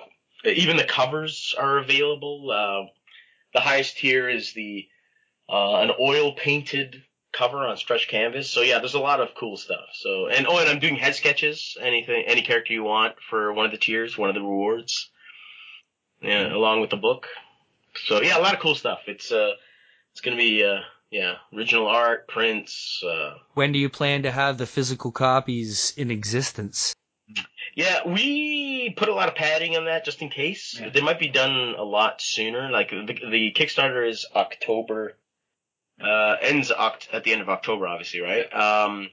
even 0.46 0.78
the 0.78 0.84
covers 0.84 1.56
are 1.58 1.78
available. 1.78 2.52
Uh, 2.52 2.92
the 3.54 3.60
highest 3.60 3.98
tier 3.98 4.30
is 4.30 4.54
the 4.54 4.88
uh, 5.50 5.78
an 5.78 5.92
oil 6.00 6.34
painted 6.34 7.04
cover 7.32 7.60
on 7.60 7.78
stretch 7.78 8.08
canvas. 8.08 8.50
So 8.50 8.62
yeah, 8.62 8.80
there's 8.80 8.94
a 8.94 9.00
lot 9.00 9.20
of 9.20 9.36
cool 9.36 9.58
stuff. 9.58 9.90
So 9.94 10.28
and 10.28 10.48
oh, 10.48 10.60
and 10.60 10.70
I'm 10.70 10.80
doing 10.80 10.96
head 10.96 11.16
sketches. 11.16 11.78
Anything, 11.80 12.24
any 12.28 12.42
character 12.42 12.74
you 12.74 12.84
want 12.84 13.16
for 13.30 13.54
one 13.54 13.66
of 13.66 13.72
the 13.72 13.78
tiers, 13.78 14.18
one 14.18 14.30
of 14.30 14.36
the 14.36 14.42
rewards. 14.42 15.10
Yeah, 16.22 16.54
along 16.54 16.82
with 16.82 16.90
the 16.90 16.98
book. 16.98 17.28
So 18.06 18.22
yeah, 18.22 18.38
a 18.38 18.42
lot 18.42 18.54
of 18.54 18.60
cool 18.60 18.76
stuff. 18.76 19.00
It's 19.08 19.32
uh, 19.32 19.52
it's 20.12 20.22
gonna 20.22 20.38
be 20.38 20.64
uh, 20.64 20.80
yeah, 21.12 21.36
original 21.54 21.88
art, 21.88 22.28
prints. 22.28 23.02
Uh, 23.04 23.36
When 23.54 23.72
do 23.72 23.80
you 23.80 23.90
plan 23.90 24.24
to 24.24 24.32
have 24.32 24.58
the 24.58 24.66
physical 24.66 25.12
copies 25.12 25.94
in 25.98 26.12
existence? 26.12 26.94
yeah, 27.76 28.08
we 28.08 28.94
put 28.96 29.10
a 29.10 29.14
lot 29.14 29.28
of 29.28 29.36
padding 29.36 29.76
on 29.76 29.86
that 29.86 30.06
just 30.06 30.22
in 30.22 30.30
case. 30.30 30.78
Yeah. 30.80 30.90
They 30.90 31.02
might 31.02 31.20
be 31.20 31.28
done 31.30 31.76
a 31.78 31.84
lot 31.84 32.22
sooner. 32.22 32.70
Like 32.72 32.90
the, 32.90 33.06
the 33.06 33.52
Kickstarter 33.56 34.08
is 34.08 34.26
October, 34.36 35.14
uh, 36.02 36.36
ends 36.42 36.72
oct- 36.72 37.14
at 37.14 37.24
the 37.24 37.34
end 37.34 37.42
of 37.42 37.50
October, 37.50 37.88
obviously, 37.88 38.22
right? 38.22 38.52
Um, 38.54 39.10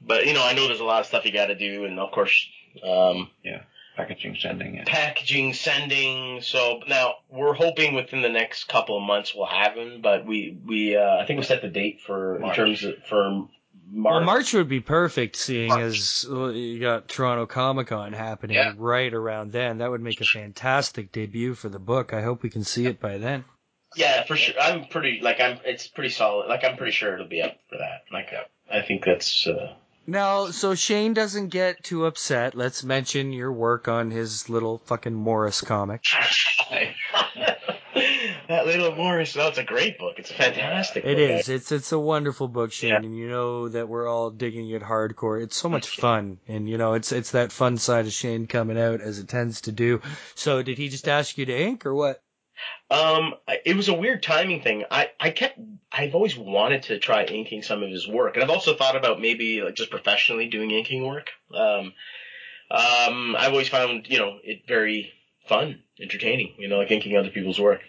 but 0.00 0.26
you 0.26 0.34
know, 0.34 0.44
I 0.44 0.54
know 0.54 0.66
there's 0.66 0.80
a 0.80 0.84
lot 0.84 1.00
of 1.00 1.06
stuff 1.06 1.24
you 1.24 1.32
got 1.32 1.46
to 1.46 1.54
do, 1.56 1.84
and 1.84 1.98
of 1.98 2.10
course, 2.12 2.46
um, 2.82 3.30
Yeah. 3.42 3.62
Packaging 3.98 4.36
sending. 4.40 4.76
Yeah. 4.76 4.84
packaging, 4.86 5.52
sending. 5.54 6.40
So 6.40 6.80
now 6.88 7.16
we're 7.28 7.52
hoping 7.54 7.94
within 7.94 8.22
the 8.22 8.28
next 8.28 8.64
couple 8.68 8.96
of 8.96 9.02
months 9.02 9.34
we'll 9.34 9.46
have 9.46 9.74
him, 9.76 10.00
but 10.00 10.24
we 10.24 10.56
we 10.64 10.96
uh, 10.96 11.16
I 11.18 11.26
think 11.26 11.38
we 11.38 11.44
set 11.44 11.60
the 11.62 11.68
date 11.68 12.00
for 12.06 12.38
March. 12.38 12.58
in 12.58 12.64
terms 12.64 12.84
of 12.84 12.94
for 13.08 13.48
March. 13.90 14.12
Well, 14.14 14.20
March 14.24 14.54
would 14.54 14.68
be 14.68 14.80
perfect, 14.80 15.36
seeing 15.36 15.68
March. 15.68 15.82
as 15.82 16.24
you 16.28 16.78
got 16.80 17.08
Toronto 17.08 17.46
Comic 17.46 17.88
Con 17.88 18.12
happening 18.12 18.56
Yeah. 18.56 18.74
right 18.76 19.12
around 19.12 19.50
then. 19.52 19.78
That 19.78 19.90
would 19.90 20.02
make 20.02 20.20
a 20.20 20.24
fantastic 20.24 21.10
debut 21.12 21.54
for 21.54 21.68
the 21.68 21.78
book. 21.78 22.12
I 22.12 22.22
hope 22.22 22.42
we 22.42 22.50
can 22.50 22.64
see 22.64 22.86
it 22.86 23.00
by 23.00 23.18
then. 23.18 23.44
Yeah, 23.96 24.24
for 24.24 24.36
sure. 24.36 24.54
I'm 24.60 24.84
pretty 24.84 25.20
like 25.22 25.40
I'm. 25.40 25.58
It's 25.64 25.86
pretty 25.88 26.10
solid. 26.10 26.48
Like 26.48 26.62
I'm 26.64 26.76
pretty 26.76 26.92
sure 26.92 27.14
it'll 27.14 27.26
be 27.26 27.40
up 27.42 27.56
for 27.70 27.78
that. 27.78 28.02
Like 28.12 28.28
I 28.70 28.82
think 28.82 29.04
that's. 29.04 29.46
Uh, 29.46 29.74
Now, 30.10 30.46
so 30.50 30.74
Shane 30.74 31.12
doesn't 31.12 31.48
get 31.48 31.84
too 31.84 32.06
upset. 32.06 32.54
Let's 32.54 32.82
mention 32.82 33.30
your 33.30 33.52
work 33.52 33.88
on 33.88 34.10
his 34.10 34.48
little 34.48 34.78
fucking 34.86 35.12
Morris 35.12 35.60
comic. 35.60 36.02
that 38.48 38.66
little 38.66 38.94
Morris. 38.94 39.34
that's 39.34 39.58
a 39.58 39.64
great 39.64 39.98
book. 39.98 40.14
It's 40.18 40.30
a 40.30 40.34
fantastic. 40.34 41.04
It 41.04 41.16
book. 41.18 41.40
is. 41.40 41.48
It's 41.50 41.72
it's 41.72 41.92
a 41.92 41.98
wonderful 41.98 42.48
book, 42.48 42.72
Shane, 42.72 42.88
Yeah. 42.90 42.96
and 42.96 43.14
you 43.16 43.28
know 43.28 43.68
that 43.68 43.88
we're 43.88 44.08
all 44.08 44.30
digging 44.30 44.70
it 44.70 44.82
hardcore. 44.82 45.42
It's 45.42 45.56
so 45.56 45.68
much 45.68 45.88
fun, 45.88 46.38
and 46.48 46.66
you 46.68 46.78
know 46.78 46.94
it's 46.94 47.12
it's 47.12 47.32
that 47.32 47.52
fun 47.52 47.76
side 47.76 48.06
of 48.06 48.12
Shane 48.12 48.46
coming 48.46 48.78
out 48.80 49.02
as 49.02 49.18
it 49.18 49.28
tends 49.28 49.60
to 49.62 49.72
do. 49.72 50.00
So, 50.34 50.62
did 50.62 50.78
he 50.78 50.88
just 50.88 51.06
ask 51.06 51.36
you 51.36 51.44
to 51.46 51.54
ink 51.60 51.84
or 51.84 51.94
what? 51.94 52.22
Um, 52.90 53.34
it 53.64 53.76
was 53.76 53.88
a 53.88 53.94
weird 53.94 54.22
timing 54.22 54.62
thing. 54.62 54.84
I, 54.90 55.10
I 55.20 55.30
kept, 55.30 55.58
I've 55.92 56.14
always 56.14 56.36
wanted 56.36 56.84
to 56.84 56.98
try 56.98 57.24
inking 57.24 57.62
some 57.62 57.82
of 57.82 57.90
his 57.90 58.08
work, 58.08 58.34
and 58.34 58.42
I've 58.42 58.50
also 58.50 58.74
thought 58.74 58.96
about 58.96 59.20
maybe 59.20 59.62
like 59.62 59.74
just 59.74 59.90
professionally 59.90 60.48
doing 60.48 60.70
inking 60.70 61.06
work. 61.06 61.30
Um, 61.54 61.92
um, 62.70 63.36
I've 63.38 63.52
always 63.52 63.68
found, 63.68 64.06
you 64.08 64.18
know, 64.18 64.38
it 64.42 64.62
very 64.66 65.12
fun, 65.48 65.82
entertaining, 66.00 66.54
you 66.58 66.68
know, 66.68 66.78
like 66.78 66.90
inking 66.90 67.16
other 67.16 67.30
people's 67.30 67.58
work. 67.58 67.80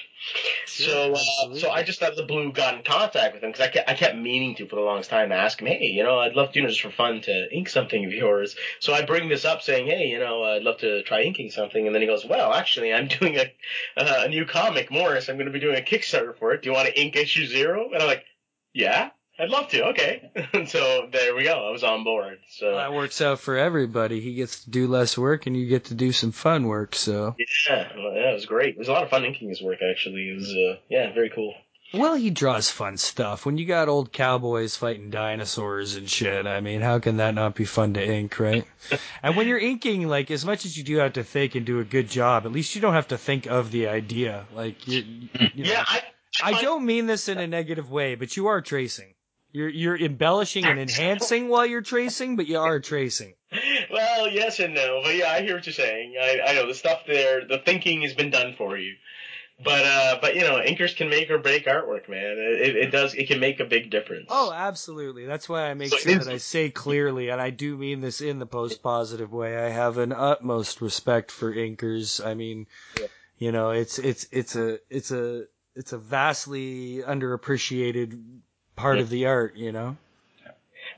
so, 0.66 1.14
uh, 1.14 1.56
so 1.56 1.70
I 1.70 1.84
just 1.84 2.02
out 2.02 2.12
of 2.12 2.18
the 2.18 2.24
blue 2.24 2.52
got 2.52 2.76
in 2.76 2.84
contact 2.84 3.34
with 3.34 3.44
him 3.44 3.52
because 3.52 3.66
I 3.66 3.70
kept, 3.70 3.90
I 3.90 3.94
kept 3.94 4.18
meaning 4.18 4.56
to 4.56 4.68
for 4.68 4.76
the 4.76 4.82
longest 4.82 5.10
time 5.10 5.30
to 5.30 5.36
ask 5.36 5.62
him, 5.62 5.68
hey, 5.68 5.86
you 5.86 6.04
know, 6.04 6.20
I'd 6.20 6.34
love 6.34 6.52
to, 6.54 6.60
you 6.60 6.64
know, 6.64 6.70
just 6.70 6.82
for 6.82 6.92
fun 6.92 7.22
to 7.22 7.56
ink 7.56 7.70
something 7.70 8.04
of 8.06 8.12
yours. 8.12 8.56
So 8.80 8.94
I 8.94 9.06
bring 9.06 9.30
this 9.30 9.46
up 9.46 9.62
saying, 9.62 9.88
hey, 9.88 10.08
you 10.08 10.20
know, 10.20 10.44
I'd 10.44 10.64
love 10.64 10.80
to 10.80 11.04
try 11.04 11.22
inking 11.22 11.52
something, 11.52 11.86
and 11.86 11.94
then 11.94 12.02
he 12.02 12.08
goes, 12.08 12.26
well, 12.26 12.54
actually, 12.54 12.94
I'm 12.94 13.08
doing 13.20 13.38
a 13.38 13.52
uh, 13.98 14.24
a 14.26 14.30
new 14.30 14.46
comic, 14.46 14.92
Morris. 14.92 15.30
I'm 15.30 15.36
going 15.36 15.48
to 15.48 15.54
be 15.54 15.60
doing 15.60 15.78
a 15.78 15.82
Kickstarter 15.82 16.38
for 16.38 16.54
it. 16.54 16.62
Do 16.62 16.70
you 16.70 16.76
want 16.76 16.88
to 16.88 17.00
ink 17.00 17.16
issue 17.16 17.46
zero? 17.46 17.90
And 17.92 18.02
I'm 18.02 18.08
like, 18.08 18.26
yeah, 18.74 19.10
I'd 19.40 19.50
love 19.50 19.70
to. 19.70 19.86
Okay. 19.88 20.32
So 20.68 21.08
there 21.12 21.36
we 21.36 21.44
go. 21.44 21.68
I 21.68 21.72
was 21.72 21.84
on 21.84 22.04
board. 22.04 22.40
So 22.50 22.68
Well, 22.68 22.78
that 22.78 22.94
works 22.94 23.22
out 23.22 23.40
for 23.40 23.58
everybody. 23.58 24.20
He 24.20 24.34
gets 24.36 24.64
to 24.66 24.70
do 24.70 24.88
less 24.88 25.18
work, 25.18 25.48
and 25.48 25.56
you 25.56 25.68
get 25.68 25.86
to 25.86 25.94
do 25.94 26.12
some 26.12 26.32
fun 26.32 26.68
work. 26.68 26.96
So, 26.96 27.36
yeah, 27.68 27.88
well, 27.96 28.14
yeah, 28.14 28.32
it 28.32 28.34
was 28.34 28.46
great. 28.46 28.76
It 28.76 28.78
was 28.78 28.90
a 28.90 28.92
lot 28.92 29.04
of 29.04 29.10
fun 29.10 29.24
inking 29.24 29.50
his 29.50 29.62
work. 29.62 29.80
Actually, 29.82 30.30
it 30.30 30.36
was 30.36 30.50
uh, 30.50 30.80
yeah, 30.90 31.14
very 31.14 31.30
cool. 31.30 31.54
well, 31.94 32.16
he 32.16 32.30
draws 32.30 32.70
fun 32.70 32.98
stuff. 32.98 33.46
When 33.46 33.58
you 33.58 33.66
got 33.66 33.88
old 33.88 34.12
cowboys 34.12 34.76
fighting 34.76 35.10
dinosaurs 35.12 35.96
and 35.96 36.10
shit, 36.10 36.46
I 36.46 36.60
mean, 36.62 36.82
how 36.82 37.00
can 37.00 37.18
that 37.18 37.36
not 37.36 37.56
be 37.56 37.66
fun 37.66 37.94
to 37.94 38.06
ink, 38.06 38.40
right? 38.40 38.66
and 39.24 39.36
when 39.36 39.48
you're 39.48 39.60
inking, 39.60 40.08
like 40.08 40.30
as 40.30 40.46
much 40.46 40.66
as 40.66 40.78
you 40.78 40.84
do 40.84 40.98
have 40.98 41.14
to 41.14 41.24
think 41.24 41.56
and 41.56 41.66
do 41.66 41.80
a 41.80 41.86
good 41.86 42.10
job, 42.10 42.46
at 42.46 42.52
least 42.52 42.76
you 42.76 42.82
don't 42.82 42.94
have 42.94 43.10
to 43.10 43.18
think 43.18 43.46
of 43.46 43.72
the 43.72 43.88
idea. 43.88 44.46
Like 44.54 44.88
you, 44.88 45.04
you 45.56 45.64
know, 45.64 45.72
Yeah, 45.72 45.86
I. 45.88 46.04
I 46.42 46.62
don't 46.62 46.86
mean 46.86 47.08
this 47.08 47.28
in 47.28 47.38
a 47.40 47.48
negative 47.48 47.92
way, 47.92 48.16
but 48.16 48.38
you 48.38 48.48
are 48.48 48.62
tracing. 48.62 49.14
You're 49.52 49.70
you're 49.70 49.98
embellishing 49.98 50.66
and 50.66 50.80
enhancing 50.80 51.48
while 51.48 51.66
you're 51.66 51.82
tracing, 51.82 52.36
but 52.36 52.48
you 52.48 52.60
are 52.60 52.80
tracing. 52.80 53.34
Well, 53.92 54.30
yes 54.30 54.60
and 54.60 54.76
no, 54.76 55.02
but 55.04 55.16
yeah, 55.16 55.32
I 55.32 55.42
hear 55.42 55.56
what 55.56 55.66
you're 55.66 55.74
saying. 55.74 56.14
I, 56.22 56.42
I 56.50 56.54
know 56.54 56.68
the 56.68 56.76
stuff 56.76 57.00
there, 57.08 57.48
the 57.48 57.58
thinking 57.58 58.04
has 58.04 58.14
been 58.14 58.30
done 58.30 58.54
for 58.56 58.78
you. 58.78 58.94
But 59.62 59.84
uh, 59.84 60.18
but 60.22 60.36
you 60.36 60.42
know, 60.42 60.60
inkers 60.64 60.96
can 60.96 61.10
make 61.10 61.30
or 61.32 61.40
break 61.40 61.66
artwork, 61.66 62.08
man. 62.08 62.38
It, 62.38 62.76
it 62.76 62.92
does. 62.92 63.14
It 63.16 63.28
can 63.28 63.40
make 63.40 63.60
a 63.60 63.66
big 63.66 63.90
difference. 63.90 64.28
Oh, 64.30 64.54
absolutely. 64.54 65.26
That's 65.26 65.50
why 65.50 65.64
I 65.70 65.74
make 65.74 65.90
So 65.90 65.98
sure 65.98 66.20
that 66.20 66.28
I 66.28 66.38
say 66.38 66.70
clearly, 66.70 67.30
and 67.30 67.42
I 67.42 67.50
do 67.50 67.76
mean 67.76 68.00
this 68.00 68.22
in 68.22 68.40
the 68.40 68.46
post 68.46 68.84
positive 68.84 69.34
way. 69.34 69.58
I 69.58 69.70
have 69.70 69.98
an 69.98 70.14
utmost 70.14 70.80
respect 70.82 71.32
for 71.32 71.54
inkers. 71.54 72.24
I 72.26 72.36
mean, 72.36 72.68
Yeah. 73.00 73.08
you 73.38 73.52
know, 73.52 73.72
it's 73.72 74.00
it's 74.00 74.28
it's 74.32 74.56
a 74.56 74.80
it's 74.90 75.12
a 75.12 75.46
it's 75.76 75.92
a 75.92 75.98
vastly 75.98 77.02
underappreciated 77.06 78.40
part 78.80 78.98
Yeah. 78.98 79.04
of 79.04 79.10
the 79.10 79.26
art. 79.28 79.56
You 79.56 79.72
know. 79.72 79.98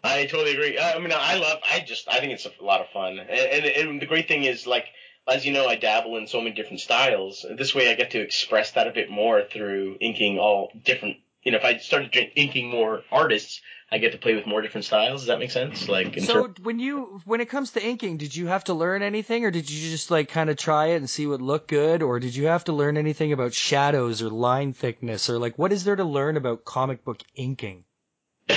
I 0.03 0.25
totally 0.25 0.53
agree. 0.53 0.77
I, 0.77 0.93
I 0.93 0.99
mean, 0.99 1.11
I 1.13 1.35
love. 1.35 1.59
I 1.63 1.81
just. 1.81 2.07
I 2.07 2.19
think 2.19 2.31
it's 2.33 2.45
a 2.45 2.63
lot 2.63 2.81
of 2.81 2.87
fun, 2.89 3.19
and, 3.19 3.29
and 3.29 3.65
and 3.65 4.01
the 4.01 4.05
great 4.05 4.27
thing 4.27 4.45
is, 4.45 4.65
like, 4.65 4.85
as 5.27 5.45
you 5.45 5.53
know, 5.53 5.67
I 5.67 5.75
dabble 5.75 6.17
in 6.17 6.27
so 6.27 6.39
many 6.41 6.55
different 6.55 6.79
styles. 6.79 7.45
This 7.57 7.75
way, 7.75 7.91
I 7.91 7.95
get 7.95 8.11
to 8.11 8.21
express 8.21 8.71
that 8.71 8.87
a 8.87 8.91
bit 8.91 9.09
more 9.09 9.43
through 9.43 9.97
inking 10.01 10.39
all 10.39 10.71
different. 10.85 11.17
You 11.43 11.51
know, 11.51 11.57
if 11.57 11.65
I 11.65 11.77
started 11.77 12.11
drink- 12.11 12.33
inking 12.35 12.69
more 12.69 13.03
artists, 13.11 13.61
I 13.91 13.97
get 13.97 14.13
to 14.13 14.17
play 14.17 14.35
with 14.35 14.45
more 14.45 14.61
different 14.61 14.85
styles. 14.85 15.21
Does 15.21 15.27
that 15.27 15.39
make 15.39 15.51
sense? 15.51 15.89
Like, 15.89 16.17
So 16.19 16.47
ter- 16.47 16.53
when 16.63 16.79
you 16.79 17.21
when 17.25 17.41
it 17.41 17.49
comes 17.49 17.71
to 17.71 17.85
inking, 17.85 18.17
did 18.17 18.35
you 18.35 18.47
have 18.47 18.63
to 18.65 18.73
learn 18.73 19.01
anything, 19.01 19.43
or 19.43 19.51
did 19.51 19.69
you 19.69 19.89
just 19.89 20.09
like 20.09 20.29
kind 20.29 20.49
of 20.49 20.55
try 20.57 20.87
it 20.87 20.97
and 20.97 21.09
see 21.09 21.27
what 21.27 21.41
looked 21.41 21.67
good, 21.67 22.01
or 22.01 22.19
did 22.19 22.35
you 22.35 22.47
have 22.47 22.63
to 22.65 22.73
learn 22.73 22.95
anything 22.95 23.33
about 23.33 23.53
shadows 23.53 24.21
or 24.21 24.29
line 24.29 24.71
thickness, 24.73 25.29
or 25.29 25.39
like 25.39 25.57
what 25.57 25.73
is 25.73 25.83
there 25.83 25.95
to 25.95 26.05
learn 26.05 26.37
about 26.37 26.63
comic 26.63 27.03
book 27.03 27.21
inking? 27.35 27.83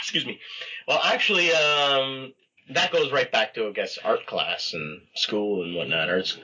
excuse 0.00 0.26
me. 0.26 0.38
Well, 0.86 1.00
actually, 1.02 1.52
um, 1.52 2.32
that 2.74 2.92
goes 2.92 3.12
right 3.12 3.30
back 3.30 3.54
to 3.54 3.68
I 3.68 3.72
guess 3.72 3.98
art 4.04 4.26
class 4.26 4.72
and 4.74 5.02
school 5.14 5.62
and 5.62 5.74
whatnot. 5.74 6.08
Arts. 6.08 6.36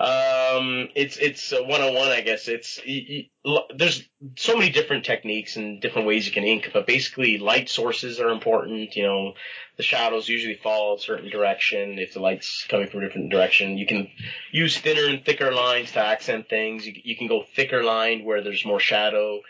Um, 0.00 0.88
it's 0.94 1.16
it's 1.16 1.52
one 1.52 1.80
on 1.80 1.94
one. 1.94 2.08
I 2.08 2.20
guess. 2.20 2.48
It's 2.48 2.80
y- 2.86 3.06
y- 3.08 3.30
l- 3.46 3.68
there's 3.76 4.08
so 4.36 4.56
many 4.56 4.70
different 4.70 5.04
techniques 5.04 5.56
and 5.56 5.80
different 5.80 6.06
ways 6.08 6.26
you 6.26 6.32
can 6.32 6.44
ink, 6.44 6.70
but 6.72 6.86
basically 6.86 7.38
light 7.38 7.68
sources 7.68 8.20
are 8.20 8.30
important. 8.30 8.96
You 8.96 9.04
know, 9.04 9.34
the 9.76 9.82
shadows 9.82 10.28
usually 10.28 10.56
fall 10.62 10.96
a 10.96 11.00
certain 11.00 11.30
direction. 11.30 11.98
If 11.98 12.14
the 12.14 12.20
light's 12.20 12.66
coming 12.68 12.88
from 12.88 13.00
a 13.00 13.06
different 13.06 13.30
direction, 13.30 13.78
you 13.78 13.86
can 13.86 14.08
use 14.52 14.78
thinner 14.78 15.06
and 15.06 15.24
thicker 15.24 15.52
lines 15.52 15.92
to 15.92 16.00
accent 16.00 16.48
things. 16.48 16.86
You, 16.86 16.94
you 17.02 17.16
can 17.16 17.28
go 17.28 17.44
thicker 17.54 17.82
lined 17.82 18.24
where 18.24 18.42
there's 18.42 18.64
more 18.64 18.80
shadow 18.80 19.40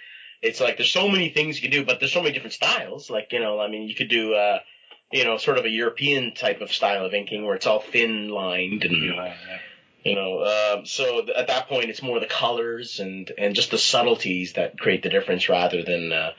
it's 0.45 0.61
like 0.61 0.77
there's 0.77 0.91
so 0.93 1.09
many 1.09 1.31
things 1.31 1.57
you 1.57 1.63
can 1.63 1.71
do, 1.71 1.87
but 1.87 2.01
there's 2.01 2.13
so 2.13 2.21
many 2.21 2.35
different 2.35 2.53
styles. 2.53 3.09
Like 3.09 3.33
you 3.33 3.41
know, 3.41 3.59
I 3.59 3.69
mean, 3.69 3.89
you 3.89 3.95
could 3.95 4.11
do 4.11 4.35
uh, 4.35 4.59
you 5.13 5.25
know, 5.25 5.37
sort 5.39 5.59
of 5.59 5.65
a 5.65 5.71
European 5.71 6.35
type 6.35 6.61
of 6.61 6.73
style 6.73 7.05
of 7.07 7.15
inking 7.15 7.45
where 7.45 7.55
it's 7.57 7.67
all 7.67 7.81
thin 7.81 8.29
lined 8.29 8.85
and 8.85 9.03
you 10.05 10.15
know, 10.17 10.45
um, 10.45 10.85
so 10.85 11.23
th- 11.23 11.35
at 11.35 11.47
that 11.47 11.67
point 11.67 11.89
it's 11.89 12.03
more 12.03 12.21
the 12.21 12.27
colors 12.27 13.01
and 13.01 13.33
and 13.39 13.55
just 13.55 13.71
the 13.71 13.79
subtleties 13.79 14.53
that 14.53 14.79
create 14.79 15.03
the 15.03 15.09
difference 15.09 15.49
rather 15.49 15.83
than. 15.83 16.13
Uh, 16.13 16.33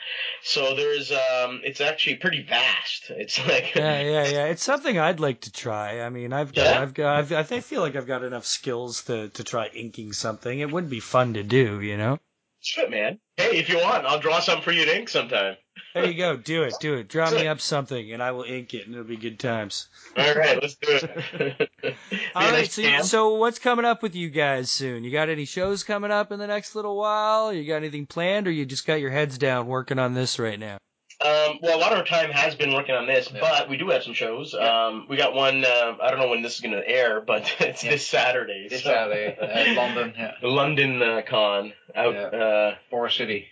so 0.43 0.75
there's 0.75 1.11
um, 1.11 1.61
it's 1.63 1.81
actually 1.81 2.17
pretty 2.17 2.43
vast. 2.43 3.05
It's 3.09 3.39
like 3.47 3.73
Yeah, 3.75 4.01
yeah, 4.01 4.27
yeah. 4.27 4.45
It's 4.45 4.61
something 4.63 4.99
I'd 4.99 5.19
like 5.19 5.41
to 5.41 5.51
try. 5.51 6.01
I 6.01 6.09
mean, 6.09 6.31
I've 6.31 6.53
got, 6.53 6.63
Yeah? 6.65 6.81
I've 6.81 6.93
got, 6.93 7.15
I've, 7.17 7.31
I 7.31 7.41
think- 7.43 7.63
feel 7.63 7.81
like 7.81 7.95
I've 7.95 8.05
got 8.05 8.23
enough 8.23 8.45
skills 8.45 9.03
to 9.05 9.29
to 9.29 9.43
try 9.43 9.67
inking 9.73 10.13
something. 10.13 10.59
It 10.59 10.71
would 10.71 10.87
be 10.89 10.99
fun 10.99 11.33
to 11.33 11.41
do, 11.41 11.81
you 11.81 11.97
know. 11.97 12.19
shit, 12.61 12.91
man. 12.91 13.19
Hey, 13.37 13.57
if 13.57 13.69
you 13.69 13.77
want, 13.79 14.05
I'll 14.05 14.19
draw 14.19 14.41
something 14.41 14.63
for 14.63 14.73
you 14.73 14.85
to 14.85 14.95
ink 14.95 15.09
sometime. 15.09 15.55
There 15.95 16.05
you 16.05 16.13
go. 16.17 16.35
Do 16.35 16.63
it. 16.63 16.73
Do 16.81 16.95
it. 16.95 17.07
Draw 17.07 17.31
me 17.31 17.47
up 17.47 17.61
something, 17.61 18.11
and 18.11 18.21
I 18.21 18.31
will 18.31 18.43
ink 18.43 18.73
it, 18.73 18.85
and 18.85 18.93
it'll 18.93 19.07
be 19.07 19.15
good 19.17 19.39
times. 19.39 19.87
All 20.17 20.35
right, 20.35 20.61
let's 20.61 20.75
do 20.75 20.87
it. 20.89 21.69
Be 21.81 21.95
All 22.35 22.43
a 22.43 22.45
right. 22.45 22.51
nice 22.51 22.73
So, 22.73 22.81
jam. 22.81 23.03
so 23.03 23.35
what's 23.35 23.59
coming 23.59 23.85
up 23.85 24.03
with 24.03 24.13
you 24.13 24.29
guys 24.29 24.69
soon? 24.69 25.03
You 25.05 25.11
got 25.11 25.29
any 25.29 25.45
shows 25.45 25.83
coming 25.83 26.11
up 26.11 26.31
in 26.33 26.39
the 26.39 26.47
next 26.47 26.75
little 26.75 26.97
while? 26.97 27.53
You 27.53 27.65
got 27.65 27.77
anything 27.77 28.05
planned, 28.07 28.45
or 28.47 28.51
you 28.51 28.65
just 28.65 28.85
got 28.85 28.95
your 28.99 29.09
heads 29.09 29.37
down 29.37 29.67
working 29.67 29.97
on 29.97 30.13
this 30.13 30.37
right 30.37 30.59
now? 30.59 30.77
Um, 31.25 31.59
well, 31.63 31.77
a 31.77 31.79
lot 31.79 31.93
of 31.93 31.99
our 31.99 32.05
time 32.05 32.29
has 32.31 32.55
been 32.55 32.73
working 32.73 32.93
on 32.93 33.07
this, 33.07 33.31
Yeah. 33.33 33.39
but 33.39 33.69
we 33.69 33.77
do 33.77 33.89
have 33.91 34.03
some 34.03 34.13
shows. 34.13 34.53
Yeah. 34.53 34.87
Um, 34.87 35.05
we 35.09 35.15
got 35.15 35.33
one. 35.33 35.63
Uh, 35.63 35.95
I 36.03 36.09
don't 36.11 36.19
know 36.19 36.27
when 36.27 36.41
this 36.41 36.55
is 36.55 36.59
going 36.59 36.73
to 36.75 36.85
air, 36.85 37.21
but 37.21 37.55
it's 37.61 37.85
Yeah. 37.85 37.91
this 37.91 38.05
Saturday. 38.05 38.67
This 38.69 38.83
so- 38.83 38.89
Saturday, 38.89 39.37
uh, 39.39 39.75
London, 39.81 40.13
yeah, 40.17 40.31
London 40.43 41.01
uh, 41.01 41.21
Con 41.25 41.71
out. 41.95 42.13
Yeah. 42.13 42.19
Uh, 42.27 42.75
Forest 42.89 43.15
City. 43.17 43.47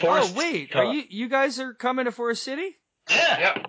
Forest 0.00 0.32
oh 0.34 0.38
wait, 0.38 0.70
Con. 0.70 0.86
are 0.86 0.92
you 0.94 1.02
you 1.08 1.28
guys 1.28 1.60
are 1.60 1.74
coming 1.74 2.04
to 2.06 2.12
Forest 2.12 2.42
City? 2.42 2.76
Yeah. 3.10 3.38
Yeah. 3.40 3.62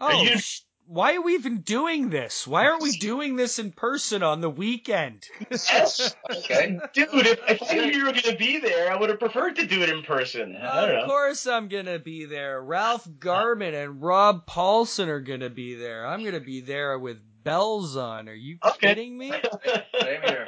Oh, 0.00 0.22
you- 0.22 0.38
sh- 0.38 0.60
why 0.90 1.16
are 1.16 1.20
we 1.20 1.34
even 1.34 1.58
doing 1.60 2.08
this? 2.08 2.46
Why 2.46 2.64
aren't 2.66 2.82
we 2.82 2.92
doing 2.92 3.36
this 3.36 3.58
in 3.58 3.72
person 3.72 4.22
on 4.22 4.40
the 4.40 4.48
weekend? 4.48 5.26
Yes. 5.50 6.14
Okay. 6.30 6.78
Dude, 6.94 7.08
if, 7.26 7.40
if 7.46 7.62
I 7.70 7.74
knew 7.74 7.82
you 7.92 8.04
were 8.06 8.12
going 8.12 8.22
to 8.22 8.36
be 8.36 8.58
there, 8.58 8.90
I 8.90 8.96
would 8.96 9.10
have 9.10 9.18
preferred 9.18 9.56
to 9.56 9.66
do 9.66 9.82
it 9.82 9.90
in 9.90 10.02
person. 10.02 10.56
I 10.56 10.86
don't 10.86 10.96
Of 11.00 11.08
course 11.08 11.46
I'm 11.46 11.68
gonna 11.68 11.98
be 11.98 12.24
there. 12.24 12.62
Ralph 12.62 13.06
Garman 13.18 13.74
and 13.74 14.00
Rob 14.02 14.46
Paulsen 14.46 15.08
are 15.08 15.20
gonna 15.20 15.50
be 15.50 15.74
there. 15.74 16.06
I'm 16.06 16.24
gonna 16.24 16.40
be 16.40 16.60
there 16.62 16.98
with 16.98 17.18
bells 17.44 17.96
on. 17.96 18.28
Are 18.30 18.34
you 18.34 18.58
Okay. 18.64 18.88
kidding 18.88 19.16
me? 19.18 19.30
Same 20.00 20.22
here. 20.24 20.46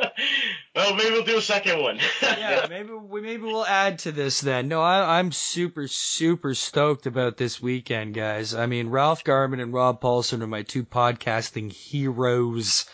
Well, 0.75 0.95
maybe 0.95 1.11
we'll 1.11 1.25
do 1.25 1.39
a 1.39 1.43
second 1.43 1.83
one. 1.83 1.99
yeah, 2.23 2.67
maybe 2.71 2.93
we 2.93 3.21
maybe 3.21 3.43
we'll 3.43 3.67
add 3.67 3.99
to 4.01 4.13
this 4.13 4.41
then. 4.41 4.69
No, 4.69 4.81
I, 4.81 5.19
I'm 5.19 5.33
super 5.33 5.89
super 5.89 6.55
stoked 6.55 7.07
about 7.07 7.37
this 7.37 7.61
weekend, 7.61 8.15
guys. 8.15 8.55
I 8.55 8.67
mean, 8.67 8.89
Ralph 8.89 9.25
Garman 9.25 9.59
and 9.59 9.73
Rob 9.73 10.01
Paulsen 10.01 10.43
are 10.43 10.47
my 10.47 10.63
two 10.63 10.85
podcasting 10.85 11.73
heroes. 11.73 12.87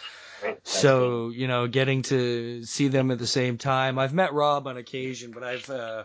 So 0.63 1.29
you 1.29 1.49
know, 1.49 1.67
getting 1.67 2.01
to 2.03 2.65
see 2.65 2.89
them 2.89 3.11
at 3.11 3.19
the 3.19 3.27
same 3.27 3.59
time. 3.59 3.99
I've 3.99 4.15
met 4.15 4.33
Rob 4.33 4.67
on 4.67 4.79
occasion, 4.79 5.33
but 5.33 5.43
I've 5.43 5.69
uh, 5.69 6.05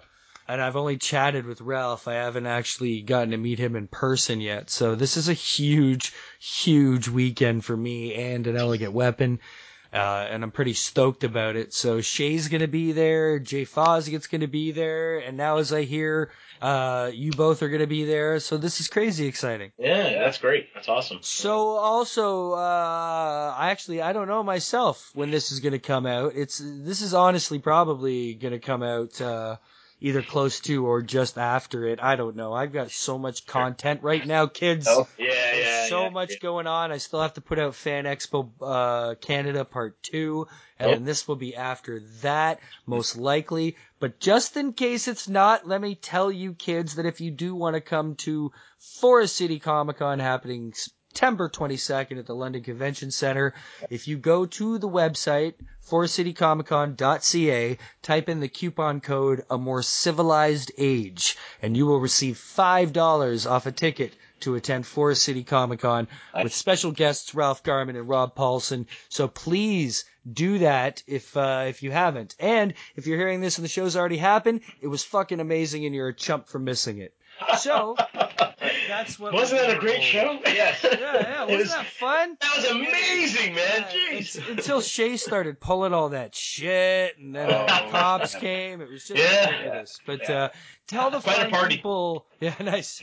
and 0.49 0.61
I've 0.61 0.75
only 0.75 0.97
chatted 0.97 1.45
with 1.45 1.61
Ralph. 1.61 2.05
I 2.05 2.15
haven't 2.15 2.47
actually 2.47 3.01
gotten 3.01 3.31
to 3.31 3.37
meet 3.37 3.59
him 3.59 3.77
in 3.77 3.87
person 3.87 4.41
yet. 4.41 4.69
So 4.69 4.95
this 4.95 5.15
is 5.15 5.29
a 5.29 5.33
huge, 5.33 6.11
huge 6.39 7.07
weekend 7.07 7.63
for 7.63 7.77
me 7.77 8.13
and 8.15 8.45
an 8.45 8.57
elegant 8.57 8.91
weapon. 8.91 9.39
Uh, 9.93 10.25
and 10.29 10.41
I'm 10.41 10.51
pretty 10.51 10.73
stoked 10.73 11.25
about 11.25 11.57
it. 11.57 11.73
So 11.73 11.99
Shay's 11.99 12.47
gonna 12.47 12.67
be 12.69 12.93
there, 12.93 13.39
Jay 13.39 13.65
Fosgitt's 13.65 14.27
gonna 14.27 14.47
be 14.47 14.71
there, 14.71 15.19
and 15.19 15.35
now 15.35 15.57
as 15.57 15.73
I 15.73 15.81
hear, 15.81 16.31
uh, 16.61 17.11
you 17.13 17.31
both 17.31 17.61
are 17.61 17.67
gonna 17.67 17.87
be 17.87 18.05
there. 18.05 18.39
So 18.39 18.55
this 18.55 18.79
is 18.79 18.87
crazy 18.87 19.27
exciting. 19.27 19.73
Yeah, 19.77 20.19
that's 20.19 20.37
great. 20.37 20.73
That's 20.73 20.87
awesome. 20.87 21.19
So 21.21 21.71
also, 21.71 22.53
uh, 22.53 23.55
I 23.57 23.71
actually 23.71 24.01
I 24.01 24.13
don't 24.13 24.29
know 24.29 24.43
myself 24.43 25.11
when 25.13 25.29
this 25.29 25.51
is 25.51 25.59
gonna 25.59 25.79
come 25.79 26.05
out. 26.05 26.33
It's 26.35 26.61
this 26.63 27.01
is 27.01 27.13
honestly 27.13 27.59
probably 27.59 28.33
gonna 28.35 28.59
come 28.59 28.83
out 28.83 29.19
uh, 29.19 29.57
either 30.01 30.21
close 30.21 30.59
to 30.61 30.85
or 30.85 31.01
just 31.01 31.37
after 31.37 31.85
it. 31.85 32.01
I 32.01 32.15
don't 32.15 32.35
know. 32.35 32.53
I've 32.53 32.73
got 32.73 32.91
so 32.91 33.17
much 33.17 33.45
content 33.45 34.01
right 34.03 34.25
now, 34.25 34.47
kids. 34.47 34.87
Oh, 34.89 35.07
yeah, 35.17 35.29
There's 35.29 35.60
yeah. 35.83 35.89
so 35.89 36.03
yeah, 36.03 36.09
much 36.09 36.31
yeah. 36.31 36.37
going 36.41 36.67
on. 36.67 36.91
I 36.91 36.97
still 36.97 37.21
have 37.21 37.33
to 37.35 37.41
put 37.41 37.59
out 37.59 37.75
Fan 37.75 38.05
Expo 38.05 38.49
uh, 38.61 39.15
Canada 39.15 39.65
Part 39.65 40.01
Two, 40.03 40.47
and 40.79 40.89
Oh. 40.89 40.93
then 40.93 41.05
this 41.05 41.27
will 41.27 41.35
be 41.35 41.55
after 41.55 42.01
that, 42.21 42.59
most 42.85 43.15
likely. 43.17 43.75
But 43.99 44.19
just 44.19 44.57
in 44.57 44.73
case 44.73 45.07
it's 45.07 45.27
not, 45.27 45.67
let 45.67 45.81
me 45.81 45.95
tell 45.95 46.31
you, 46.31 46.53
kids, 46.53 46.95
that 46.95 47.05
if 47.05 47.21
you 47.21 47.31
do 47.31 47.53
want 47.55 47.75
to 47.75 47.81
come 47.81 48.15
to 48.15 48.51
Forest 48.79 49.35
City 49.35 49.59
Comic 49.59 49.97
Con 49.97 50.19
happening 50.19 50.73
September 50.73 51.49
22nd 51.49 52.17
at 52.19 52.25
the 52.25 52.33
London 52.33 52.63
Convention 52.63 53.11
Center, 53.11 53.53
if 53.89 54.07
you 54.07 54.17
go 54.17 54.45
to 54.45 54.77
the 54.77 54.89
website 54.89 55.53
forestcitycomiccon.ca, 55.87 57.77
type 58.01 58.29
in 58.29 58.39
the 58.39 58.47
coupon 58.47 59.01
code 59.01 59.43
A 59.49 59.57
More 59.57 59.81
Civilized 59.83 60.71
Age, 60.77 61.37
and 61.61 61.75
you 61.75 61.85
will 61.85 61.99
receive 61.99 62.37
five 62.37 62.93
dollars 62.93 63.45
off 63.45 63.65
a 63.65 63.71
ticket 63.71 64.13
to 64.41 64.55
attend 64.55 64.85
Forest 64.85 65.23
City 65.23 65.43
Comic 65.43 65.79
Con 65.79 66.07
with 66.35 66.53
special 66.53 66.91
guests 66.91 67.33
Ralph 67.33 67.63
Garman 67.63 67.95
and 67.95 68.07
Rob 68.07 68.35
Paulsen. 68.35 68.85
So 69.09 69.27
please 69.27 70.05
do 70.31 70.59
that 70.59 71.03
if 71.07 71.35
uh, 71.35 71.65
if 71.67 71.83
you 71.83 71.91
haven't. 71.91 72.35
And 72.39 72.73
if 72.95 73.07
you're 73.07 73.17
hearing 73.17 73.41
this 73.41 73.57
and 73.57 73.65
the 73.65 73.69
show's 73.69 73.95
already 73.95 74.17
happened, 74.17 74.61
it 74.81 74.87
was 74.87 75.03
fucking 75.03 75.39
amazing 75.39 75.85
and 75.85 75.95
you're 75.95 76.09
a 76.09 76.13
chump 76.13 76.47
for 76.47 76.59
missing 76.59 76.99
it. 76.99 77.13
So 77.59 77.95
that's 78.87 79.19
what 79.19 79.33
Wasn't 79.33 79.59
that 79.61 79.75
a 79.75 79.79
great 79.79 80.01
show? 80.03 80.39
Yes. 80.45 80.79
Yeah, 80.83 80.97
yeah, 80.99 81.41
wasn't 81.41 81.59
was- 81.59 81.69
that 81.71 81.85
fun? 81.85 82.37
That 82.41 82.55
was 82.57 82.65
amazing, 82.65 83.55
man. 83.55 83.65
Yeah, 83.89 83.89
Jeez. 84.19 84.37
it's- 84.37 84.49
until 84.49 84.81
Shay 84.81 85.17
started 85.17 85.59
pulling 85.59 85.93
all 85.93 86.09
that 86.09 86.35
shit, 86.35 87.17
and 87.17 87.35
then 87.35 87.49
Oh. 87.51 87.65
the 87.65 87.91
cops 87.91 88.35
came. 88.35 88.81
It 88.81 88.89
was 88.89 89.07
just 89.07 89.19
Yeah. 89.19 89.49
ridiculous. 89.49 89.99
But 90.05 90.29
uh, 90.29 90.49
tell 90.87 91.09
the 91.11 91.19
Quite 91.19 91.37
a 91.37 91.41
fine 91.41 91.51
party. 91.51 91.75
people, 91.77 92.25
yeah, 92.39 92.55
nice. 92.59 93.01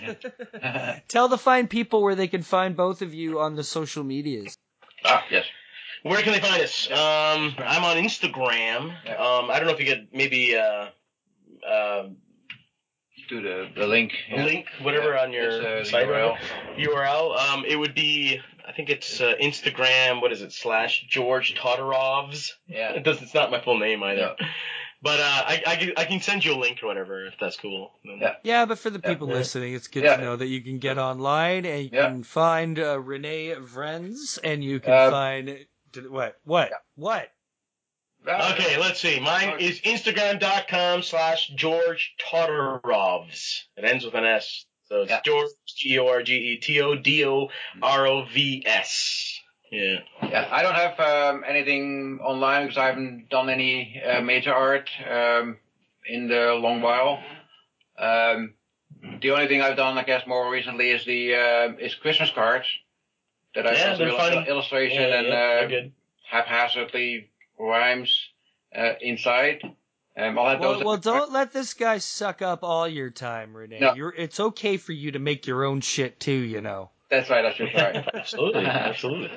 tell 1.09 1.29
the 1.29 1.39
fine 1.39 1.69
people 1.69 2.03
where 2.03 2.15
they 2.15 2.29
can 2.29 2.43
find 2.43 2.77
both 2.77 3.03
of 3.03 3.15
you 3.15 3.41
on 3.41 3.55
the 3.57 3.65
social 3.65 4.05
medias. 4.05 4.57
ah, 5.05 5.25
yes. 5.31 5.45
Where 6.05 6.23
can 6.23 6.33
they 6.33 6.41
find 6.41 6.63
us? 6.63 6.89
Um, 6.91 7.55
I'm 7.59 7.85
on 7.85 7.97
Instagram. 7.97 8.85
Um, 9.19 9.51
I 9.51 9.59
don't 9.59 9.67
know 9.67 9.73
if 9.75 9.81
you 9.81 9.87
could 9.87 10.09
maybe 10.13 10.57
uh, 10.57 10.87
uh, 11.69 12.09
To 13.29 13.43
the, 13.43 13.69
the 13.77 13.87
link. 13.87 14.13
a 14.33 14.43
link, 14.43 14.67
whatever, 14.83 15.13
Yeah, 15.15 15.23
on 15.23 15.33
your 15.33 15.51
uh, 15.81 15.85
site. 15.85 16.07
URL. 16.07 16.37
URL. 16.79 17.39
Um, 17.39 17.65
it 17.67 17.77
would 17.77 17.95
be, 17.95 18.41
I 18.67 18.73
think 18.73 18.89
it's 18.89 19.21
uh, 19.21 19.35
Instagram. 19.41 20.23
What 20.23 20.33
is 20.33 20.41
it? 20.41 20.53
Slash 20.53 21.05
George 21.11 21.55
Todorovs. 21.55 22.51
Yeah. 22.67 22.93
It 22.93 23.03
does. 23.05 23.21
It's 23.21 23.35
not 23.35 23.51
my 23.51 23.61
full 23.61 23.79
name 23.79 24.03
either. 24.03 24.35
Yeah. 24.41 24.47
But 25.03 25.21
uh, 25.21 25.23
I, 25.47 25.63
I, 25.67 25.77
can- 25.77 25.93
I 25.97 26.05
can 26.07 26.21
send 26.21 26.45
you 26.45 26.55
a 26.55 26.59
link 26.59 26.79
or 26.83 26.87
whatever 26.87 27.27
if 27.27 27.35
that's 27.41 27.57
cool. 27.57 27.93
Yeah. 28.03 28.35
Yeah, 28.43 28.65
but 28.65 28.79
for 28.79 28.91
the 28.91 28.99
people 28.99 29.29
Yeah. 29.29 29.35
listening, 29.35 29.75
it's 29.75 29.89
good 29.89 30.05
Yeah. 30.05 30.17
to 30.17 30.23
know 30.23 30.37
that 30.37 30.47
you 30.47 30.63
can 30.63 30.79
get 30.79 30.99
online 30.99 31.67
and 31.67 31.85
you 31.85 31.91
Yeah. 31.93 32.09
can 32.09 32.23
find 32.25 32.79
uh, 32.81 32.99
Renee 32.99 33.55
Vrenz, 33.61 34.39
and 34.43 34.65
you 34.65 34.81
can 34.81 34.93
Uh, 34.93 35.11
find 35.11 35.67
did- 35.93 36.11
what 36.11 36.37
what 36.45 36.71
what. 36.97 37.29
Okay, 38.29 38.79
let's 38.79 39.01
see. 39.01 39.21
Mine 39.21 39.59
is 39.61 39.81
Instagram.com 39.81 41.03
slash 41.03 41.49
George 41.55 42.15
Todorovs. 42.31 43.63
It 43.77 43.85
ends 43.85 44.05
with 44.05 44.15
an 44.15 44.25
S. 44.25 44.67
So 44.89 45.03
it's 45.03 45.11
Yeah. 45.11 45.21
George 45.25 45.49
G 45.67 45.99
O 45.99 46.09
R 46.09 46.23
G 46.23 46.35
E 46.35 46.57
T 46.59 46.81
O 46.81 46.95
D 46.95 47.25
O 47.25 47.49
R 47.83 48.07
O 48.07 48.25
V 48.27 48.63
S. 48.67 49.41
Yeah. 49.71 49.99
Yeah, 50.23 50.49
I 50.51 50.63
don't 50.63 50.75
have 50.75 50.99
um, 51.01 51.45
anything 51.47 52.21
online 52.23 52.65
because 52.65 52.79
I 52.79 52.87
haven't 52.87 53.29
done 53.29 53.51
any 53.51 54.01
uh, 54.03 54.21
major 54.23 54.53
art 54.55 54.89
um, 55.09 55.59
in 56.07 56.29
the 56.29 56.55
long 56.55 56.81
while. 56.81 57.23
Um, 57.99 58.55
the 59.21 59.31
only 59.33 59.47
thing 59.47 59.61
I've 59.61 59.77
done, 59.77 59.99
I 59.99 60.05
guess, 60.05 60.27
more 60.27 60.51
recently 60.51 60.91
is 60.91 61.05
the 61.05 61.35
uh, 61.35 61.73
is 61.79 61.95
Christmas 61.95 62.31
cards 62.31 62.67
that 63.55 63.67
I've 63.67 63.77
Yeah, 63.77 63.87
done 63.89 63.97
some 63.97 64.07
they're 64.07 64.15
illus- 64.17 64.35
funny. 64.35 64.49
illustration 64.49 65.03
yeah, 65.03 65.19
and 65.69 65.83
uh, 65.83 65.89
haphazardly 66.31 67.29
rhymes 67.59 68.29
uh, 68.77 68.93
inside. 69.01 69.63
Um, 70.17 70.39
I'll 70.39 70.49
have 70.51 70.61
Well, 70.61 70.75
those. 70.75 70.85
well, 70.85 70.97
don't 70.97 71.33
let 71.33 71.53
this 71.53 71.75
guy 71.75 71.99
suck 71.99 72.43
up 72.43 72.65
all 72.65 72.89
your 72.89 73.11
time, 73.11 73.57
Renee. 73.57 73.81
No. 73.81 73.95
You're, 73.95 74.15
it's 74.17 74.41
okay 74.41 74.77
for 74.77 74.93
you 74.93 75.13
to 75.13 75.19
make 75.19 75.47
your 75.47 75.65
own 75.65 75.81
shit 75.81 76.19
too, 76.19 76.33
you 76.33 76.61
know. 76.61 76.91
That's 77.11 77.31
right. 77.31 77.45
I 77.45 77.53
should 77.53 77.71
try. 77.71 78.05
absolutely, 78.15 78.67
absolutely. 78.67 79.31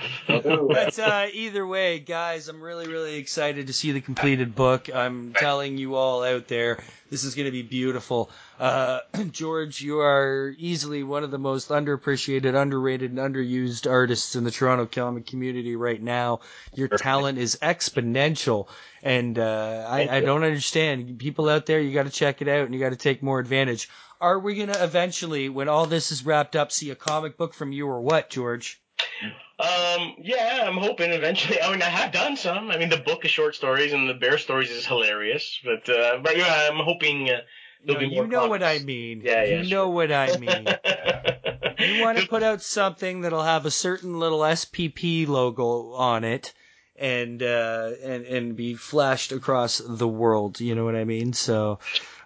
But 0.26 0.98
uh, 0.98 1.26
either 1.32 1.66
way, 1.66 1.98
guys, 1.98 2.48
I'm 2.48 2.62
really, 2.62 2.88
really 2.88 3.16
excited 3.16 3.66
to 3.66 3.72
see 3.72 3.92
the 3.92 4.00
completed 4.00 4.54
book. 4.54 4.88
I'm 4.94 5.34
telling 5.34 5.78
you 5.78 5.94
all 5.94 6.24
out 6.24 6.48
there, 6.48 6.82
this 7.10 7.24
is 7.24 7.34
going 7.34 7.46
to 7.46 7.52
be 7.52 7.62
beautiful. 7.62 8.30
Uh, 8.58 9.00
George, 9.30 9.80
you 9.80 10.00
are 10.00 10.54
easily 10.58 11.02
one 11.02 11.24
of 11.24 11.30
the 11.30 11.38
most 11.38 11.68
underappreciated, 11.68 12.54
underrated, 12.54 13.10
and 13.10 13.18
underused 13.18 13.90
artists 13.90 14.34
in 14.36 14.44
the 14.44 14.50
Toronto 14.50 14.86
comic 14.86 15.26
community 15.26 15.76
right 15.76 16.02
now. 16.02 16.40
Your 16.74 16.88
talent 16.88 17.38
is 17.38 17.58
exponential, 17.62 18.68
and 19.02 19.38
uh, 19.38 19.86
I, 19.88 20.08
I 20.16 20.20
don't 20.20 20.44
understand. 20.44 21.18
People 21.18 21.48
out 21.48 21.66
there, 21.66 21.80
you 21.80 21.92
got 21.92 22.04
to 22.06 22.10
check 22.10 22.42
it 22.42 22.48
out, 22.48 22.64
and 22.64 22.74
you 22.74 22.80
got 22.80 22.90
to 22.90 22.96
take 22.96 23.22
more 23.22 23.38
advantage. 23.38 23.88
Are 24.20 24.38
we 24.38 24.54
going 24.54 24.68
to 24.68 24.84
eventually, 24.84 25.48
when 25.48 25.68
all 25.68 25.86
this 25.86 26.12
is 26.12 26.24
wrapped 26.24 26.54
up, 26.54 26.70
see 26.70 26.90
a 26.90 26.94
comic 26.94 27.36
book 27.36 27.54
from 27.54 27.72
you 27.72 27.88
or 27.88 28.00
what, 28.00 28.30
George? 28.30 28.81
Um, 29.58 30.14
yeah, 30.20 30.64
I'm 30.66 30.76
hoping 30.76 31.12
eventually. 31.12 31.60
I 31.60 31.70
mean, 31.70 31.82
I 31.82 31.86
have 31.86 32.12
done 32.12 32.36
some. 32.36 32.70
I 32.70 32.78
mean, 32.78 32.88
the 32.88 32.96
book 32.96 33.24
of 33.24 33.30
short 33.30 33.54
stories 33.54 33.92
and 33.92 34.08
the 34.08 34.14
bear 34.14 34.38
stories 34.38 34.70
is 34.70 34.86
hilarious. 34.86 35.60
But, 35.64 35.88
uh, 35.88 36.18
but 36.22 36.36
yeah, 36.36 36.68
I'm 36.70 36.84
hoping 36.84 37.30
uh, 37.30 37.42
No, 37.84 37.94
there'll 37.94 38.08
be 38.08 38.14
you 38.14 38.26
know 38.26 38.48
what 38.48 38.62
I 38.62 38.78
mean. 38.80 39.20
Yeah, 39.24 39.44
yeah, 39.44 39.58
You 39.58 39.64
sure. 39.64 39.78
know 39.78 39.88
what 39.90 40.10
I 40.10 40.36
mean. 40.38 40.66
you 41.78 42.00
want 42.00 42.18
to 42.18 42.26
put 42.26 42.42
out 42.42 42.62
something 42.62 43.20
that'll 43.20 43.42
have 43.42 43.66
a 43.66 43.70
certain 43.70 44.18
little 44.18 44.40
SPP 44.40 45.28
logo 45.28 45.92
on 45.92 46.24
it 46.24 46.52
and 46.96 47.42
uh 47.42 47.90
and 48.02 48.24
and 48.26 48.56
be 48.56 48.74
flashed 48.74 49.32
across 49.32 49.78
the 49.84 50.08
world, 50.08 50.60
you 50.60 50.74
know 50.74 50.84
what 50.84 50.94
I 50.94 51.04
mean? 51.04 51.32
So 51.32 51.78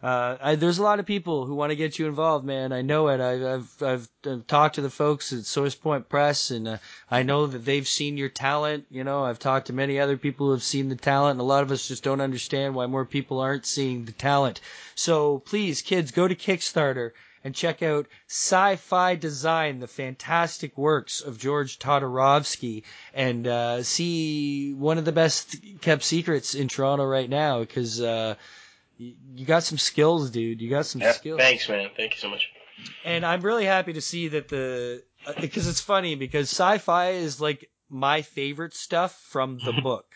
uh 0.03 0.37
I, 0.41 0.55
there's 0.57 0.79
a 0.79 0.83
lot 0.83 1.01
of 1.01 1.07
people 1.07 1.47
who 1.47 1.55
want 1.55 1.71
to 1.71 1.77
get 1.77 1.99
you 1.99 2.07
involved, 2.07 2.45
man. 2.45 2.73
I 2.73 2.83
know 2.83 3.09
it. 3.09 3.21
I, 3.21 3.55
I've, 3.55 3.83
I've 3.83 4.09
I've 4.27 4.47
talked 4.47 4.75
to 4.77 4.81
the 4.83 4.91
folks 4.91 5.33
at 5.33 5.45
Source 5.45 5.75
Point 5.75 6.09
Press, 6.09 6.51
and 6.51 6.69
uh, 6.69 6.79
I 7.11 7.23
know 7.23 7.47
that 7.47 7.65
they've 7.65 7.87
seen 7.87 8.17
your 8.17 8.29
talent. 8.29 8.87
You 8.91 9.05
know, 9.05 9.25
I've 9.25 9.39
talked 9.39 9.69
to 9.69 9.73
many 9.73 9.99
other 9.99 10.17
people 10.17 10.47
who 10.47 10.53
have 10.53 10.63
seen 10.63 10.89
the 10.89 10.97
talent, 10.97 11.33
and 11.33 11.41
a 11.41 11.45
lot 11.45 11.63
of 11.63 11.71
us 11.71 11.89
just 11.89 12.03
don't 12.03 12.21
understand 12.21 12.75
why 12.75 12.87
more 12.87 13.05
people 13.05 13.41
aren't 13.41 13.67
seeing 13.67 14.05
the 14.05 14.13
talent. 14.13 14.61
So 14.95 15.39
please, 15.41 15.83
kids, 15.83 16.11
go 16.11 16.27
to 16.29 16.35
Kickstarter 16.35 17.13
and 17.47 17.55
check 17.55 17.81
out 17.81 18.09
Sci-Fi 18.27 19.15
Design, 19.15 19.79
the 19.79 19.87
fantastic 19.87 20.77
works 20.77 21.21
of 21.21 21.39
George 21.39 21.79
Todorovsky, 21.79 22.83
and 23.15 23.47
uh, 23.47 23.85
see 23.85 24.75
one 24.75 24.99
of 24.99 25.05
the 25.05 25.13
best 25.13 25.55
kept 25.81 26.03
secrets 26.03 26.57
in 26.57 26.67
Toronto 26.67 27.05
right 27.05 27.31
now 27.31 27.61
because 27.61 28.01
uh, 28.01 28.35
you 28.99 29.47
got 29.47 29.63
some 29.63 29.79
skills, 29.79 30.31
dude. 30.31 30.61
You 30.61 30.71
got 30.71 30.87
some 30.87 31.01
Yeah, 31.01 31.13
skills. 31.13 31.41
Thanks, 31.41 31.69
man. 31.69 31.91
Thank 31.97 32.15
you 32.15 32.21
so 32.21 32.29
much. 32.29 32.49
And 33.05 33.25
I'm 33.25 33.41
really 33.41 33.65
happy 33.65 33.93
to 33.95 34.01
see 34.01 34.29
that 34.29 34.49
the 34.49 35.03
because 35.41 35.67
it's 35.67 35.81
funny 35.81 36.15
because 36.15 36.49
sci-fi 36.51 37.11
is 37.11 37.41
like 37.41 37.71
my 37.89 38.23
favorite 38.23 38.75
stuff 38.75 39.19
from 39.31 39.59
the 39.59 39.73
book. 39.83 40.07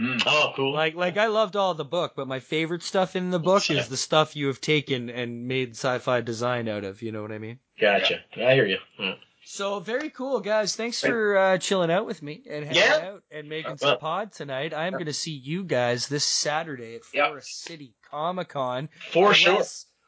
Mm. 0.00 0.22
Oh, 0.26 0.52
cool. 0.54 0.72
Like 0.72 0.94
like 0.94 1.16
I 1.16 1.26
loved 1.26 1.56
all 1.56 1.74
the 1.74 1.84
book, 1.84 2.12
but 2.16 2.28
my 2.28 2.40
favorite 2.40 2.82
stuff 2.82 3.16
in 3.16 3.30
the 3.30 3.38
book 3.40 3.70
is 3.70 3.88
the 3.88 3.96
stuff 3.96 4.36
you 4.36 4.46
have 4.46 4.60
taken 4.60 5.10
and 5.10 5.46
made 5.46 5.70
sci-fi 5.70 6.20
design 6.20 6.68
out 6.68 6.84
of. 6.84 7.02
You 7.02 7.12
know 7.12 7.22
what 7.22 7.32
I 7.32 7.38
mean? 7.38 7.58
Gotcha. 7.80 8.20
I 8.36 8.54
hear 8.54 8.66
you. 8.66 8.78
Yeah. 8.98 9.14
So 9.44 9.80
very 9.80 10.10
cool, 10.10 10.40
guys. 10.40 10.76
Thanks 10.76 11.00
for 11.00 11.36
uh, 11.36 11.58
chilling 11.58 11.90
out 11.90 12.06
with 12.06 12.22
me 12.22 12.42
and 12.48 12.64
hanging 12.64 12.76
Yeah. 12.76 13.08
out 13.12 13.22
and 13.30 13.48
making 13.48 13.78
some 13.78 13.98
pod 13.98 14.32
tonight. 14.32 14.74
I'm 14.74 14.92
going 14.92 15.06
to 15.06 15.12
see 15.12 15.32
you 15.32 15.64
guys 15.64 16.08
this 16.08 16.24
Saturday 16.24 16.96
at. 16.96 17.04
Forest 17.04 17.62
City 17.62 17.94
Comic 18.10 18.50
Con. 18.50 18.88
For 19.10 19.34
sure. 19.34 19.64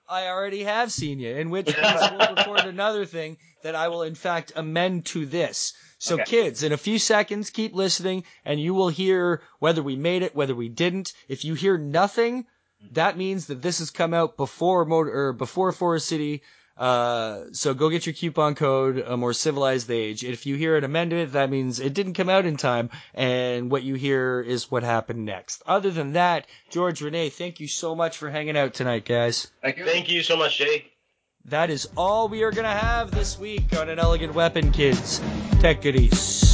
I 0.09 0.27
already 0.29 0.65
have 0.65 0.93
seen 0.93 1.21
you, 1.21 1.35
in 1.35 1.49
which 1.49 1.67
case 1.67 2.07
we'll 2.11 2.29
record 2.37 2.67
another 2.67 3.07
thing 3.07 3.39
that 3.63 3.75
I 3.75 3.89
will 3.89 4.03
in 4.03 4.15
fact 4.15 4.53
amend 4.55 5.07
to 5.07 5.25
this. 5.25 5.73
So 5.99 6.17
Okay. 6.17 6.25
kids, 6.25 6.63
in 6.63 6.73
a 6.73 6.77
few 6.77 6.99
seconds, 6.99 7.49
keep 7.49 7.73
listening 7.73 8.25
and 8.45 8.61
you 8.61 8.75
will 8.75 8.89
hear 8.91 9.41
whether 9.61 9.83
we 9.83 9.97
made 9.97 10.23
it, 10.23 10.35
whether 10.35 10.55
we 10.55 10.69
didn't. 10.69 11.15
If 11.29 11.45
you 11.45 11.55
hear 11.55 11.79
nothing, 11.79 12.47
that 12.91 13.17
means 13.17 13.47
that 13.47 13.63
this 13.63 13.79
has 13.79 13.91
come 13.91 14.13
out 14.13 14.37
before 14.37 14.85
motor, 14.85 15.29
or 15.29 15.33
before 15.33 15.73
Forest 15.73 16.09
City. 16.09 16.43
Uh, 16.77 17.45
so 17.53 17.75
go 17.75 17.91
get 17.91 18.07
your 18.07 18.15
coupon 18.15 18.55
code, 18.55 18.99
a 18.99 19.17
more 19.17 19.33
civilized 19.33 19.91
age. 19.91 20.25
If 20.25 20.47
you 20.47 20.57
hear 20.57 20.77
an 20.77 20.85
amendment, 20.85 21.33
that 21.33 21.51
means 21.51 21.81
it 21.81 21.95
didn't 21.95 22.15
come 22.15 22.29
out 22.29 22.47
in 22.47 22.57
time, 22.57 22.91
and 23.15 23.71
what 23.71 23.83
you 23.83 23.95
hear 23.95 24.41
is 24.41 24.71
what 24.71 24.83
happened 24.83 25.25
next. 25.25 25.63
Other 25.67 25.91
than 25.91 26.13
that, 26.13 26.47
George 26.71 27.01
Renee, 27.03 27.29
thank 27.29 27.61
you 27.61 27.69
so 27.69 27.95
much 27.95 28.17
for 28.17 28.31
hanging 28.31 28.57
out 28.57 28.75
tonight, 28.75 29.05
guys. 29.05 29.49
Thank 29.61 29.79
you. 29.79 29.85
Thank 29.85 30.11
you 30.11 30.23
so 30.23 30.37
much, 30.37 30.59
Jay. 30.59 30.87
That 31.47 31.71
is 31.71 31.89
all 31.97 32.29
we 32.29 32.45
are 32.45 32.53
gonna 32.53 32.69
have 32.69 33.11
this 33.11 33.39
week 33.39 33.77
on 33.77 33.89
an 33.89 33.99
elegant 33.99 34.35
weapon, 34.35 34.71
kids. 34.71 35.21
Take 35.61 35.85
it 35.85 35.97
easy. 35.97 36.52